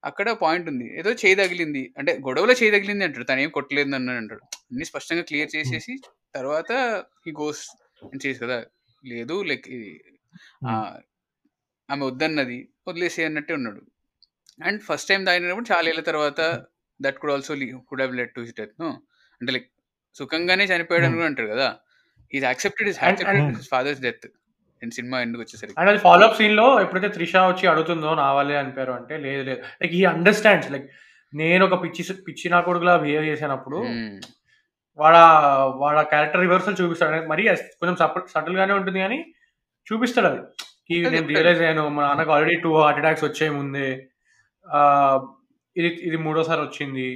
[0.04, 0.86] అక్కడ పాయింట్ ఉంది.
[0.98, 1.82] ఏదో చేయి తగిలింది.
[1.98, 3.24] అంటే గొడవలో చేయి తగిలింది అంటాడు.
[3.24, 4.44] తను ఏం కొట్టలేదు అని అంటాడు.
[4.56, 5.94] అన్ని స్పష్టంగా క్లియర్ చేసేసి
[6.34, 6.70] తర్వాత
[7.28, 7.64] ఈ గోస్
[8.04, 8.58] అని చేసి కదా
[9.04, 9.66] లేదు లైక్
[11.90, 12.58] ఆమె వద్దన్నది.
[12.88, 13.82] వదిలేసి అన్నట్టే ఉన్నాడు.
[14.64, 16.40] అండ్ ఫస్ట్ టైం తాగినప్పుడు చాలా ఏళ్ళ తర్వాత
[17.00, 17.54] that could also
[17.88, 18.90] could have led to his death no
[19.40, 19.68] అంటే లైక్
[20.14, 21.68] సుఖంగానే చనిపోయాడు అని కూడా అంటాడు కదా.
[22.34, 24.26] Is accepted is accepted his fathers death
[24.84, 25.76] and cinema ఎందుకు వచ్చేసరికి?
[25.78, 29.60] అండ్ అది ఫాలో అప్ సీన్లో ఎప్పుడైతే త్రిష వచ్చి అడుగుతుందో నా వాళ్ళే అనిపారు అంటే లేదు లేదు.
[29.82, 30.86] లైక్ ఈ అండర్స్టాండ్స్ లైక్
[31.32, 33.78] నేను ఒక పిచ్చి పిచ్చి నా కొడుకులా బిహేవ్ చేసినప్పుడు.
[35.02, 35.16] వాడ
[35.82, 37.26] వాడ క్యారెక్టర్ రివర్సల్ చూపిస్తాడు.
[37.28, 37.44] మరీ
[37.80, 37.96] కొంచెం
[38.34, 39.18] సటిల్ గానే ఉంటుంది కానీ
[39.86, 40.42] చూపిస్తాడు అది.
[41.14, 41.26] నేను.
[41.28, 43.88] రియలైజ్ అయ్యాను మా నాన్నకు ఆల్రెడీ టూ హార్ట్ అటాక్స్ వచ్చాయి ముందే.
[45.76, 47.08] ఇది ఇది మూడోసారి వచ్చింది.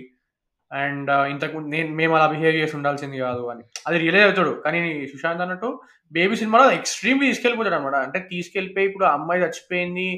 [0.70, 3.62] అండ్ ఇంతకు నేను మేము అలా బిహేవ్ చేసి ఉండాల్సింది కాదు అని.
[3.86, 4.52] అది రియలైజ్ అవుతాడు.
[4.64, 4.80] కానీ
[5.12, 5.68] సుశాంత్ అన్నట్టు
[6.12, 10.08] బేబీ సినిమాలో ఎక్స్ట్రీమ్లీ తీసుకెళ్ళిపోతాడు అనమాట అంటే తీసుకెళ్ళిపోయి ఇప్పుడు అమ్మాయి చచ్చిపోయింది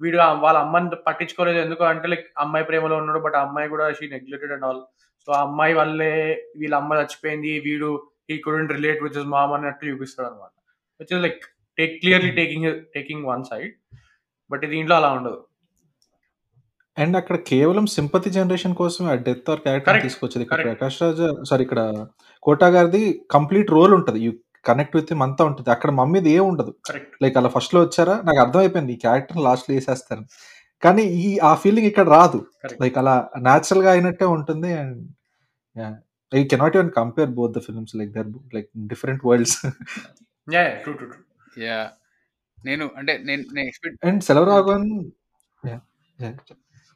[0.00, 4.54] వీడు వాళ్ళ అమ్మని పట్టించుకోలేదు ఎందుకు అంటే లైక్ అమ్మాయి ప్రేమలో ఉన్నాడు బట్ అమ్మాయి కూడా she neglected
[4.56, 4.82] and all.
[5.28, 6.12] So ఆ అమ్మాయి వల్లే
[6.60, 7.90] వీళ్ళ అమ్మ చచ్చిపోయింది వీడు
[8.30, 10.52] ఈ couldn't relate with his mom అన్నట్టు చూపిస్తాడు అనమాట
[11.00, 11.40] which is like
[11.78, 13.72] take clearly taking taking one side
[14.50, 15.40] but దీంట్లో అలా ఉండదు.
[16.96, 20.02] అండ్ అక్కడ కేవలం సింపతి జనరేషన్ కోసమే ఆ డెత్ ఆర్ క్యారెక్టర్.
[20.02, 20.62] తీసుకొచ్చేది ఇక్కడ.
[20.64, 22.06] ప్రకాష్ రాజ్ సారీ ఇక్కడ
[22.42, 24.20] కోటా గారిది కంప్లీట్ రోల్ ఉంటది.
[24.20, 24.32] యూ
[24.64, 25.70] కనెక్ట్ విత్ అంతా ఉంటుంది.
[25.70, 28.14] అక్కడ మమ్మీది ఏ ఉండదు కరెక్ట్ లైక్ అలా ఫస్ట్లో వచ్చారా?
[28.14, 28.92] నాకు అర్థమైపోయింది.
[28.92, 30.24] ఈ క్యారెక్టర్ లాస్ట్లో వేసేస్తారు
[30.82, 32.38] కానీ ఈ ఆ ఫీలింగ్ ఇక్కడ రాదు.
[32.62, 32.80] Correct.
[32.82, 34.98] లైక్ అలా న్యాచురల్గా అయినట్టే ఉంటుంది and
[36.34, 39.66] I cannot even compare both the films like they're like different worlds
[40.54, 41.22] yeah true true true
[41.64, 41.90] yeah
[42.64, 44.88] నేను అంటే నేను నేను ఎక్స్పెక్ట్ అండ్ సెలవరాఘవన్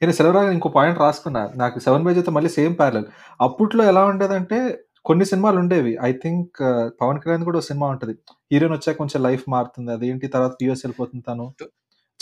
[0.02, 1.50] నేను సెలవురాగా ఇంకో పాయింట్ రాసుకున్నా.
[1.56, 3.04] నాకు సెవెన్ బై అయితే మళ్ళీ సేమ్ ప్యారల్
[3.40, 5.98] అప్పట్లో ఎలా ఉండేదంటే కొన్ని సినిమాలు ఉండేవి.
[6.02, 6.56] ఐ థింక్
[7.00, 8.18] పవన్ కళ్యాణ్ కూడా ఒక సినిమా ఉంటుంది.
[8.52, 9.92] హీరోయిన్ వచ్చాక కొంచెం లైఫ్ మారుతుంది.
[9.92, 11.54] అదేంటి తర్వాత యూఎస్ వెళ్ళిపోతుంది తను.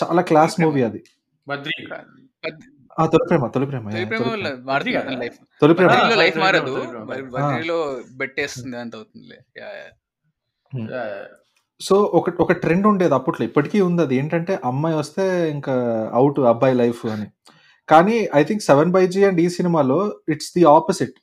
[0.05, 0.61] చాలా క్లాస్.
[0.61, 1.05] మూవీ అది.
[3.07, 3.91] తొలి ప్రేమ తొలి ప్రేమ.
[3.91, 4.05] తొలి?
[5.17, 5.89] లైఫ్ తొలి ప్రేమ.
[5.89, 6.89] బద్రి- బద్రీలో ఆ, లైఫ్ తొలి మారదు.
[6.89, 7.49] ప్రేమ, తొలి ప్రేమ.
[7.49, 9.39] బద్రీలో బెట్టేస్తుంది అంత అవుతుందిలే.
[9.59, 11.25] Yeah, yeah.
[11.81, 13.47] సో ఒక ఒక ట్రెండ్ ఉండేది అప్పట్లో.
[13.47, 14.17] ఇప్పటికీ ఉంది అది.
[14.17, 15.75] ఏంటంటే అమ్మాయి వస్తే ఇంకా
[16.15, 17.27] అవుట్ అబ్బాయి లైఫ్ అని.
[17.93, 19.99] కానీ I think seven by G and ఈ సినిమాలో
[20.35, 21.17] ఇట్స్ ది ఆపోజిట్.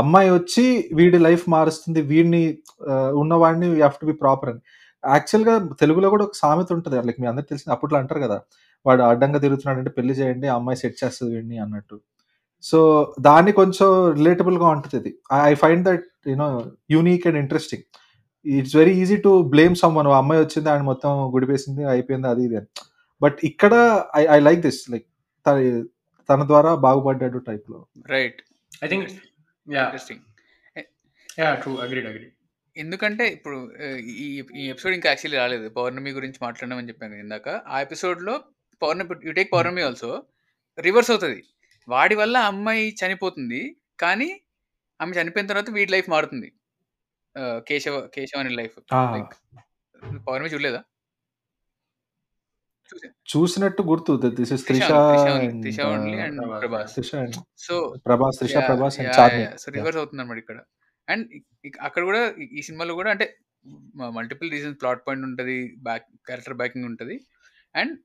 [0.00, 0.64] అమ్మాయి వచ్చి
[0.98, 2.42] వీడి లైఫ్ మారుస్తుంది వీడిని
[3.22, 4.62] ఉన్నవాడిని you have to be proper అని.
[5.04, 8.38] యాక్చువల్గా తెలుగులో కూడా ఒక సామెత ఉంటుంది లైక్ మీ అందరికి తెలిసింది అప్పట్లో అంటారు కదా
[8.86, 11.96] వాడు అడ్డంగా తిరుగుతున్నాడు అంటే పెళ్ళి చేయండి ఆ అమ్మాయి సెట్ చేస్తుంది వీడిని అన్నట్టు.
[12.64, 12.78] సో
[13.26, 15.12] దాన్ని కొంచెం రిలేటబుల్గా ఉంటుంది ఇది
[15.50, 16.48] I find that you know
[16.94, 17.84] unique and interesting
[18.46, 22.68] it's very easy to blame someone అమ్మాయి వచ్చింది ఆయన మొత్తం గుడిపేసింది అయిపోయింది అది ఇది అని.
[23.24, 23.74] బట్ ఇక్కడ
[24.20, 25.06] I I like this like
[26.28, 27.78] తన ద్వారా బాగుపడ్డాడు టైప్లో.
[28.14, 28.40] Right
[28.84, 29.08] I think
[29.66, 30.22] yeah interesting
[31.40, 32.28] yeah true agreed agree
[32.76, 33.56] ఎందుకంటే ఇప్పుడు
[34.24, 34.26] ఈ
[34.60, 35.66] ఈ ఎపిసోడ్ ఇంకా యాక్చువల్లీ రాలేదు.
[35.78, 37.48] పౌర్ణమి గురించి మాట్లాడమని చెప్పాను ఇందాక.
[37.72, 38.34] ఆ ఎపిసోడ్లో
[38.82, 40.10] Pournami you take Pournami also
[40.78, 41.40] reverse అవుతుంది.
[41.88, 43.62] వాడి వల్ల అమ్మాయి చనిపోతుంది
[44.04, 44.30] కానీ
[45.00, 46.48] ఆమె చనిపోయిన తర్వాత వీడి లైఫ్ మారుతుంది.
[47.68, 48.76] కేశవ కేశవ అనే లైఫ్
[49.14, 49.34] లైక్
[50.26, 50.82] పౌర్ణమి చూడలేదా?
[53.06, 54.20] చూసినట్టు గుర్తు.
[54.28, 54.90] This is Trisha
[55.80, 56.94] only uh, and Prabhas.
[56.94, 57.10] Trisha
[57.58, 60.60] so Prabhas Trisha Prabhas and Charmi so reverse అవుతుంది అనమాట ఇక్కడ.
[61.08, 61.28] అండ్
[61.80, 63.36] అక్కడ కూడా ఈ- సినిమాలో కూడా అంటే
[63.94, 67.20] మల్టిపుల్ రీజన్స్ ప్లాట్ పాయింట్ ఉంటుంది బ్యాక్ క్యారెక్టర్ బ్యాకింగ్ ఉంటుంది.
[67.76, 67.98] అండ్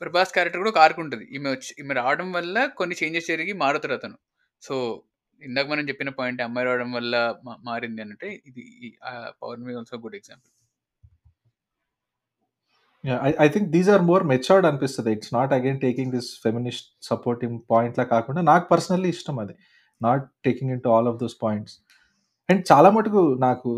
[0.00, 1.24] ప్రభాస్ క్యారెక్టర్ కూడా ఒక ఆర్క్ ఉంటుంది.
[1.24, 4.18] ఈమె వచ్చి ఈమె రావడం వల్ల కొన్ని చేంజెస్ జరిగి మారుతాడు అతను.
[4.62, 5.02] సో
[5.42, 10.14] ఇందాక మనం చెప్పిన పాయింట్ అమ్మాయి రావడం వల్ల మా- మారింది అంటే ఇది ఆ Pournami also good
[10.14, 10.57] example
[13.42, 15.10] I think these are more matured అనిపిస్తుంది.
[15.16, 19.54] It's not again taking this feminist supporting point లా కాకుండా నాకు పర్సనల్లీ ఇష్టం అది.
[20.00, 21.76] Not taking into all of those points
[22.48, 23.70] and చాలా మటుకు నాకు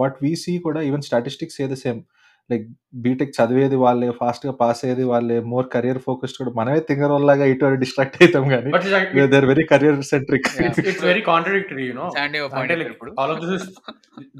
[0.00, 2.00] వాట్ వీ సీ కూడా ఈవెన్ స్టాటిస్టిక్స్ ఏది సేమ్
[2.50, 2.64] లైక్
[3.04, 7.70] బీటెక్ చదివేది వాళ్ళే ఫాస్ట్గా పాస్ అయ్యేది వాళ్ళే మోర్ కెరియర్ ఫోకస్డ్ కూడా మనమే తింగర్ వల్లగా ఇటు
[7.82, 8.70] డిస్ట్రాక్ట్ అవుతాం కానీ
[9.34, 10.72] they're very career centric Yeah.
[10.92, 12.06] It's very contradictory you know
[12.62, 13.12] అంటే లైక్ ఇప్పుడు.
[13.22, 13.68] All of this is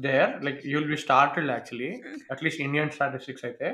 [0.07, 1.91] there like you will be started actually
[2.35, 3.69] at least Indian statistics అయితే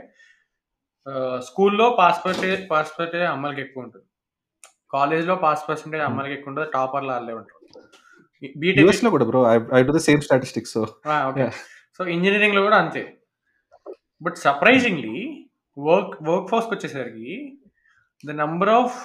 [1.47, 4.05] స్కూల్లో పాస్ పర్సెంటేజ్ పాస్ పర్సెంటేజ్ అమ్మాయిలకి ఎక్కువ ఉంటుంది.
[4.95, 6.69] కాలేజ్లో పాస్ పర్సెంటేజ్ అమ్మాయిలకి ఎక్కువ ఉంటుంది.
[6.77, 7.53] టాపర్లు వాళ్ళే ఉంటారు.
[8.43, 9.39] యూఎస్ బీటెక్లో కూడా bro
[9.77, 10.83] I do the same statistics so.
[11.97, 13.03] So ఇంజనీరింగ్లో కూడా అంతే.
[14.25, 15.17] బట్ సర్ప్రైజింగ్లీ
[15.77, 17.31] వర్క్ వర్క్ ఫోర్స్కి వచ్చేసరికి
[18.23, 18.95] the number of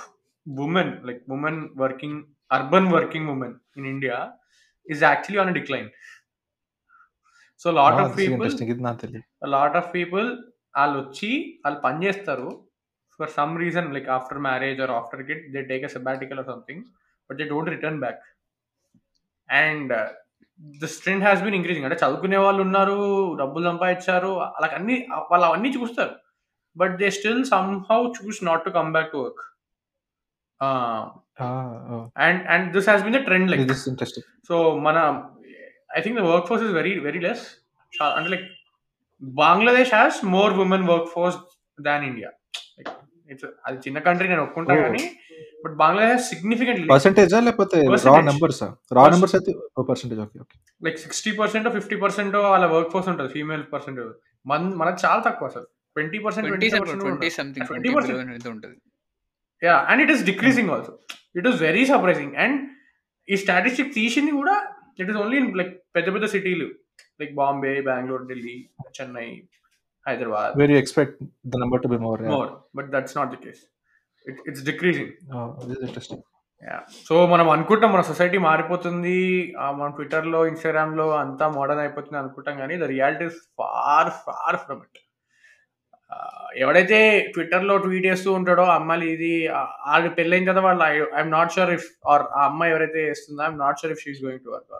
[0.47, 2.21] women like women working
[2.57, 4.17] urban working women in India
[4.87, 5.89] is actually on decline
[7.65, 8.51] so lot of people
[9.57, 10.29] lot of people
[10.75, 11.31] వాళ్ళు వచ్చి
[11.65, 12.49] వాళ్ళు పని చేస్తారు.
[13.21, 16.83] For some reason like after marriage or after kid they take a sabbatical or something
[17.31, 18.23] but they don't return back
[19.49, 19.93] and
[20.83, 22.99] this trend has been increasing అంటే చదువుకునే వాళ్ళు ఉన్నారు
[23.41, 24.97] డబ్బులు సంపాదించారు అలా అన్ని
[25.31, 26.15] వాళ్ళు అవన్నీ చూస్తారు.
[26.77, 27.43] But they still
[27.91, 29.43] somehow choose not to come back to work
[32.27, 33.73] and and this has been the trend like
[34.49, 34.57] so
[34.87, 34.99] మన
[35.97, 37.45] I think the work force is very very less
[38.17, 38.47] అంటే like
[39.23, 41.39] Bangladesh has more women work force
[41.79, 42.31] than India
[43.31, 44.83] it's అది చిన్న country నేను ఒప్పుకుంటా Oh.
[44.87, 45.05] కానీ
[45.65, 48.27] but Bangladesh significantly పర్సెంటేజా లేకపోతే raw Percentage.
[48.31, 48.63] Numbers
[48.97, 49.53] raw numbers అయితే
[49.91, 54.01] percentage okay okay like sixty percent fifty percent వాళ్ళ work force ఉంటుంది ఫీమేల్ పర్సెంట్
[54.47, 55.67] మన మనకు చాలా తక్కువ అసలు.
[55.97, 58.77] Twenty percent twenty percent something 20% twenty ఎంత ఉంటుంది.
[59.63, 60.95] Yeah and it is decreasing also
[61.39, 62.59] it is very surprising and
[63.29, 64.55] ఈ స్టాటిస్టిక్ తీసింది కూడా
[64.99, 66.69] ఇట్ ఈస్ ఓన్లీ లైక్ పెద్ద పెద్ద సిటీలు
[67.23, 68.57] like Bombay Bengaluru Delhi
[68.99, 69.29] Chennai
[70.07, 73.63] Hyderabad very expect the number to be more more but that's not the case
[74.27, 75.13] it it's decreasing
[75.83, 76.25] interesting
[77.07, 79.15] so మనం అనుకుంటాం మన society మారిపోతుంది.
[79.79, 85.01] మన ట్విట్టర్లో ఇన్స్టాగ్రామ్లో అంతా మోడర్న్ అయిపోతుంది అనుకుంటాం కానీ the reality is far far from it
[86.57, 86.99] ఎవడైతే
[87.35, 89.33] ట్విట్టర్లో ట్వీట్ చేస్తూ ఉంటాడో అమ్మాయి ఇది
[89.93, 90.85] ఆడి పెళ్ళైన కదా వాళ్ళు
[91.17, 94.45] I'm not sure if or ఆ అమ్మాయి ఎవరైతే చేస్తుందో I'm not sure if she's going
[94.47, 94.73] to work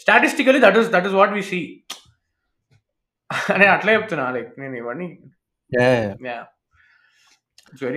[0.00, 1.60] statistically that is that is what we see
[3.56, 5.08] నేను అట్లే చెప్తున్నా లైక్ నేను ఇవన్నీ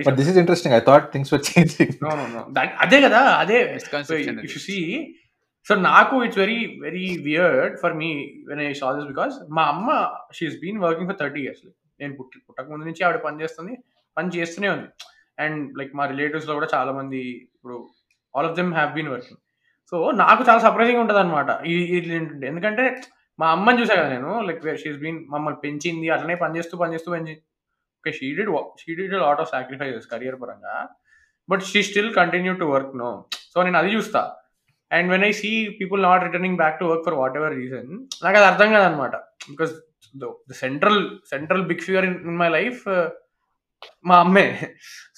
[0.06, 2.40] but this is interesting I thought things were changing no no no
[2.84, 3.58] అదే కదా అదే.
[4.38, 4.54] ఇఫ్.
[4.54, 4.78] యు సీ
[5.66, 8.10] సో నాకు it's very very weird for me
[8.48, 9.88] when I saw this because మా అమ్మ
[10.32, 11.64] she's been working for thirty years
[12.00, 13.74] నేను పుట్టి పుట్టక ముందు నుంచి ఆవిడ పని చేస్తుంది
[14.16, 14.88] పని చేస్తూనే ఉంది.
[15.38, 17.76] అండ్ లైక్ మా రిలేటివ్స్లో కూడా చాలా మంది ఇప్పుడు
[18.34, 19.40] all of them have been working
[19.92, 21.50] so నాకు చాలా సర్ప్రైజింగ్ ఉంటుంది అనమాట
[22.44, 23.00] ఎందుకంటే
[23.38, 27.32] మా అమ్మని చూసా కదా నేను లైక్ షీస్ బీన్ మమ్మల్ని పెంచింది అట్లనే పనిచేస్తూ పనిచేస్తూ పెంచి
[27.98, 30.88] okay she did she did lot of sacrifices career పరంగా.
[31.50, 33.24] But she still continue to work no
[33.54, 34.36] so నేను అది చూస్తా.
[34.92, 37.90] And when I see people not returning back to work for whatever reason
[38.24, 39.16] నాకు అది అర్థం కాదనమాట
[39.50, 39.72] because
[40.14, 42.88] the central central big figure in my life
[44.04, 44.44] మా అమ్మే.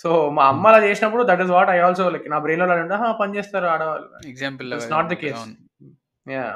[0.03, 3.37] సో మా అమ్మ అలా చేసినప్పుడు that is what I also like నా బ్రెయిన్లో అంటే పని
[3.39, 4.09] చేస్తారు ఆడవాళ్ళు.
[4.29, 5.45] Example not the case.
[6.27, 6.47] Yeah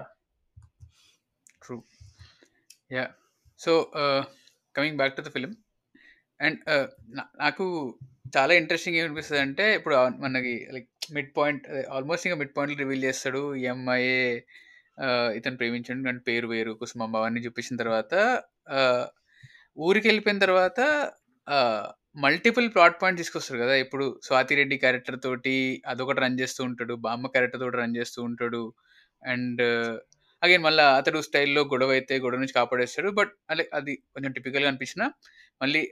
[1.62, 1.76] true
[2.90, 3.04] yeah
[3.60, 3.72] so
[4.74, 5.52] coming back to the film
[6.40, 6.58] and
[7.38, 7.64] నాకు
[8.36, 13.42] చాలా ఇంట్రెస్టింగ్ ఏమనిపిస్తుంది అంటే ఇప్పుడు మనకి లైక్ మిడ్ పాయింట్ ఆల్మోస్ట్ ఇంకా మిడ్ పాయింట్ రివీల్ చేస్తాడు
[13.56, 14.18] ఈ అమ్మాయే
[14.98, 16.04] ఆ, ఇతను ప్రేమించండి.
[16.08, 18.12] కానీ పేరు వేరు కుసుమమ్మ అవన్నీ చూపించిన తర్వాత
[18.70, 18.80] ఆ,
[19.78, 20.78] ఊరికి వెళ్ళిపోయిన తర్వాత
[22.16, 23.74] మల్టిపుల్ ప్లాట్ పాయింట్ తీసుకొస్తారు కదా!
[23.84, 25.54] ఇప్పుడు స్వాతి రెడ్డి క్యారెక్టర్ తోటి
[25.92, 28.62] అదొకటి రన్ చేస్తూ ఉంటాడు బామ్మ క్యారెక్టర్ తోటి రన్ చేస్తూ ఉంటాడు
[29.22, 29.62] అండ్
[30.42, 33.10] అగైన్ మళ్ళీ అతడు స్టైల్లో గొడవ అయితే గొడవ నుంచి కాపాడేస్తాడు.
[33.18, 35.02] బట్ అదే అది కొంచెం టిపికల్గా అనిపించిన
[35.60, 35.82] మళ్ళీ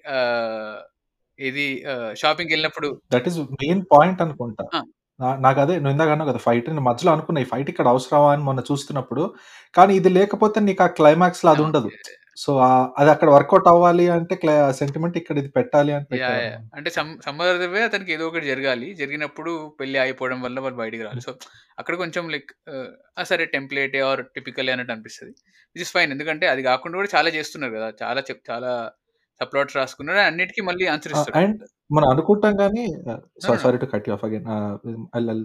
[1.39, 1.67] ఇది
[2.23, 4.65] షాపింగ్కి వెళ్ళినప్పుడు దట్ ఈస్ మెయిన్ పాయింట్ అనుకుంటా.
[5.45, 8.45] నాకు అదే నువ్వు ఇందాక అన్నావు కదా ఫైట్ నేను మధ్యలో అనుకున్నా ఈ ఫైట్ ఇక్కడ అవసరమా అని
[8.49, 9.25] మొన్న చూస్తున్నప్పుడు.
[9.75, 11.91] కానీ ఇది లేకపోతే నీకు ఆ క్లైమాక్స్లో అది ఉండదు
[12.37, 12.51] సో
[13.01, 14.35] అది అక్కడ వర్కౌట్ అవ్వాలి అంటే
[14.81, 16.31] సెంటిమెంట్ ఇక్కడ ఇది పెట్టాలి అని యా.
[16.79, 17.41] అంటే సమ్
[17.87, 18.89] అతనికి ఏదో ఒకటి జరగాలి.
[19.01, 21.25] జరిగినప్పుడు పెళ్ళి అయిపోవడం వల్ల వాళ్ళు బయటికి రావాలి.
[21.29, 21.33] సో
[21.79, 22.51] అక్కడ కొంచెం లైక్
[23.31, 25.35] సరే టెంప్లేట్ ఆర్ టిపికల్ అన్నట్టు అనిపిస్తుంది.
[25.77, 27.89] విచ్ ఇస్ ఫైన్ ఎందుకంటే అది కాకుండా కూడా చాలా చేస్తున్నారు కదా.
[28.03, 28.73] చాలా చెప్ చాలా
[29.41, 30.21] సప్లాట్స్ రాసుకున్నారు.
[30.31, 31.37] అన్నిటికీ మళ్ళీ ఆన్సర్ ఇస్తారు.
[31.43, 31.63] అండ్
[31.95, 33.57] మనం అనుకుంటాం కానీ no.
[33.65, 34.47] Sorry to cut you off again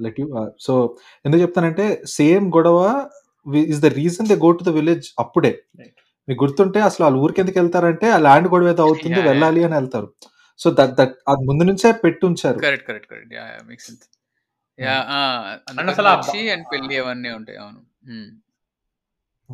[0.05, 0.27] let you
[0.67, 0.73] so
[1.25, 1.85] ఎందుకు చెప్తానంటే
[2.17, 2.79] సేమ్ గొడవ
[3.73, 5.51] is the reason they go to the village అప్పుడే.
[5.81, 5.95] Right.
[6.29, 9.29] మీకు గుర్తుంటే అసలు వాళ్ళు ఊరికి ఎందుకు వెళ్తారంటే ఆ ల్యాండ్ గొడవ ఏదో అవుతుంది Yeah, yeah.
[9.29, 10.13] వెళ్ళాలి అని వెళ్తారు.
[10.59, 12.59] సో దట్ దట్ అది ముందు నుంచే పెట్టి ఉంచారు.
[12.59, 13.33] Correct correct correct.
[13.33, 14.19] Yeah make sense
[14.79, 15.01] yeah
[15.69, 17.57] and అసలు వచ్చి అండ్ పెళ్ళి అవన్నీ ఉంటాయి.
[17.57, 17.77] అవును.
[18.13, 18.39] Hmm.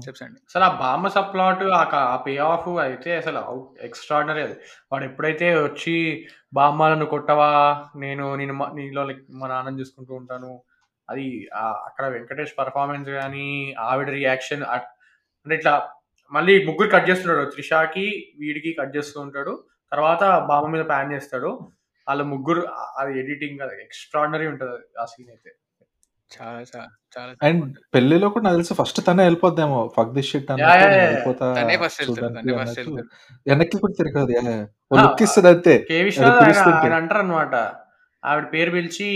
[0.08, 0.34] చెప్పండి.
[0.34, 4.56] అసలు ఆ బామ్మ సప్లాట్ ఆ పే ఆఫ్ అయితే అసలు ఎక్స్ట్రాడినరీ అది.
[4.92, 7.84] వాడు ఎప్పుడైతే వచ్చి బామ్మలను కొట్టవా?
[7.96, 10.62] నేను నేను మ- నీలో మా నాన్నని చూసుకుంటూ ఉంటాను.
[11.10, 15.90] అది ఆ- అక్కడ వెంకటేష్ పర్ఫార్మెన్స్ కానీ ఆవిడ రియాక్షన్ అంటే ఇట్లా
[16.32, 18.06] మళ్ళీ ముగ్గురు కట్ చేస్తున్నాడు త్రిషాకి
[18.40, 19.54] వీడికి కట్ చేస్తూ ఉంటాడు.
[19.92, 21.52] తర్వాత బామ్మ మీద ప్యాన్ చేస్తాడు.
[22.08, 22.62] వాళ్ళ ముగ్గురు
[22.98, 25.52] అది ఎడిటింగ్ ఎక్స్ట్రాడినరీ ఉంటుంది ఆ సీన్ అయితే.
[26.32, 27.64] చాలా చాలా చాలా అండ్
[27.94, 29.80] పెళ్ళిలో కూడా నాకు తెలిసి ఫస్ట్ తనే వెళ్ళిపోద్దేమో.
[29.98, 30.48] Fuck this shit.
[30.52, 31.48] వెళ్ళిపోతా
[33.46, 34.34] వెనక్కి కూడా తిరగదు
[34.98, 35.76] లుక్ ఇస్తుంది అంతే.
[37.00, 37.56] అంటారు అనమాట
[38.24, 39.08] ఆవిడ పేరు పిలిచి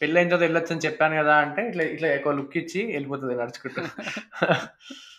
[0.00, 3.82] పెళ్ళైన తర్వాత వెళ్ళొచ్చు అని చెప్పాను కదా అంటే ఇట్లా ఇట్లా ఎక్కువ లుక్ ఇచ్చి వెళ్ళిపోతుంది నడుచుకుంటూ.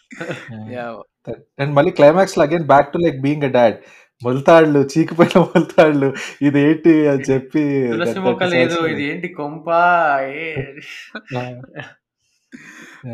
[1.60, 3.78] అండ్ మళ్ళీ క్లైమాక్స్లో again back to like being a dad
[4.22, 6.10] మొలతాళ్ళు చీకిపోయిన మొలతాళ్ళు
[6.42, 7.64] ఇది ఏంటి అని చెప్పి
[8.54, 9.68] లేదు ఇది ఏంటి కొంప.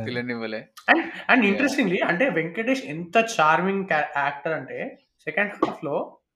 [0.06, 0.60] పిల్లనివ్వలే.
[0.90, 1.44] And and.
[1.46, 4.80] ఇంట్రెస్టింగ్లీ అంటే వెంకటేష్ ఎంత చార్మింగ్ యాక్టర్ అంటే
[5.28, 5.96] సెకండ్ హాఫ్లో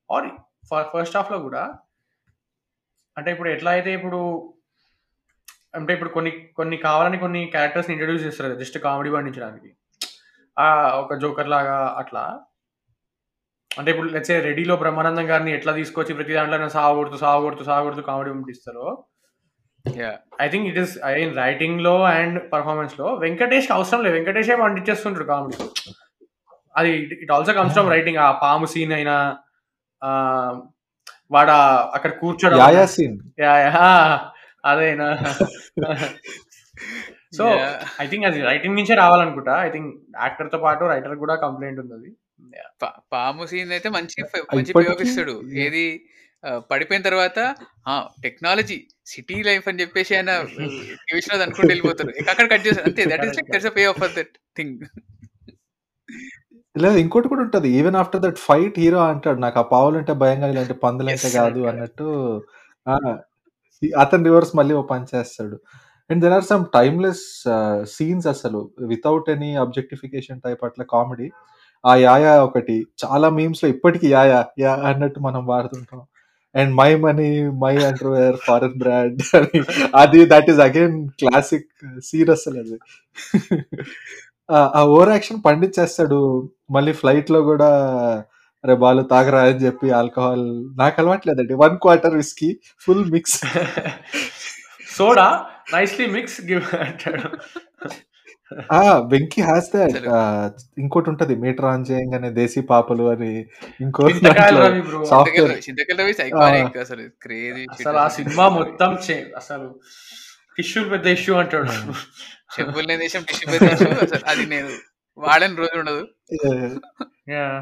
[0.09, 0.27] ఆర్
[0.93, 1.63] ఫస్ట్ హాఫ్లో కూడా
[3.17, 4.19] అంటే ఇప్పుడు ఎట్లా అయితే ఇప్పుడు
[5.77, 9.69] అంటే ఇప్పుడు కొన్ని కొన్ని కావాలని కొన్ని క్యారెక్టర్స్ ఇంట్రడ్యూస్ చేస్తారు జస్ట్ కామెడీ పండించడానికి.
[10.57, 10.67] ఆ
[10.99, 12.23] ఒక జోకర్ లాగా అట్లా.
[13.71, 18.87] అంటే ఇప్పుడు లెట్సే రెడీలో బ్రహ్మానందం గారిని ఎట్లా తీసుకొచ్చి ప్రతి దాంట్లో సాగొడుతూ సాగొడుతూ సాగొడుతూ comedy పంపిస్తారో?
[19.85, 24.15] Yeah I think it is I రైటింగ్లో and పర్ఫార్మెన్స్లో వెంకటేష్ అవసరం లేదు.
[24.17, 25.57] వెంకటేష్ పండించేస్తుంటారు కామెడీ.
[26.75, 26.91] అది
[27.23, 29.15] it also comes from writing ఆ పాము సీన్ అయినా
[30.01, 30.11] ఆ,
[31.31, 31.49] వాడ
[31.95, 33.89] అక్కడ కూర్చోడం యాయా సీన్ యా యా
[34.63, 35.07] అదేనా?
[37.33, 37.45] సో.
[38.01, 39.53] ఐ థింక్ అది రైటింగ్ నుంచే రావాలనుకుంటా.
[39.65, 39.89] ఐ థింక్
[40.23, 42.11] యాక్టర్తో పాటు రైటర్ కూడా కంప్లైంట్ ఉంది
[43.13, 44.23] పాము సీన్ అయితే మంచి
[44.55, 44.73] మంచి
[45.05, 45.85] ఇస్తాడు ఏది
[46.71, 47.39] పడిపోయిన తర్వాత
[48.21, 50.31] టెక్నాలజీ సిటీ లైఫ్ అని చెప్పేసి ఆయన
[51.13, 54.75] విశ్వనాథ్ అనుకుంటూ వెళ్ళిపోతారు అక్కడ కట్ చేస్తారు అంతే that is like that's pay off that thing
[56.75, 57.69] లేదు ఇంకోటి కూడా ఉంటది.
[57.69, 61.61] Even after that fight hero అంటాడు నాకు ఆ పావులు అంటే భయంగా ఇలాంటి పందులంటే Yes, కాదు.
[61.67, 62.07] అన్నట్టు.
[63.97, 65.57] అతను రివర్స్ మళ్ళీ ఓ పని చేస్తాడు.
[66.11, 67.43] And there are some timeless
[67.89, 71.29] scenes అసలు వితౌట్ ఎనీ అబ్జెక్టిఫికేషన్ టైప్ అట్లా కామెడీ
[71.85, 76.01] ఆ యాయా ఒకటి చాలా మీమ్స్లో ఇప్పటికీ యాయా యా అన్నట్టు మనం వాడుతుంటాం.
[76.55, 79.63] And my money my underwear foreign brand అని.
[79.95, 82.79] అది that is again classic scene అసలు అది.
[84.51, 86.49] ఆ- ఓవర్ యాక్షన్ పండించేస్తాడు.
[86.71, 87.67] మళ్ళీ ఫ్లైట్లో కూడా
[88.63, 93.41] అరే బాలు తాగరా అని చెప్పి ఆల్కహాల్ నాకు అలవాట్లేదండి one quarter whisky full mix
[94.97, 95.45] soda?
[95.73, 97.37] Nicely mix give అంటాడు
[98.71, 99.97] ఆ వెంకీ హ్యాస్ దట్.
[100.79, 103.45] ఇంకోటి ఉంటది మీటర్ ఆన్ చేయంగానే దేశీ పాపలు అని
[103.81, 104.09] ఇంకో
[105.05, 109.79] సాఫ్ట్వేర్ అసలు క్రేజీ అసలు ఆ సినిమా మొత్తం చే- అసలు
[110.57, 111.71] టిష్యూ పెద్ద ఇష్యూ అంటాడు.
[112.59, 114.69] చెప్పులు దేశం టిష్యూ అసలు అది నేను
[115.17, 116.07] వాడని రోజు ఉండదు.
[117.29, 117.61] Yeah.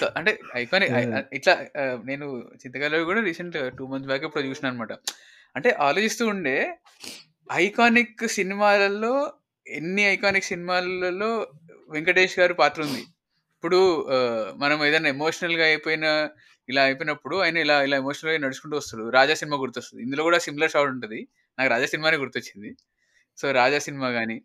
[0.00, 1.26] సో అంటే ఐకానిక్.
[1.32, 1.58] ఇట్లా
[2.04, 4.88] నేను చింతకాయలో కూడా రీసెంట్ టూ మంత్స్ బ్యాక్ ఇప్పుడు చూసిన అనమాట
[5.56, 6.56] అంటే ఆలోచిస్తూ ఉండే
[7.64, 9.14] ఐకానిక్ సినిమాలలో
[9.66, 11.30] ఎన్ని ఐకానిక్ సినిమాలలో
[11.94, 13.02] వెంకటేష్ గారి పాత్ర ఉంది.
[13.56, 13.80] ఇప్పుడు
[14.62, 16.06] మనం ఏదైనా ఎమోషనల్గా అయిపోయిన
[16.68, 19.04] ఇలా అయిపోయినప్పుడు ఆయన ఇలా ఇలా ఎమోషనల్గా నడుచుకుంటూ వస్తాడు.
[19.18, 20.00] రాజా సినిమా గుర్తొస్తుంది.
[20.06, 21.20] ఇందులో కూడా సిమిలర్ షాట్ ఉంటుంది.
[21.58, 22.70] నాకు రాజా సినిమానే గుర్తొచ్చింది.
[23.38, 24.36] సో రాజా సినిమా కానీ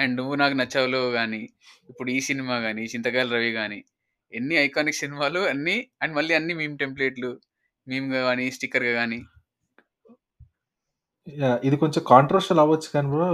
[0.00, 1.42] అండ్ నువ్వు నాకు నచ్చావులో కానీ
[1.90, 3.78] ఇప్పుడు ఈ సినిమా కానీ చింతకాయల రవి కానీ
[4.32, 7.30] ఎన్ని ఐకానిక్ సినిమాలు అన్ని అండ్ మళ్ళీ అన్ని మేము టెంప్లెట్లు
[7.86, 9.18] మేమ్గా కానీ స్టిక్కర్గా కానీ
[11.26, 11.58] యాహ్!
[11.64, 13.28] ఇది కొంచెం కాంట్రోవర్షియల్ అవ్వచ్చు కానీ బ్రో,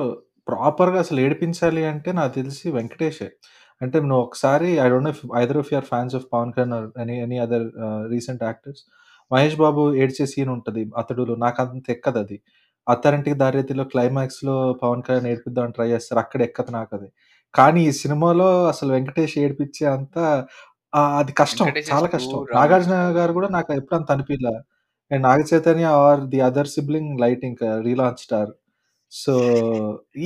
[0.48, 3.28] ప్రాపర్‌గా అసలు ఏడిపించాలి అంటే నాకు తెలిసి వెంకటేషే.
[3.80, 6.74] అంటే నువ్వు ఒకసారి I don't know if either of you are fans of Pawan Kalyan
[6.78, 8.82] or any any other ah, recent actors.
[9.30, 12.36] Mahesh Babu ఏడ్చే సీన్ ఉంటది 'అతడులో' నాకంత ఎక్కదది.
[12.86, 16.20] 'అత్తారింటికి దారేదిలో' క్లైమాక్స్‌లో పవన్ కళ్యాణ్ ఏడిపిద్దామని ట్రై చేస్తారు.
[16.24, 17.08] అక్కడ ఎక్కదు నాకది.
[17.54, 20.16] కానీ ఈ సినిమాలో అసలు వెంకటేష్ ఏడిపించే అంత
[20.92, 21.66] ఆహ్, అది కష్టం.
[21.66, 22.40] వెంకటేష్ చాలా ఇస్ కష్టం.
[22.54, 24.54] నాగార్జున గారు కూడా నాకు ఎప్పుడు అంత అనిపియలా.
[25.10, 28.50] And Naga Chaitanya are the other sibling light ఇంకా రీలాంచ్ స్టార్.
[29.12, 29.34] సో,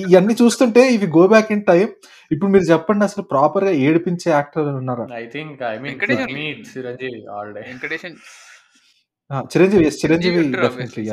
[0.03, 1.91] ఇయన్నీ చూస్తుంటే ఇవి గో బ్యాక్ ఇన్ టైమ్.
[2.30, 5.07] ఇప్పుడు మీరు చెప్పండి అసలు ప్రాపర్‌గా ఏడిపించే యాక్టర్ ఉన్నారా?
[5.18, 6.01] I think I mean
[6.72, 7.62] Chiranjeevi all day.
[7.68, 8.18] Venkatesh and
[9.30, 9.37] ఆ!
[9.53, 9.87] చిరంజీవి.
[10.01, 11.05] చిరంజీవి డెఫినెట్లీ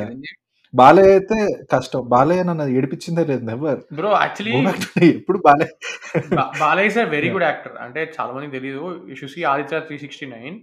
[0.74, 1.36] బాలయ్య అయితే
[1.72, 2.02] కష్టం.
[2.12, 3.80] బాలయ్య నన్ను ఏడిపించిందే లేదు never.
[3.98, 5.72] Bro actually go to ఎప్పుడు Balayya
[6.62, 7.28] Balayya is very!
[7.34, 7.74] Good actor.
[7.84, 8.80] అంటే చాలా మందికి తెలీదు.
[9.08, 10.56] యూ షుడ్ సీ 'ఆదిత్య 369'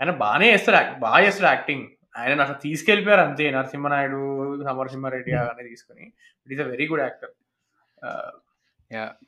[0.00, 1.84] ఆయన బానే చేస్తాడు యాక్ట్ బాగా చేస్తాడు యాక్టింగ్.
[2.14, 3.44] ఆయనను అసలు తీసుకెళ్ళిపోయారు అంతే.
[3.56, 4.20] నరసింహనాయుడు,
[4.68, 6.06] సమరసింహారెడ్డి అవన్నీ తీసుకొని.
[6.46, 7.32] It is a very good actor.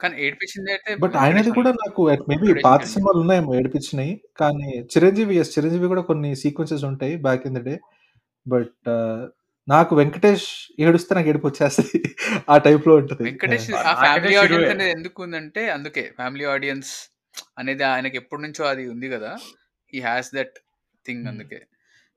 [0.03, 1.71] కానీ ఏడిపించింది అయితే బట్ ఆయనది కూడా.
[1.83, 2.83] నాకు మేబీ పాత.
[2.93, 4.13] సినిమాలు ఉన్నాయేమో ఏడిపించినయి.
[4.41, 5.53] కానీ చిరంజీవి యెస్.
[5.57, 7.75] చిరంజీవి కూడా కొన్ని సీక్వెన్సెస్ ఉంటాయి back in the day.
[8.47, 8.89] But
[9.69, 10.49] నాకు వెంకటేష్
[10.81, 11.99] ఏడుస్తే నాకు ఏడుపొచ్చేస్తది.
[12.49, 13.25] ఆ టైప్‌లో ఉంటది.
[13.25, 13.69] వెంకటేష్!
[13.83, 14.71] ఆ ఫ్యామిలీ ఆడియన్స్.
[14.73, 16.91] అనేది ఎందుకు ఉందంటే అందుకే ఫ్యామిలీ ఆడియన్స్
[17.59, 19.31] అనేది ఆయనకి ఎప్పటి నుంచో అది ఉంది కదా!
[19.93, 20.57] He has that
[21.07, 21.25] thing.
[21.33, 21.61] అందుకే.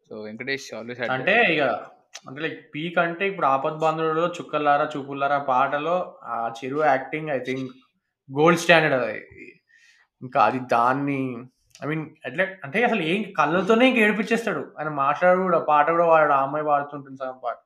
[0.10, 1.36] సో వెంకటేష్ ఆల్వేస్ అంటే.
[1.54, 1.64] ఇగ
[2.28, 5.96] అంటే లైక్ పీక్ అంటే ఇప్పుడు 'ఆపద్బాంధవుడులో' 'చుక్కలారా చూపులారా' పాటలో
[6.28, 7.68] ఆ Chiru acting I think
[8.30, 9.20] gold standard అది.
[10.22, 11.20] ఇంకా అది దాన్ని
[11.82, 14.64] ఐ మీన్ ఎట్లా అంటే అసలు ఏం కళ్ళతోనే ఇంక ఏడిపించేస్తాడు.
[14.78, 16.34] ఆయన మాట్లాడు కూడా పాట కూడా పాడడు.
[16.34, 17.58] ఆ అమ్మాయి పాడుతుంటుంది సగం పాట.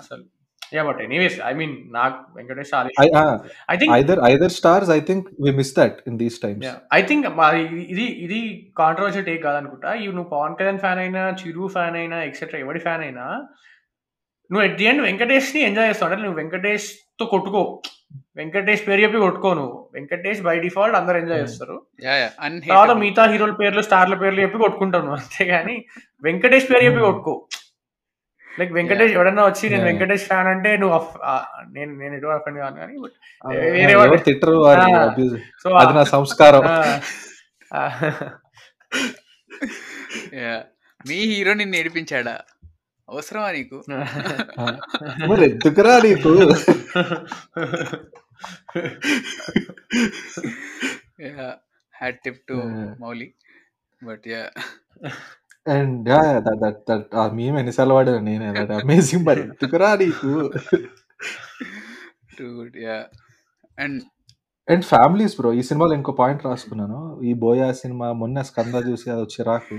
[0.00, 0.24] అసలు
[0.72, 0.86] yeah!
[0.88, 3.18] But anyways I mean నాకు వెంకటేష్ ఐ ఇష్టం.
[3.18, 3.24] ఆ!
[3.68, 6.70] I think either either stars I think we miss that in these times.
[6.92, 7.26] I think
[7.92, 8.40] ఇది ఇది
[8.80, 9.92] కాంట్రోవర్షియల్ టేక్ కాదనుకుంటా.
[10.02, 13.26] ఇవి నువ్వు 'పవన్ కళ్యాణ్' ఫ్యాన్ అయినా, 'చిరు' ఫ్యాన్ అయినా ఎక్సెట్రా ఎవడి ఫ్యాన్ అయినా
[14.50, 16.08] నువ్వు ఎట్ ది ఎండ్ వెంకటేష్‌ని ఎంజాయ్ చేస్తావు.
[16.08, 17.62] అంటే నువ్వు వెంకటేష్‌తో కొట్టుకో.
[18.36, 19.76] వెంకటేష్ పేరు చెప్పి కొట్టుకో నువ్వు.
[19.94, 21.46] వెంకటేష్ బై డిఫాల్ట్ అందరూ ఎంజాయ్ హ్మ్.
[21.46, 21.76] చేస్తారు.
[22.64, 22.92] తర్వాత.
[23.02, 25.18] మిగతా హీరోల పేర్లు, స్టార్‌ల పేర్లు చెప్పి కొట్టుకుంటావు నువ్వు.
[25.22, 25.76] అంతేగాని
[26.24, 27.02] వెంకటేష్ పేరు చెప్పి.
[27.06, 27.34] కొట్టుకో.
[28.56, 28.72] లైక్!
[28.72, 29.84] వెంకటేష్ ఎవడన్నా వచ్చి నేను!
[29.84, 30.98] వెంకటేష్ ఫ్యాన్ అంటే నువ్వు
[31.72, 33.16] నేను నేను ఎటు అఫెండ్ కాను గానీ బట్!
[33.74, 34.56] వేరే ఎవరు తిట్టరు
[35.62, 36.64] సో అది నా సంస్కారం.
[41.00, 42.34] మీ హీరో నిన్ను ఏడిపించాడా?
[43.08, 43.78] అవసరమా నీకు?
[45.26, 46.32] మరి ఎందుకురా నీకు?
[51.94, 52.56] Hat tip to!
[53.00, 53.28] Mouli.
[54.00, 54.50] But yeah!
[55.66, 56.26] And yeah!
[56.26, 56.40] Yeah!
[56.46, 58.48] That that that ఆ మీమ్ ఎన్ని సార్లు వాడాను నేనే.
[58.58, 60.30] దట్ అమేజింగ్ మరి ఎందుకురా నీకు?
[62.84, 63.06] Yeah!
[63.78, 64.00] And
[64.68, 65.50] and families bro.
[65.54, 66.98] ఈ సినిమాలో ఇంకో పాయింట్ రాసుకున్నాను.
[67.28, 69.76] ఈ 'బోయా' సినిమా మొన్న 'స్కంద' చూసి అదో చిరాకు.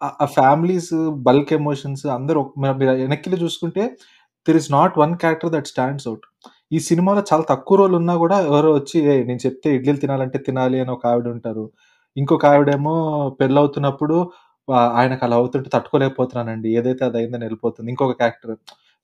[0.00, 0.92] ఆ ఆ ఫ్యామిలీస్
[1.28, 3.84] బల్క్ ఎమోషన్స్ అందరూ మ మీరు వెనక్కిలో చూసుకుంటే
[4.46, 6.26] there is not one character that stands out.
[6.72, 9.22] ఈ సినిమాలో చాలా తక్కువ రోల్ ఉన్నా కూడా ఎవరో వచ్చి "ఏయ్!
[9.28, 11.64] నేను చెప్తే ఇడ్లీలు తినాలంటే తినాలి" అని ఒక ఆవిడ ఉంటారు.
[12.16, 12.94] ఇంకొక ఆవిడేమో
[13.40, 14.51] పెళ్ళవుతున్నప్పుడు ఆహ్,
[14.94, 16.68] ఆయనకు అలా అవుతుంటే తట్టుకోలేకపోతున్నానండి.
[16.78, 17.88] ఏదైతే అది అయిందని వెళ్ళిపోతుంది.
[17.92, 18.54] ఇంకొక క్యారెక్టర్.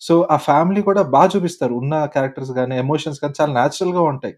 [0.02, 1.74] సో, ఆ ఫ్యామిలీ కూడా బా చూపిస్తారు.
[1.82, 4.36] ఉన్న క్యారెక్టర్స్ గాని, ఎమోషన్స్ గాని చాలా నేచురల్‌గా ఉంటాయి.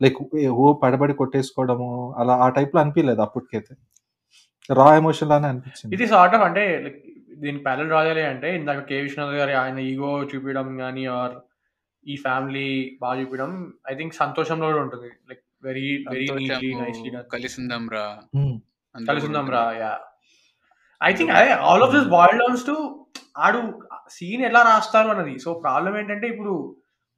[0.00, 0.18] లైక్
[0.58, 1.88] ఓ పడబడి కొట్టేసుకోవడము
[2.20, 3.72] అలా ఆ టైప్‌లో అనిపియలేదు అప్పటికైతే.
[4.70, 5.94] రా ఎమోషన్ లానే అనిపించింది.
[5.94, 7.00] ఇది సార్ట్ ఆఫ్ అంటే లైక్
[7.64, 8.98] ప్యారలల్ డ్రా చేయాలి అంటే ఇందాక 'కె.
[9.06, 11.34] విశ్వనాథ్' గారి ఆయన ఈగో చూపియడం గాని ఆర్
[12.06, 12.68] ఈ ఫ్యామిలీ
[13.02, 13.52] బాగా చూపియడం
[13.90, 15.10] ఐ థింక్ 'సంతోషంలో' కూడా ఉంటుంది.
[15.30, 17.12] Like very very neatly nicely.
[17.34, 18.06] Kalisundam Ra
[18.94, 19.46] Kalisundam.
[19.50, 20.02] Ra yeah!
[21.04, 22.74] I think అదే all of this boil downs to
[23.38, 23.60] ఆడు
[24.10, 25.34] సీన్ ఎలా రాస్తారు అన్నది.
[25.38, 26.52] సో, ప్రాబ్లమ్ ఏంటంటే ఇప్పుడు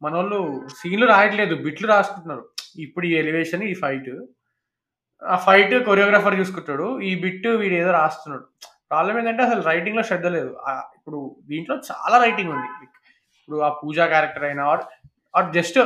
[0.03, 0.39] మన వాళ్ళు
[0.80, 1.55] సీన్‌లు రాయట్లేదు.
[1.64, 2.45] బిట్లు రాసుకుంటున్నారు.
[2.78, 4.11] ఇప్పుడు ఈ ఎలివేషన్, ఈ ఫైట్.
[5.22, 6.89] ఆ ఫైట్ కొరియోగ్రాఫర్ చూసుకుంటాడు.
[7.03, 7.47] ఈ బిట్
[7.80, 8.45] ఏదో రాస్తున్నాడు.
[8.91, 10.51] ప్రాబ్లమ్ ఏంటంటే అసలు రైటింగ్‌లో శ్రద్ధ లేదు.
[10.99, 11.18] ఇప్పుడు
[11.51, 12.68] దీంట్లో చాలా రైటింగ్ ఉంది.
[13.37, 14.64] ఇప్పుడు ఆ పూజ క్యారెక్టర్ అయినా
[15.34, 15.78] ఆర్ జస్ట్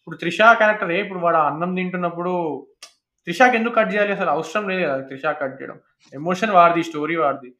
[0.00, 2.32] ఇప్పుడు 'త్రిష' క్యారెక్టరే ఇప్పుడు వాడు అన్నం తింటున్నప్పుడు
[3.26, 4.96] 'త్రిషకి' ఎందుకు కట్ చేయాలి అసలు అవసరం లేదు కదా!
[5.06, 5.78] 'త్రిష' కట్ చేయడం.
[6.12, 7.50] ఎమోషన్ వాడిది, స్టోరీ వాడిది.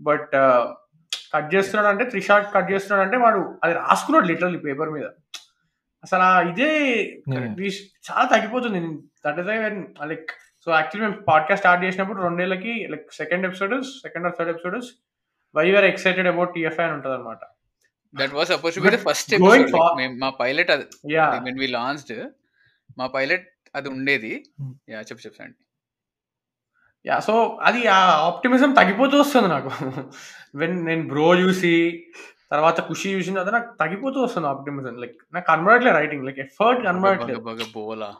[0.00, 0.32] బట్
[1.32, 5.06] కట్ చేస్తున్నాడంటే 'త్రిష' కట్ చేస్తున్నాడంటే వాడు అది రాసుకున్నాడు లిటరల్లీ పేపర్ మీద.
[6.04, 6.70] అసలా ఇదే!
[7.60, 8.80] రీస్ చాలా తగ్గిపోతుంది.
[9.24, 9.48] That is
[10.12, 10.30] like
[10.66, 14.76] so, actually మేము పాడ్‌కాస్ట్ స్టార్ట్ చేసినప్పుడు 2 ఏళ్ళకి like second episode, second or third episode
[15.54, 17.42] why you are excited about TFI అని ఉంటదన్నమాట.
[18.14, 19.72] That was suppose to be the But first episode
[20.24, 22.14] మా పైలట్ అది యా వెన్ వి లాంచ్డ్
[22.98, 23.46] మా pilot
[23.76, 24.32] అది ఉండేది.
[24.90, 25.56] యా చెప్పు చెప్పండి
[27.04, 27.98] యా సో అది ఆ
[28.28, 29.70] ఆప్టిమిజం తగ్గిపోతూ వస్తుంది నాకు.
[30.60, 31.74] వెన్ నేను బ్రో చూసి
[32.52, 34.94] తర్వాత ఖుషి చూసిన తర్వాత నాకు తగ్గిపోతూ వస్తుంది ఆప్టిమిజం.
[35.02, 37.40] లైక్ నాకు కనబడట్లేదు రైటింగ్ లైక్ ఎఫర్ట్ బగ కనబడట్లేదు.
[37.40, 38.10] బగ Bhola.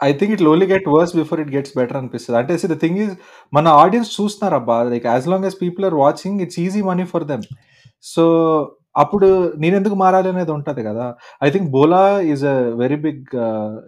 [0.00, 2.38] I think it only get worse before it gets better అనిపిస్తుంది.
[2.38, 3.14] అంటే ద థింగ్ ఈజ్
[3.52, 4.82] మన ఆడియన్స్ చూస్తున్నారు అబ్బా.
[4.92, 7.44] Like as long as people are watching it's easy money for them
[8.04, 8.24] so
[8.96, 9.28] అప్పుడు
[9.62, 11.06] నేను ఎందుకు మారాలి అనేది ఉంటది కదా.
[11.46, 13.24] I think Bhola is a very big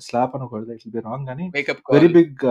[0.07, 2.45] slap అనకూడదు it be wrong wake up very call big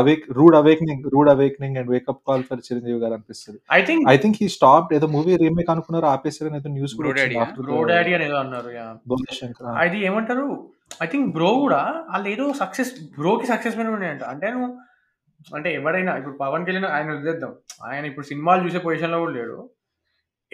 [0.00, 3.58] awake rude awakening rude awakening and wake up call for Chiranjeevi garu అనిపిస్తుంది.
[3.78, 7.14] I think I think ఈ stop ఏదో movie remake అనుకున్నారు ఆపేసారని ఏదో news కూడా bro
[7.14, 10.46] వచ్చింది డాడీయా after bro daddy అని ఏదో అన్నారు యా బోలా శంకర్ అది ఏమంటారు?
[11.04, 14.48] ఐ థింక్ బ్రో కూడా వాళ్ళు ఏదో సక్సెస్ బ్రోకి సక్సెస్ మీద ఉన్నాయంట అంటే.
[14.54, 14.68] నువ్వు
[15.56, 17.52] అంటే ఎవరైనా ఇప్పుడు పవన్ కళ్యాణ్ ఆయన వదిలేద్దాం.
[17.88, 19.56] ఆయన ఇప్పుడు సినిమాలు చూసే పొజిషన్లో కూడా లేడు.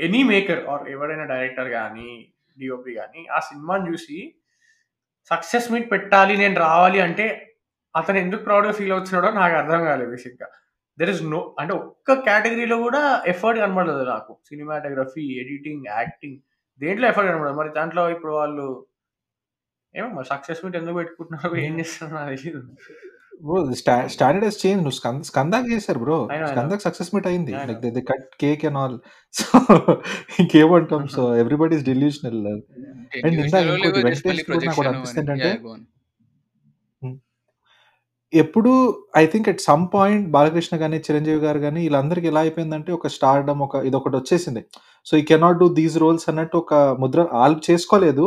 [0.07, 2.11] ఎనీ మేకర్ ఆర్ ఎవరైనా డైరెక్టర్ కానీ
[2.59, 4.19] డిఓపి కానీ ఆ సినిమాని చూసి
[5.31, 7.27] సక్సెస్ మీట్ పెట్టాలి నేను రావాలి అంటే
[7.95, 10.49] అతను ఎందుకు ప్రౌడ్గా ఫీల్ అవుతున్నాడో నాకు అర్థం కాలేదు బేసిక్గా
[10.99, 14.33] దెర్ ఇస్ నో అంటే ఒక్క కేటగిరీలో కూడా ఎఫర్ట్ కనబడలేదు నాకు.
[14.49, 16.39] సినిమాటోగ్రఫీ ఎడిటింగ్ యాక్టింగ్
[16.81, 17.57] దేంట్లో ఎఫర్ట్ కనబడదు.
[17.61, 18.67] మరి దాంట్లో ఇప్పుడు వాళ్ళు
[19.95, 22.61] ఏమో మరి సక్సెస్ మీట్ ఎందుకు పెట్టుకుంటున్నారు ఏం చేస్తున్నారు నాకు తెలియదు
[23.45, 23.59] బ్రో
[24.09, 26.29] స్టాండర్డ్ చేంజ్ నువ్వు స్కంద స్కందాకి చేశారు బ్రో.
[26.47, 27.53] స్కందాకి సక్సెస్ మీట్ అయింది.
[27.69, 28.99] Like they cut cake and all
[29.33, 29.59] so
[30.41, 31.07] ఇంకేమంటాం?
[31.17, 32.43] So everybody is delusional
[33.27, 35.51] And ఇందాక ఇంకోటి వెంకటేష్ నాకు ఒకటి అనిపిస్తుంది ఏంటంటే,
[38.33, 38.73] ఎప్పుడు
[39.17, 43.63] I think at some point Balakrishna గానీ చిరంజీవి గారు కానీ వీళ్ళందరికీ ఎలా అయిపోయిందంటే ఒక స్టార్డమ్
[43.63, 44.63] ఒక ఇది ఒకటి వచ్చేసింది.
[45.07, 48.27] సో ఈ కెనాట్ డూ దీస్ రోల్స్ అన్నట్టు ఒక ముద్ర వాళ్ళు చేసుకోలేదు.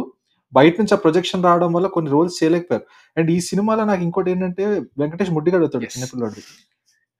[0.53, 2.83] బయట నుంచి ఆ ప్రొజెక్షన్ రావడం వల్ల కొన్ని రోల్స్ చేయలేకపోయారు.
[3.17, 4.65] అండ్ ఈ సినిమాలో నాకు ఇంకోటి ఏంటంటే
[4.99, 5.83] వెంకటేష్ ముడ్డిగాడు అవుతాడు.
[5.83, 6.41] చిన్నపిల్లడు.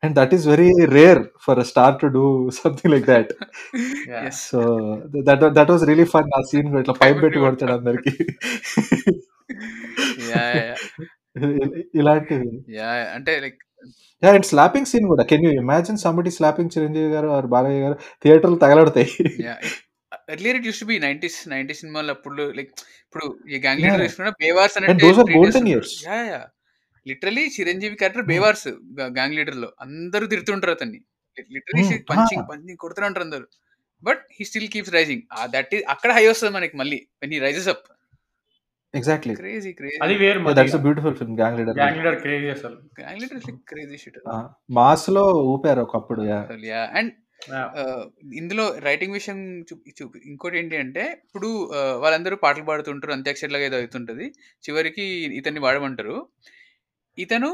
[0.03, 3.34] And that is very rare for star to do something like that.
[4.34, 4.61] So
[5.05, 8.11] that that was really fun ఆ సీన్ ఇట్లా పైప్ పెట్టి కొడతాడు అందరికి.
[11.95, 12.65] ఇలాంటివి.
[13.13, 13.59] అంటే like
[14.23, 15.23] yeah and slapping scene కూడా.
[15.23, 17.93] Can you imagine somebody slapping Chiranjeevi garu or Balayya garu?
[18.23, 19.09] థియేటర్లు తగలడతాయి.
[20.34, 22.72] Earlier it used to be nineties ninety సినిమాలు అప్పుడు లైక్
[23.05, 23.88] ఇప్పుడు ఈ గ్యాంగ్ Yeah.
[23.88, 25.91] లీడర్ తీసుకున్నా బేవార్స్ And those are golden years.
[26.07, 26.41] Yeah yeah
[27.05, 28.68] literally Chiranjeevi character బేవార్స్
[29.18, 29.70] gang లీడర్లో.
[29.86, 30.99] అందరూ తిడుతుంటారు అతన్ని.
[31.55, 31.84] లిటరలీ.
[32.11, 32.45] పంచింగ్.
[32.51, 33.45] పంచింగ్ కొడుతూనే ఉంటారు అందరు.
[34.03, 37.70] But he still keeps rising that is అక్కడ హై వస్తుంది మనకి మళ్ళీ when he rises
[37.74, 37.86] up
[38.93, 42.76] exactly crazy crazy అది వేరు that's beautiful film gang leader gang leader crazy అసలు.
[42.99, 43.39] గ్యాంగ్ లీడర్
[43.72, 44.20] క్రేజీ షిట్
[44.78, 46.39] మాస్లో ఊపారు ఒకప్పుడు యా
[46.99, 47.20] అండ్ Yeah.
[48.39, 49.39] ఇందులో రైటింగ్ విషయం
[49.70, 51.50] చూపి చూపి ఇంకోటి ఏంటి అంటే ఇప్పుడు
[52.04, 54.26] వాళ్ళందరూ పాటలు పాడుతుంటారు అంత్యాక్షరిలాగా ఏదో అవుతుంటది.
[54.64, 55.06] చివరికి
[55.39, 56.16] ఇతన్ని వాడమంటారు.
[57.18, 57.50] ఇతను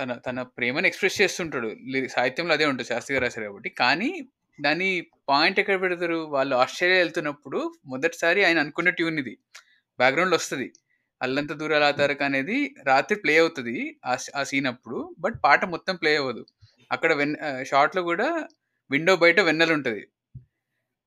[0.00, 1.68] తన తన ప్రేమను ఎక్స్ప్రెస్ చేస్తుంటాడు.
[2.16, 3.70] సాహిత్యంలో అదే ఉంటుంది శాస్త్రి గారు రాశారు కాబట్టి.
[3.82, 4.10] కానీ
[4.58, 4.88] దాని
[5.30, 6.18] పాయింట్ ఎక్కడ పెడతారు?
[6.34, 7.58] వాళ్ళు ఆస్ట్రేలియా వెళ్తున్నప్పుడు
[7.92, 9.34] మొదటిసారి ఆయన అనుకున్న ట్యూన్ ఇది.
[9.98, 10.68] బ్యాక్గ్రౌండ్లో వస్తుంది.
[11.20, 12.56] అల్లంత దూరాల తారక అనేది
[12.90, 13.76] రాత్రి ప్లే అవుతుంది
[14.10, 14.98] ఆ ఆ సీన్ అప్పుడు.
[15.24, 16.42] బట్ పాట మొత్తం ప్లే అవ్వదు.
[16.90, 17.34] అక్కడ వెన్
[17.70, 18.28] షార్ట్లో కూడా
[18.90, 20.02] విండో బయట వెన్నెల ఉంటది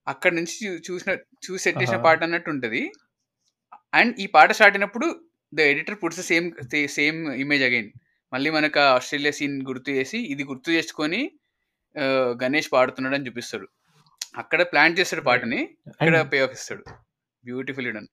[0.07, 0.55] అక్కడ నుంచి
[0.87, 1.11] చూసిన
[1.45, 1.97] చూసి సెట్ చేసిన.
[2.05, 2.81] పాట అన్నట్టు ఉంటది
[3.99, 5.07] అండ్ ఈ పాట స్టార్ట్ అయినప్పుడు
[5.53, 6.47] the editor puts same
[6.97, 7.89] same image again.
[8.33, 11.21] మళ్ళీ మనకు ఆస్ట్రేలియా సీన్ గుర్తు చేసి ఇది గుర్తు చేసుకొని
[12.41, 13.67] గణేష్ పాడుతున్నాడు అని చూపిస్తాడు.
[14.41, 15.59] అక్కడ ప్లాన్ చేస్తాడు పాటని
[16.01, 16.83] ఇక్కడ అండ్ పే ఆఫ్ ఇస్తాడు.
[17.43, 18.09] బ్యూటిఫుల్ డన్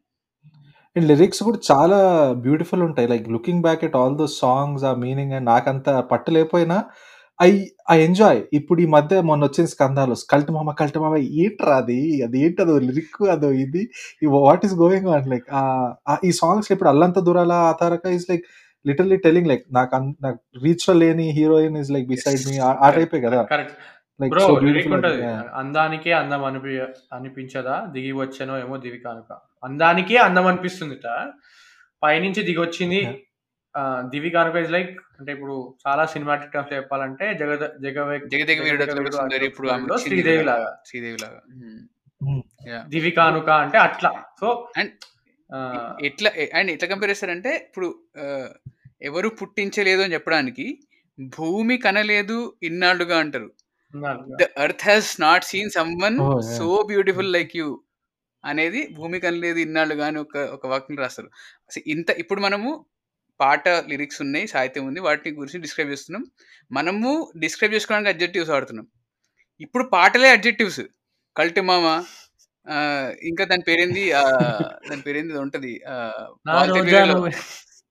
[0.97, 1.99] అండ్ లిరిక్స్ కూడా చాలా
[2.45, 3.09] బ్యూటిఫుల్ ఉంటాయి.
[3.13, 6.79] Like looking back at all those songs ఆ మీనింగ్ అండ్ నాకంత పట్టలేకపోయినా
[7.39, 7.49] ఐ
[7.91, 8.43] ఐ ఎంజాయ్.
[8.53, 12.23] ఇప్పుడు ఈ మధ్య మొన్న వచ్చిన స్కందాలు కల్ట్ మామ కల్ట్ మామ ఏంట్రా అది?
[12.23, 13.83] అది ఏంటి అదో లిరిక్ అదో ఇది?
[14.27, 15.49] What is going on like
[16.25, 18.45] ఈ సాంగ్స్ ఇప్పుడు అల్లంత దూరాల ఆధారక is like
[18.87, 23.41] literally telling like నాకు నాకు రీచ్లో లేని heroine is like beside me ఆ టైపే కదా.
[24.21, 24.35] లైక్
[25.55, 26.79] అందానికే అందం అనిపి
[27.13, 27.87] అనిపించదా?
[27.93, 29.31] దిగి వచ్చానో ఏమో దివి కానుక.
[29.65, 31.07] అందానికే అందం అనిపిస్తుందిట.
[32.03, 33.07] పైనుంచి దిగి వచ్చింది.
[33.07, 33.13] ఆ,
[34.13, 37.55] దివి కానుక ఇస్ లైక్ అంటే ఇప్పుడు చాలా సినిమాటిక్ టర్మ్స్ చెప్పాలంటే జగ
[37.85, 40.45] జగవే జగదేగ వీరుడు అతడు వీరుడు సుందరి ఇప్పుడు ఆమె అతడు వచ్చింది శ్రీదేవి.
[40.45, 40.71] లాగా.
[40.87, 41.41] శ్రీదేవి లాగా
[42.73, 44.11] యా దివి కానుక అంటే అట్లా.
[44.41, 44.89] సో And
[46.05, 47.89] ఎట్లా అండ్ ఎట్లా కంపేర్ చేస్తారంటే ఇప్పుడు
[49.03, 50.67] ఎవరు పుట్టించలేదు అని చెప్పడానికి
[51.39, 53.51] భూమి కనలేదు ఇన్నాళ్ళుగా అంటారు.
[54.41, 55.71] The earth has not seen
[56.03, 56.19] someone.
[56.59, 57.69] So beautiful like you
[58.45, 61.31] అనేది భూమి కనలేదు ఇన్నాళ్ళు కానీ ఒక ఒక వాక్యం రాస్తారు.
[61.71, 62.71] అసలు ఇంత ఇప్పుడు మనము
[63.41, 65.01] పాట లిరిక్స్ ఉన్నాయి సాహిత్యం ఉంది.
[65.07, 66.25] వాటి గురించి డిస్క్రైబ్ చేస్తున్నాం.
[66.73, 68.87] మనము డిస్క్రైబ్ చేసుకోవడానికి అడ్జెక్టివ్స్ వాడుతున్నాం.
[69.61, 70.83] ఇప్పుడు పాటలే అడ్జెక్టివ్స్.
[71.37, 71.87] కల్టి మామ
[73.29, 74.05] ఇంకా దాని పేరేంది?
[74.91, 75.33] దాని పేరేంది?
[75.33, 75.73] ఏదో ఉంటది.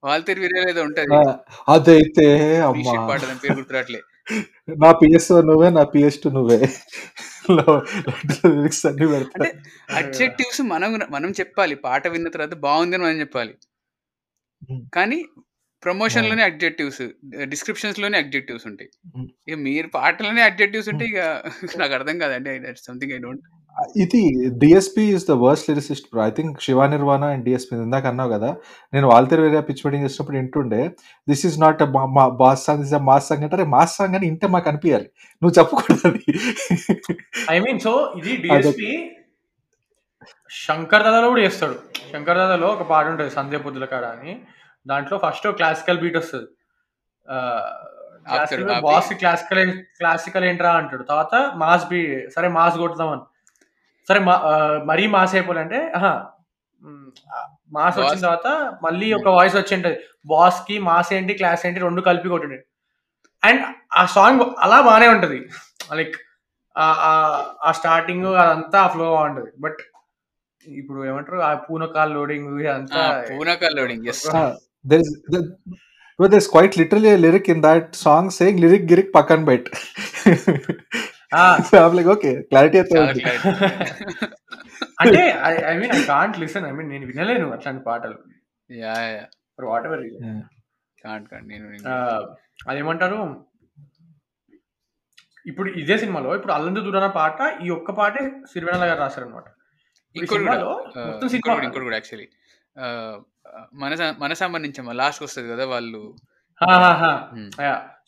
[0.04, 1.14] వాల్తేరు వీరేలో ఏదో ఉంటది.
[1.68, 2.26] అదైతే
[3.08, 4.00] పాట దాని పేరు గుర్తురాట్లే.
[4.82, 6.58] నా పిఎస్ నువ్వే నా పిఎస్ టు నువ్వే.
[7.50, 9.06] లిరిక్స్ అన్ని
[10.00, 11.74] అడ్జెక్టివ్స్ మనం మనం చెప్పాలి.
[11.86, 13.54] పాట విన్న తర్వాత బాగుంది అని మనం చెప్పాలి.
[14.96, 15.18] కానీ
[15.82, 17.02] ప్రమోషన్లోనే అడ్జెక్టివ్స్
[17.50, 18.88] డిస్క్రిప్షన్స్లోనే అడ్జెక్టివ్స్ ఉంటాయి.
[19.16, 21.12] ఉమ్, ఇక మీరు పాటలోనే అడ్జెక్టివ్స్ ఉంటే ఉమ్.
[21.12, 21.20] ఇక
[21.82, 22.52] నాకు అర్థం కాదండి.
[22.86, 23.44] సంథింగ్ ఐ డోంట్
[24.02, 24.20] ఇది
[24.60, 28.50] DSP is the worst lyricist I think Shiva Nirvana and DSP ఇందాక అన్నావు కదా.
[28.92, 30.80] నేను వాల్తేర్ వేరే పిచ్ వెడ్డింగ్ చేసినప్పుడు వింటుండే
[31.28, 31.82] this is not
[32.40, 35.08] boss song is mass song అంటే మాస్ సాంగ్ అని ఇంటే మాకు అనిపించాలి
[35.42, 36.10] నువ్వు చెప్పకూడదు
[37.50, 38.90] ఐ మీన్ సో ఇది డిఎస్పి
[40.50, 41.76] శంకర్ దాదాలో కూడా చేస్తాడు.
[42.10, 44.32] శంకర్ దాదాలో ఒక పాట ఉంటుంది సంధ్య పొద్దుల కాడ అని.
[44.86, 46.48] దాంట్లో ఫస్ట్ క్లాసికల్ బీట్ వస్తుంది.
[48.86, 51.04] బాస్ క్లాసికల్ క్లాసికల్ ఏంట్రా అంటాడు.
[51.10, 52.00] తర్వాత మాస్ బీ
[52.34, 53.24] సరే మాస్ కొట్టుదామని
[54.08, 54.20] సరే
[54.90, 55.80] మరీ మాస్ అయిపోవాలంటే
[57.76, 58.48] మాస్ వచ్చిన తర్వాత
[58.84, 59.98] మళ్ళీ ఒక వాయిస్ వచ్చి ఉంటుంది
[60.32, 62.58] బాస్కి మాస్ ఏంటి క్లాస్ ఏంటి రెండు కలిపి కొట్టిండు.
[63.42, 63.62] అండ్
[64.00, 65.38] ఆ సాంగ్ అలా బాగానే ఉంటది.
[65.98, 66.16] లైక్
[66.76, 69.50] ఆ స్టార్టింగ్ అదంతా ఫ్లో బాగుంటది.
[69.64, 69.80] బట్
[70.80, 71.38] ఇప్పుడు ఏమంటారు?
[71.48, 74.06] ఆ పూనకాల్ లోడింగ్ ఇదంతా పూనకాల్ loading
[76.54, 79.66] quite literally a lyric in that song saying lyric గిరిక్ పక్కన బెట్
[81.96, 82.98] లైక్ ఓకే క్లారిటీ అయితే
[85.02, 85.22] అంటే
[85.70, 88.16] I mean I can't listen I mean నేను వినలేను అట్లాంటి పాటలు.
[88.70, 89.24] Yeah yeah
[89.88, 90.04] whatever.
[91.04, 91.66] Can't can't నేను
[92.70, 93.18] అదేమంటారు?
[95.50, 98.22] ఇప్పుడు ఇదే సినిమాలో ఇప్పుడు అల్లందు దూరాన పాట ఈ ఒక్క పాటే
[98.52, 99.46] సిరివెనల గారు రాశారు అనమాట
[100.18, 102.28] ఇంకోటి కూడా ఇంకోటి కూడా యాక్చువల్లీ
[103.74, 106.14] మన మన సంబంధించమ్మా లాస్ట్ వస్తుంది కదా వాళ్ళు.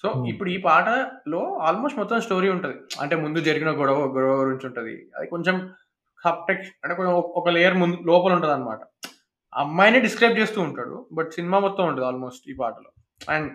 [0.02, 0.26] సో.
[0.26, 2.74] ఇప్పుడు ఈ పాటలో ఆల్మోస్ట్ మొత్తం స్టోరీ ఉంటది.
[3.01, 5.10] అంటే ముందు జరిగిన గొడవ గొడవ గురించి ఉంటది.
[5.16, 5.74] అది కొంచెం
[6.24, 8.78] సబ్టెక్స్ అంటే కొంచెం ఒక- ఒక లేయర్ ముందు లోపల ఉంటది అనమాట
[9.56, 13.02] అమ్మాయిని డిస్క్రైబ్ చేస్తూ ఉంటాడు బట్ సినిమా మొత్తం ఉంటుంది ఆల్మోస్ట్ ఈ పాటలో.
[13.35, 13.52] అండ్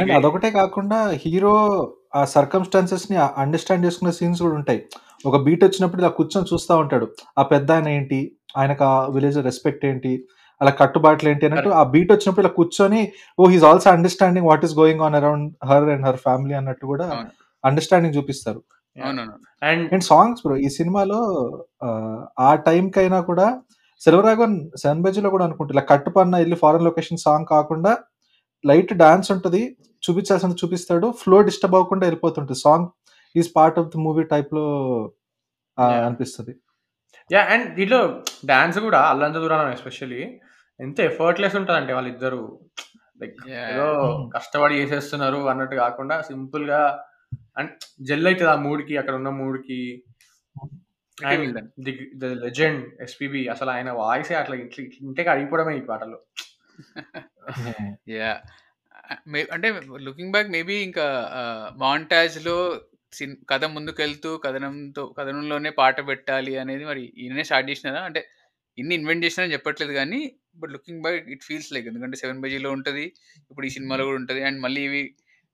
[0.00, 4.88] అండ్ అదొకటే కాకుండా హీరో ఆ సర్కమ్స్టాన్సెస్ని అండర్స్టాండ్ చేసుకునే సీన్స్ కూడా ఉంటాయి.
[5.24, 7.06] ఒక బీట్ వచ్చినప్పుడు ఇలా కూర్చొని చూస్తూ ఉంటాడు.
[7.38, 8.18] ఆ పెద్ద ఆయన ఏంటి?
[8.56, 10.12] ఆయనకు ఆ విలేజ్ రెస్పెక్ట్ ఏంటి?
[10.60, 13.00] అలా కట్టుబాట్లు ఏంటి అన్నట్టు ఆ బీట్ వచ్చినప్పుడు ఇలా కూర్చొని
[13.38, 17.06] ఓ he's also understanding what is going on around her and her family అన్నట్టు కూడా
[17.64, 18.60] అండర్స్టాండింగ్ చూపిస్తారు.
[19.88, 21.20] అండ్ సాంగ్స్ బ్రో ఈ సినిమాలో
[22.38, 23.46] ఆ, టైం కైనా కూడా
[24.02, 27.92] సెల్వరాఘవన్ సెవెన్ బేజీలో కూడా అనుకుంటా ఇలా కట్టుపన్న వెళ్ళి ఫారెన్ లొకేషన్ సాంగ్ కాకుండా
[28.64, 29.62] లైట్ డాన్స్ ఉంటది
[30.02, 32.58] చూపించాల్సిన చూపిస్తాడు ఫ్లో డిస్టర్బ్ అవ్వకుండా వెళ్ళిపోతుంటుంది.
[32.60, 32.86] Song
[33.34, 34.64] is part of the movie టైప్లో.
[36.04, 36.54] అనిపిస్తుంది
[37.30, 38.00] యా అండ్ దీంట్లో
[38.46, 40.22] డాన్స్ కూడా అల్లంత దూరం ఎస్పెషల్లీ
[40.80, 42.42] ఎంత ఎఫర్ట్లెస్ ఉంటుందంటే వాళ్ళిద్దరు
[43.20, 43.38] లైక్.
[43.62, 43.86] ఏదో.
[44.36, 46.80] కష్టపడి చేసేస్తున్నారు అన్నట్టు కాకుండా సింపుల్గా
[47.56, 49.80] అండ్ జెల్ అవుతుంది ఆ మూడ్కి అక్కడ ఉన్న మూడ్కి
[51.18, 51.68] Pretty well done.
[51.84, 51.92] The
[52.42, 56.18] legend SPB అసలు ఆయన వాయిస్ అట్లా ఇట్లా ఇంటికి అడిగిపోవడమే ఈ పాటలో
[58.14, 58.30] యా
[59.54, 59.68] అంటే
[60.06, 61.06] లుకింగ్ బ్యాక్ మేబీ ఇంకా
[61.76, 62.56] మాంటాజ్లో
[63.12, 68.00] సిన్ కథ ముందుకెళ్తూ కథనంతో కథనంలోనే పాట పెట్టాలి అనేది మరి ఈయననే స్టార్ట్ చేసినారా?
[68.08, 68.20] అంటే
[68.78, 70.20] ఇన్ని ఇన్వెంట్ చేసినా చెప్పట్లేదు కానీ
[70.60, 73.04] but looking back it feels like ఎందుకంటే సెవెన్ బైజీలో ఉంటుంది
[73.50, 75.02] ఇప్పుడు ఈ సినిమాలో కూడా ఉంటుంది అండ్ మళ్ళీ ఇవి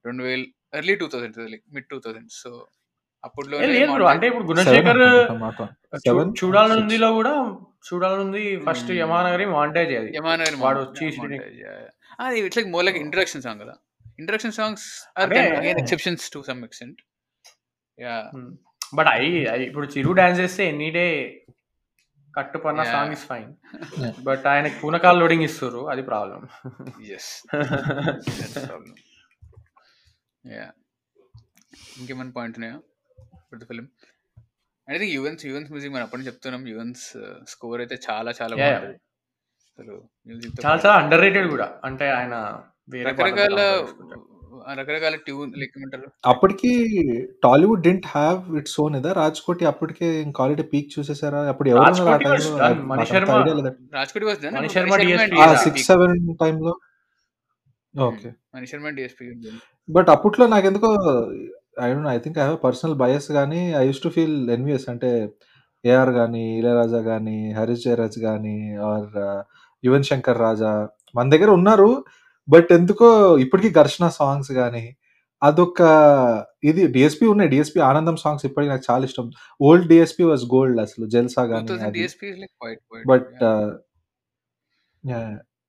[0.05, 0.47] రెండు వేలు
[0.79, 2.31] early two thousand like mid two thousand.
[2.43, 2.51] So
[3.27, 3.57] అప్పట్లో
[4.13, 5.03] అంటే ఇప్పుడు గుణశేఖర్
[6.41, 7.35] చూడాలనుందిలో కూడా
[7.89, 9.01] చూడాలనుంది ఫస్ట్ Hmm.
[9.03, 10.11] యమానగరి వాంటేజ్ అది.
[10.19, 11.43] యమానగర్ వాడు వచ్చి shooting.
[12.25, 13.75] అది it's like more like introduction song కదా.
[14.21, 14.87] Introduction songs
[15.21, 17.01] are again exceptions to some extent.
[18.93, 21.07] But అయి అయి ఇప్పుడు చిరు డాన్స్ చేస్తే ఎనీ డే
[22.35, 22.93] కట్టుపన్న Yeah.
[22.95, 23.51] Song is fine.
[24.29, 26.41] But ఆయనకి పూనకాల్ లోడింగ్ ఇస్తారు అది ప్రాబ్లం
[27.13, 27.31] ఎస్
[28.67, 28.95] ప్రాబ్లం
[30.45, 30.67] యా
[31.99, 32.77] ఇంకేమైనా పాయింట్ ఉన్నాయా?
[33.71, 33.87] Film
[34.89, 36.63] I think Yuvan's Yuvan's music మనం అప్పటి చెప్తున్నాం?
[36.75, 37.05] యువన్స్
[37.53, 38.55] స్కోర్ అయితే చాలా చాలా.
[38.57, 38.99] బాగుంటుంది.
[39.69, 39.95] అసలు
[40.29, 41.67] మ్యూజిక్ చాలా చాలా అండర్ రేటెడ్ కూడా.
[41.85, 42.35] అంటే ఆయన
[42.89, 43.61] వేరే రకరకాల.
[44.79, 46.09] రకరకాల ట్యూన్ లైక్ ఏమంటారు?
[46.27, 46.71] అప్పటికి
[47.45, 49.13] Tollywood didn't have its own ఇదా?
[49.13, 51.41] రాజ్కోటి అప్పటికే ఇంకా ఆల్రెడీ పీక్ చూసేసారా?
[51.49, 52.83] అప్పుడు ఎవరు ఉన్నారు ఆ రాజ్కోటి was టైంలో done.
[52.91, 53.73] మణి శర్మ- ఐడియా లేదా?
[53.95, 55.55] రాజ్కోటి వాజ్ మణి శర్మ DSP ఆ.
[55.65, 56.75] సిక్స్ సెవెన్ టైంలో
[57.95, 59.27] okay Mani Sharma DSP
[59.89, 60.91] but అప్పట్లో నాకు ఎందుకో
[61.81, 65.11] I don't I think I have personal bias కానీ I use to feel envious అంటే
[65.85, 69.09] ఏఆర్ కానీ ఇళయరాజా కానీ హరీష్ జయరాజ్ కానీ ఆర్
[69.85, 70.71] యువన్ శంకర్ రాజా
[71.15, 71.89] మన దగ్గర ఉన్నారు.
[72.49, 73.09] బట్ ఎందుకో
[73.45, 74.85] ఇప్పటికీ ఘర్షణ సాంగ్స్ కానీ
[75.43, 75.81] అదొక
[76.71, 77.49] ఇది డిఎస్పీ ఉన్నాయి.
[77.55, 79.27] డిఎస్పీ ఆనందం సాంగ్స్ ఇప్పటికి నాకు చాలా ఇష్టం.
[79.69, 81.99] ఓల్డ్ డిఎస్పీ వాజ్ గోల్డ్ అసలు జల్సా టూ కానీ థౌసండ్ అది.
[81.99, 83.33] DSP like quite quite but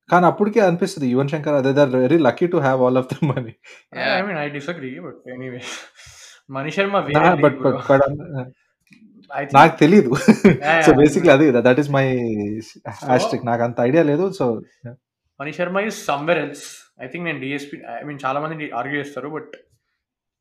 [0.10, 1.07] కానీ అప్పటికే అనిపిస్తుంది.
[1.14, 3.53] యువన్ శంకర్ అదే they're very lucky to have all of the money
[4.18, 5.61] I mean I disagree but anyway
[6.57, 6.95] Mani Sharma
[7.45, 7.72] but but
[9.57, 10.10] నాకు తెలీదు.
[10.11, 10.99] Yeah, so yeah.
[10.99, 12.03] బేసిక్లీ అది దట్ ఈస్ మై
[13.07, 14.45] హ్యాస్టిక్ నాకు అంత ఐడియా లేదు so
[15.40, 16.66] Mani Sharma is somewhere else
[17.03, 19.53] I think నేను DSP I mean చాలా మంది ఆర్గ్యూ చేస్తారు బట్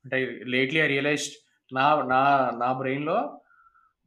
[0.05, 0.19] అంటే
[0.55, 1.27] లేట్లీ ఐ రియలైజ్
[1.71, 2.21] నా నా
[2.63, 3.17] నా బ్రెయిన్లో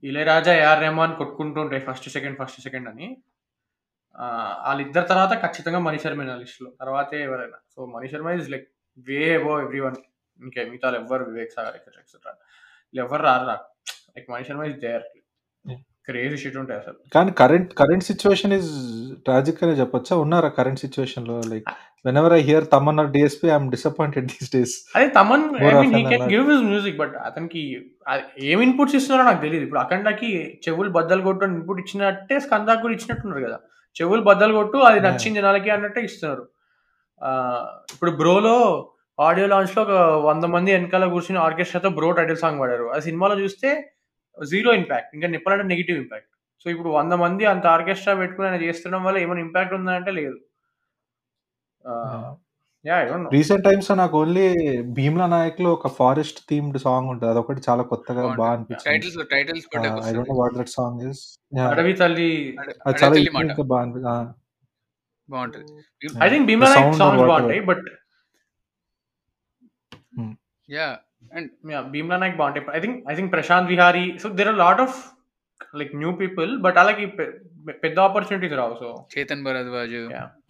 [0.03, 3.07] ఇళయరాజా ఏఆర్ రెహమాన్ కొట్టుకుంటూ ఉంటాయి ఫస్ట్ సెకండ్ ఫస్ట్ సెకండ్ అని.
[4.67, 7.57] వాళ్ళిద్దరి తర్వాత ఖచ్చితంగా మణి శర్మ నా లిస్ట్లో తర్వాతే ఎవరైనా.
[7.73, 8.67] So Mani Sharma is like
[9.07, 9.53] way above
[9.85, 9.97] everyone
[10.39, 12.33] ఇంకా మిగతా ఎవ్వరు వివేక్ సాగర్ ఎక్సెట్రా ఎక్సెట్రా
[12.87, 13.65] వీళ్ళు ఎవరు రారు నాకు.
[14.15, 15.05] Like Mani Sharma is there
[16.07, 16.97] crazy shit ఉంటాయి అసలు.
[17.15, 18.71] కానీ current current situation is
[19.27, 20.13] tragic అనే చెప్పొచ్చా?
[20.23, 21.35] ఉన్నారా కరెంట్ సిచ్యువేషన్లో?
[21.51, 21.67] Like
[22.21, 25.45] whenever I hear Tamanna DSP I'm disappointed these days అదే Thaman
[25.95, 27.61] he can give his music but అతనికి
[28.51, 30.29] ఏం ఇన్పుట్స్ ఇస్తున్నారో నాకు తెలియదు ఇప్పుడు అఖండకి
[30.65, 33.57] చెవులు బద్దలు కొట్టు ఇన్పుట్ ఇచ్చినట్టే స్కందాకు కూడా ఇచ్చినట్టున్నారు కదా.
[33.95, 34.99] చెవులు బద్దలు కొట్టు అది.
[35.07, 36.45] నచ్చింది జనాలకి అన్నట్టే ఇస్తున్నారు.
[37.93, 38.55] ఇప్పుడు బ్రోలో
[39.19, 39.93] ఆడియో లాంచ్లో ఒక
[40.25, 42.85] వంద మంది వెనకాల కూర్చుని ఆర్కెస్ట్రాతో బ్రో టైటిల్ సాంగ్ పాడారు.
[42.95, 43.69] ఆ సినిమాలో చూస్తే
[44.51, 46.31] జీరో ఇంపాక్ట్ ఇంకా చెప్పాలంటే నెగిటివ్ ఇంపాక్ట్.
[46.61, 50.37] సో ఇప్పుడు వంద మంది అంత ఆర్కెస్ట్రా పెట్టుకుని ఆయన చేస్తుండడం వల్ల ఏమైనా ఇంపాక్ట్ ఉందంటే లేదు.
[52.85, 54.47] Yeah I don't know recent times నాకు ఓన్లీ
[54.97, 57.29] భీమ్లా నాయక్లో ఒక ఫారెస్ట్ థీమ్డ్ సాంగ్ ఉంటుంది.
[57.33, 58.55] అదొకటి చాలా కొత్తగా బాగా
[60.57, 61.23] దట్ సాంగ్ ఇస్
[61.71, 62.29] అడవి తల్లి.
[62.87, 63.15] అది చాలా
[63.71, 64.17] బాగా
[65.29, 65.65] బాగుంటుంది.
[66.25, 67.23] I think The Bheemla Nayak songs.
[67.31, 67.85] బాగుంటాయి but
[70.69, 70.87] yeah
[71.31, 71.49] and
[71.91, 74.97] Bheemla Nayak బాగుంటాయి I think I think Prashanth Vihari so there are lot of
[75.75, 77.05] like new people but అలాగే
[77.83, 79.95] పెద్ద ఆపర్చునిటీస్ రావు సో చేతన్ భరద్వాజ్.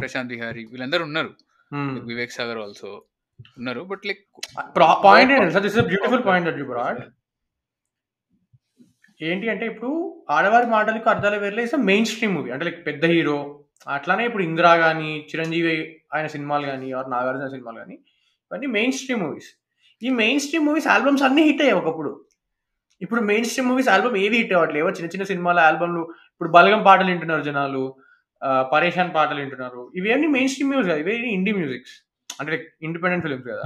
[0.02, 1.32] ప్రశాంత్ విహారీ వీళ్ళందరూ ఉన్నారు.
[2.10, 2.92] వివేక్ సాగర్ ఆల్సో
[3.58, 4.22] ఉన్నారు బట్ లైక్
[5.06, 7.02] పాయింట్ ఏంటి sir this is beautiful point that you brought
[9.22, 9.92] ఏంటి అంటే ఇప్పుడు
[10.30, 11.76] Aadavari Matalaku Arthale Verule is
[12.06, 13.38] mainstream movie అంటే లైక్ పెద్ద హీరో
[13.88, 15.74] అట్లానే ఇప్పుడు ఇందిరా కానీ చిరంజీవి
[16.14, 17.96] ఆయన సినిమాలు కానీ ఆర్ నాగార్జున సినిమాలు కానీ
[18.52, 19.50] ఇవన్నీ మెయిన్ స్ట్రీమ్ మూవీస్
[20.06, 22.12] ఈ మెయిన్ స్ట్రీమ్ మూవీస్ ఆల్బమ్స్ అన్ని హిట్ అయ్యాయి ఒకప్పుడు.
[23.02, 26.04] ఇప్పుడు మెయిన్ స్ట్రీమ్ మూవీస్ ఆల్బమ్ ఏవి హిట్ అవ్వట్లేదు ఏవో చిన్న చిన్న సినిమాల ఆల్బమ్లు
[26.34, 27.84] ఇప్పుడు బలగం పాటలు వింటున్నారు జనాలు
[28.74, 29.82] పరేషాన్ పాటలు వింటున్నారు.
[30.00, 31.96] ఇవన్నీ మెయిన్ స్ట్రీమ్ మ్యూజిక్ ఇవి ఇండి మ్యూజిక్స్
[32.40, 32.58] అంటే
[32.88, 33.64] ఇండిపెండెంట్ ఫిల్మ్స్ కదా.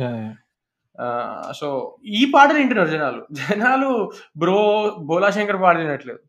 [1.60, 1.68] సో
[2.20, 3.22] ఈ పాటలు వింటున్నారు జనాలు.
[3.41, 3.90] జనాలు
[4.44, 4.60] బ్రో
[5.10, 6.22] బోలా శంకర్ పాట వినట్లేదు.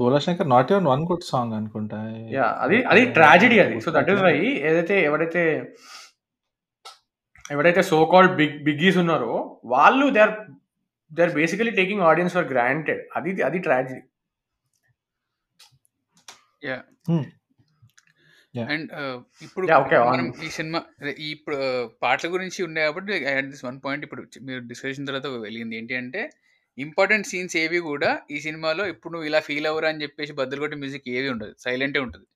[0.00, 1.98] Bhola Shankar not even one good song అనుకుంటా.
[2.36, 3.76] యా అది అది ట్రాజడీ అది.
[3.84, 4.36] సో దట్ ఈస్ వై
[4.70, 5.42] ఏదైతే ఎవరైతే
[7.52, 9.34] ఎవరైతే సో కాల్డ్ బిగ్ బిగ్గీస్ ఉన్నారో
[9.66, 10.34] వాళ్ళు they are
[11.10, 14.02] they are basically taking audience for granted అది అది tragedy
[16.62, 17.22] yeah Hmm.
[18.54, 18.66] Yeah.
[18.72, 18.90] And
[19.44, 19.66] ఇప్పుడు
[20.08, 20.26] మనం.
[20.46, 20.80] ఈ సినిమా
[21.18, 25.06] ఈ ఇప్పుడు uh, పాటల గురించి ఉండే కాబట్టి I had this one point ఇప్పుడు మీరు డిస్కషన్
[25.08, 26.22] తర్వాత వెలిగింది ఏంటి అంటే
[26.78, 30.78] ఇంపార్టెంట్ సీన్స్ ఏవి కూడా ఈ సినిమాలో ఇప్పుడు నువ్వు ఇలా ఫీల్ అవ్వరా అని చెప్పేసి బద్దలు కొట్టే
[30.82, 32.28] మ్యూజిక్ ఏవి ఉండదు సైలెంటే ఉంటుంది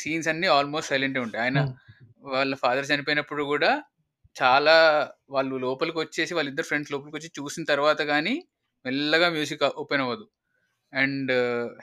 [0.00, 1.76] సీన్స్ అన్ని ఆల్మోస్ట్ సైలెంటే ఉంటాయి ఆయన Hmm.
[2.30, 3.70] వాళ్ళ ఫాదర్ చనిపోయినప్పుడు కూడా
[4.36, 4.76] చాలా
[5.34, 8.34] వాళ్ళు లోపలికి వచ్చేసి వాళ్ళిద్దరు ఫ్రెండ్స్ లోపలికి వచ్చి చూసిన తర్వాత కానీ
[8.84, 10.26] మెల్లగా మ్యూజిక్ ఓపెన్ అవ్వదు.
[10.92, 11.32] అండ్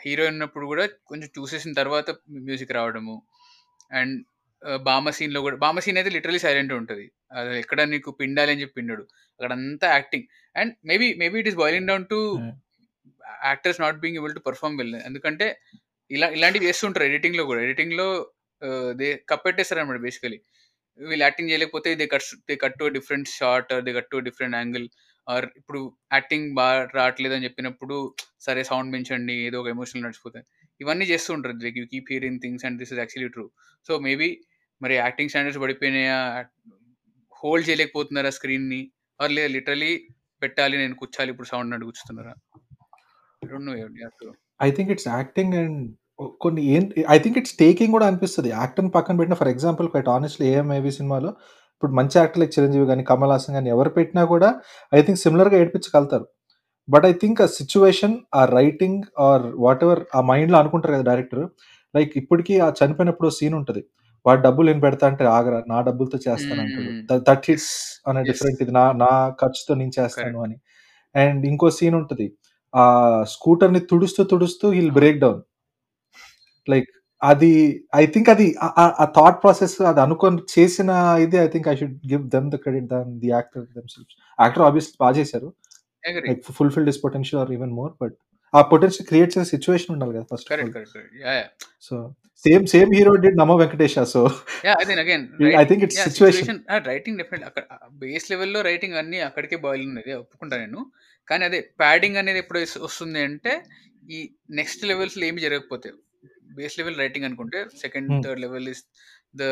[0.03, 2.09] హీరో ఉన్నప్పుడు కూడా కొంచెం చూసేసిన తర్వాత
[2.47, 3.15] మ్యూజిక్ రావడము.
[3.99, 4.15] అండ్
[4.87, 7.05] బామ సీన్లో కూడా బామ సీన్ అయితే లిటరలీ సైలెంట్ ఉంటుంది.
[7.37, 9.03] అది ఎక్కడ నీకు పిండాలి అని చెప్పి పిండాడు.
[9.39, 10.25] అక్కడ అంతా acting.
[10.59, 12.19] And maybe maybe it is boiling down to.
[13.49, 14.95] Actors not being able to perform well.
[15.09, 15.47] ఎందుకంటే
[16.11, 17.61] ఇలా ఇలాంటివి చేస్తుంటారు ఎడిటింగ్లో కూడా.
[17.67, 18.07] ఎడిటింగ్లో
[18.99, 20.37] దే కప్పెట్టేస్తారు అనమాట బేసికలీ.
[20.99, 24.89] వీళ్ళు యాక్టింగ్ చేయలేకపోతే they cut they cut to different short they cut to different angle.
[25.29, 30.45] Or ఇప్పుడు acting బాగా రావట్లేదు అని చెప్పినప్పుడు సరే సౌండ్ పెంచండి ఏదో ఒక ఎమోషనల్ నడిచిపోతాయి.
[30.81, 31.57] ఇవన్నీ చేస్తూ ఉంటారు.
[31.57, 33.51] Like you keep hearing things and this is actually true.
[33.87, 34.41] So maybe
[34.81, 36.45] మరి యాక్టింగ్ స్టాండర్డ్స్ పడిపోయినాయా?
[37.43, 38.91] హోల్డ్ చేయలేకపోతున్నారా స్క్రీన్ని?
[39.21, 40.07] ఆర్ లేదా లిటరలీ
[40.43, 42.33] పెట్టాలి నేను కూర్చాలి ఇప్పుడు సౌండ్ నడు కూర్చుతున్నారా
[44.61, 45.95] I think it's acting and
[46.43, 46.83] కొన్ని ఏం
[47.15, 48.49] ఐ థింక్ ఇట్స్ టేకింగ్ కూడా అనిపిస్తుంది.
[48.59, 51.29] యాక్టర్ని పక్కన పెట్టిన ఫర్ ఎగ్జాంపుల్ క్వైట్ ఆనెస్ట్లీ ఏఎంఐవి సినిమాలో
[51.73, 54.49] ఇప్పుడు మంచి యాక్టర్ లైక్ చిరంజీవి కానీ కమల్ హాసన్ కానీ ఎవరు పెట్టినా కూడా
[54.93, 56.25] ఐ థింక్ సిమిలర్గా ఏడిపించగలుగుతారు.
[56.89, 61.43] బట్ ఐ థింక్ ఆ సిచ్యువేషన్ ఆ రైటింగ్ ఆర్ వాట్ ఎవర్ ఆ మైండ్లో అనుకుంటారు కదా డైరెక్టర్
[61.93, 63.81] లైక్ ఇప్పటికీ ఆ చనిపోయినప్పుడు సీన్ ఉంటుంది.
[64.25, 66.91] వాడు డబ్బులు నేను పెడతా అంటే ఆగరా నా డబ్బులతో చేస్తాను అంటాడు.
[67.29, 67.71] దట్ హిట్స్
[68.09, 68.73] అనే డిఫరెంట్ ఇది.
[68.79, 69.11] నా నా
[69.41, 70.57] ఖర్చుతో నేను చేస్తాను అని.
[71.15, 72.27] అండ్ ఇంకో సీన్ ఉంటుంది.
[72.73, 72.83] ఆ
[73.35, 75.41] స్కూటర్ని తుడుస్తూ తుడుస్తూ హిల్ బ్రేక్ డౌన్
[76.67, 76.87] లైక్
[77.21, 77.51] అది
[77.95, 78.47] ఐ థింక్ అది
[78.79, 80.89] ఆ- థాట్ ప్రాసెస్ అది అనుకొని చేసిన
[81.23, 83.63] ఇది I think I should give them the credit than the actor
[84.39, 85.49] actor obviously బాగా చేశారు.
[86.27, 88.15] Like fulfil this potential or even more but
[88.53, 90.51] ఆ పొటెన్షియల్ క్రియేట్ చేసే సిచ్యువేషన్ ఉండాలి కదా first
[91.87, 91.95] so
[92.45, 94.21] same same hero did Namo Venkatesa so
[94.99, 95.25] again
[95.57, 97.63] I think it's situation writing definite అక్కడ
[97.95, 100.81] base లెవెల్లో writing అన్ని అక్కడికే బాయిల్ ఉన్నది ఒప్పుకుంటా నేను.
[101.27, 103.53] కానీ అదే ప్యాడింగ్ అనేది ఎప్పుడు వస్- వస్తుంది అంటే
[104.09, 104.19] ఈ
[104.51, 105.89] నెక్స్ట్ లెవెల్స్లో ఏమి జరగకపోతే
[106.57, 108.09] బేస్ లెవెల్ రైటింగ్ అనుకుంటే second.
[108.25, 108.83] Third level is
[109.41, 109.43] the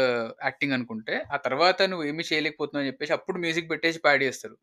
[0.48, 4.56] acting అనుకుంటే ఆ తర్వాత నువ్వు ఏమి చేయలేకపోతున్నావు అని చెప్పేసి అప్పుడు మ్యూజిక్ పెట్టేసి ప్యాడ్ చేస్తారు.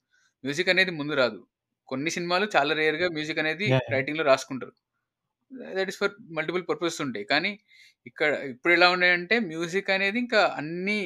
[0.45, 1.41] మ్యూజిక్ అనేది ముందు రాదు.
[1.89, 3.67] కొన్ని సినిమాలు చాలా రేర్గా మ్యూజిక్ అనేది.
[3.95, 4.75] రైటింగ్లో రాసుకుంటారు.
[5.77, 7.25] That is for multiple purpose ఉంటాయి.
[7.33, 7.51] కానీ
[8.07, 10.99] ఇక్కడ ఇప్పుడు ఎలా ఉన్నాయంటే మ్యూజిక్ అనేది ఇంకా అన్ని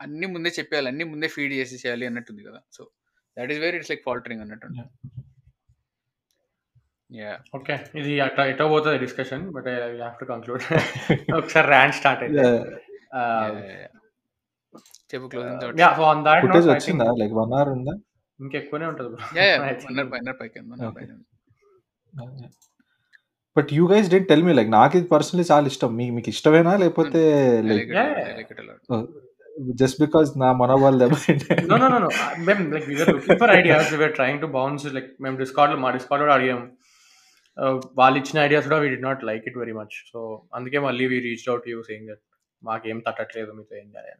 [0.00, 0.88] అన్ని ముందే చెప్పేయాలి.
[0.92, 2.60] అన్ని ముందే ఫీడ్ చేసి చేయాలి అన్నట్టుంది కదా.
[2.76, 2.82] So
[3.36, 4.68] that is where it's like faltering అన్నట్టు.
[7.10, 10.64] యా ఓకే ఇది అట్లా ఎటో పోతుంది discussion but I have to conclude
[11.38, 12.44] ఒకసారి ర్యాండ్ స్టార్ట్ అయితే
[15.12, 17.06] చెప్పు closing thoughts yeah so on that footage note I వచ్చిందా?
[17.22, 17.94] లైక్ వన్ అవర్ ఉందా?
[18.40, 19.20] ఇంకెక్కువనే ఉంటుంది bro.
[19.38, 19.92] Yeah yeah I think.
[19.92, 20.94] One one పైకి వన్ Okay.
[20.98, 21.14] పైకి
[23.56, 25.90] but you guys don't tell me like నాకు ఇది పర్సనలీ చాలా ఇష్టం.
[25.98, 26.72] మీ మీకు ఇష్టమేనా?
[26.82, 27.20] లేకపోతే
[27.52, 28.26] I like like Yeah, it yeah.
[28.26, 29.14] I like it a lot
[29.80, 31.14] just because నా మనోబాల్ దెబ్బ
[31.70, 32.08] no no no no.
[32.24, 33.86] I- మేము like we were looking for ideas.
[33.92, 36.60] We were trying to bounce like మేము డిస్కార్డ్లో మా డిస్కార్డ్లో అడిగాం.
[36.64, 36.75] Uh,
[37.94, 41.18] వాళ్ళు ఇచ్చిన ideas కూడా we did not like it very much so అందుకే మళ్ళీ we
[41.20, 42.24] reach out you saying that
[42.62, 44.12] మాకేం తట్టట్లేదు మీతో ఏం చేయాలి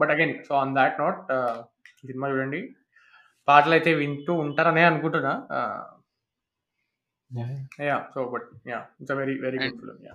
[0.00, 1.20] but again so on that note
[2.06, 2.74] cinema చూడండి.
[3.48, 5.32] పాటలు అయితే వింటూ ఉంటారనే అనుకుంటున్నా.
[7.80, 10.14] Yeah so but yeah it's a very very good And- film yeah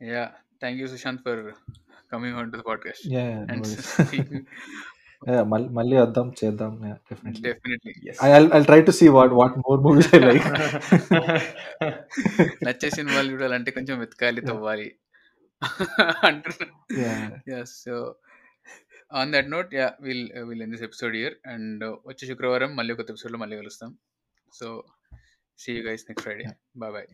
[0.00, 0.24] yeah
[0.60, 1.52] thank you Sushant for
[2.12, 3.06] coming on to the podcast
[3.52, 3.66] and
[5.78, 6.72] మళ్ళీ వద్దాం చేద్దాం.
[7.10, 7.92] Definitely definitely
[8.56, 10.46] I try to see what what more movies I like
[12.68, 14.88] నచ్చే సినిమాలు చూడాలంటే కొంచెం వెతకాలి తవ్వాలి.
[16.28, 16.66] అంటున్నా.
[17.52, 17.94] Yeah so
[19.20, 23.10] on that note yeah will will in this episode here and వచ్చే శుక్రవారం మళ్ళీ ఒక
[23.10, 23.92] ఎపిసోడ్లో మళ్ళీ కలుస్తాం.
[24.52, 24.68] So
[25.58, 27.08] see you guys next Friday bye bye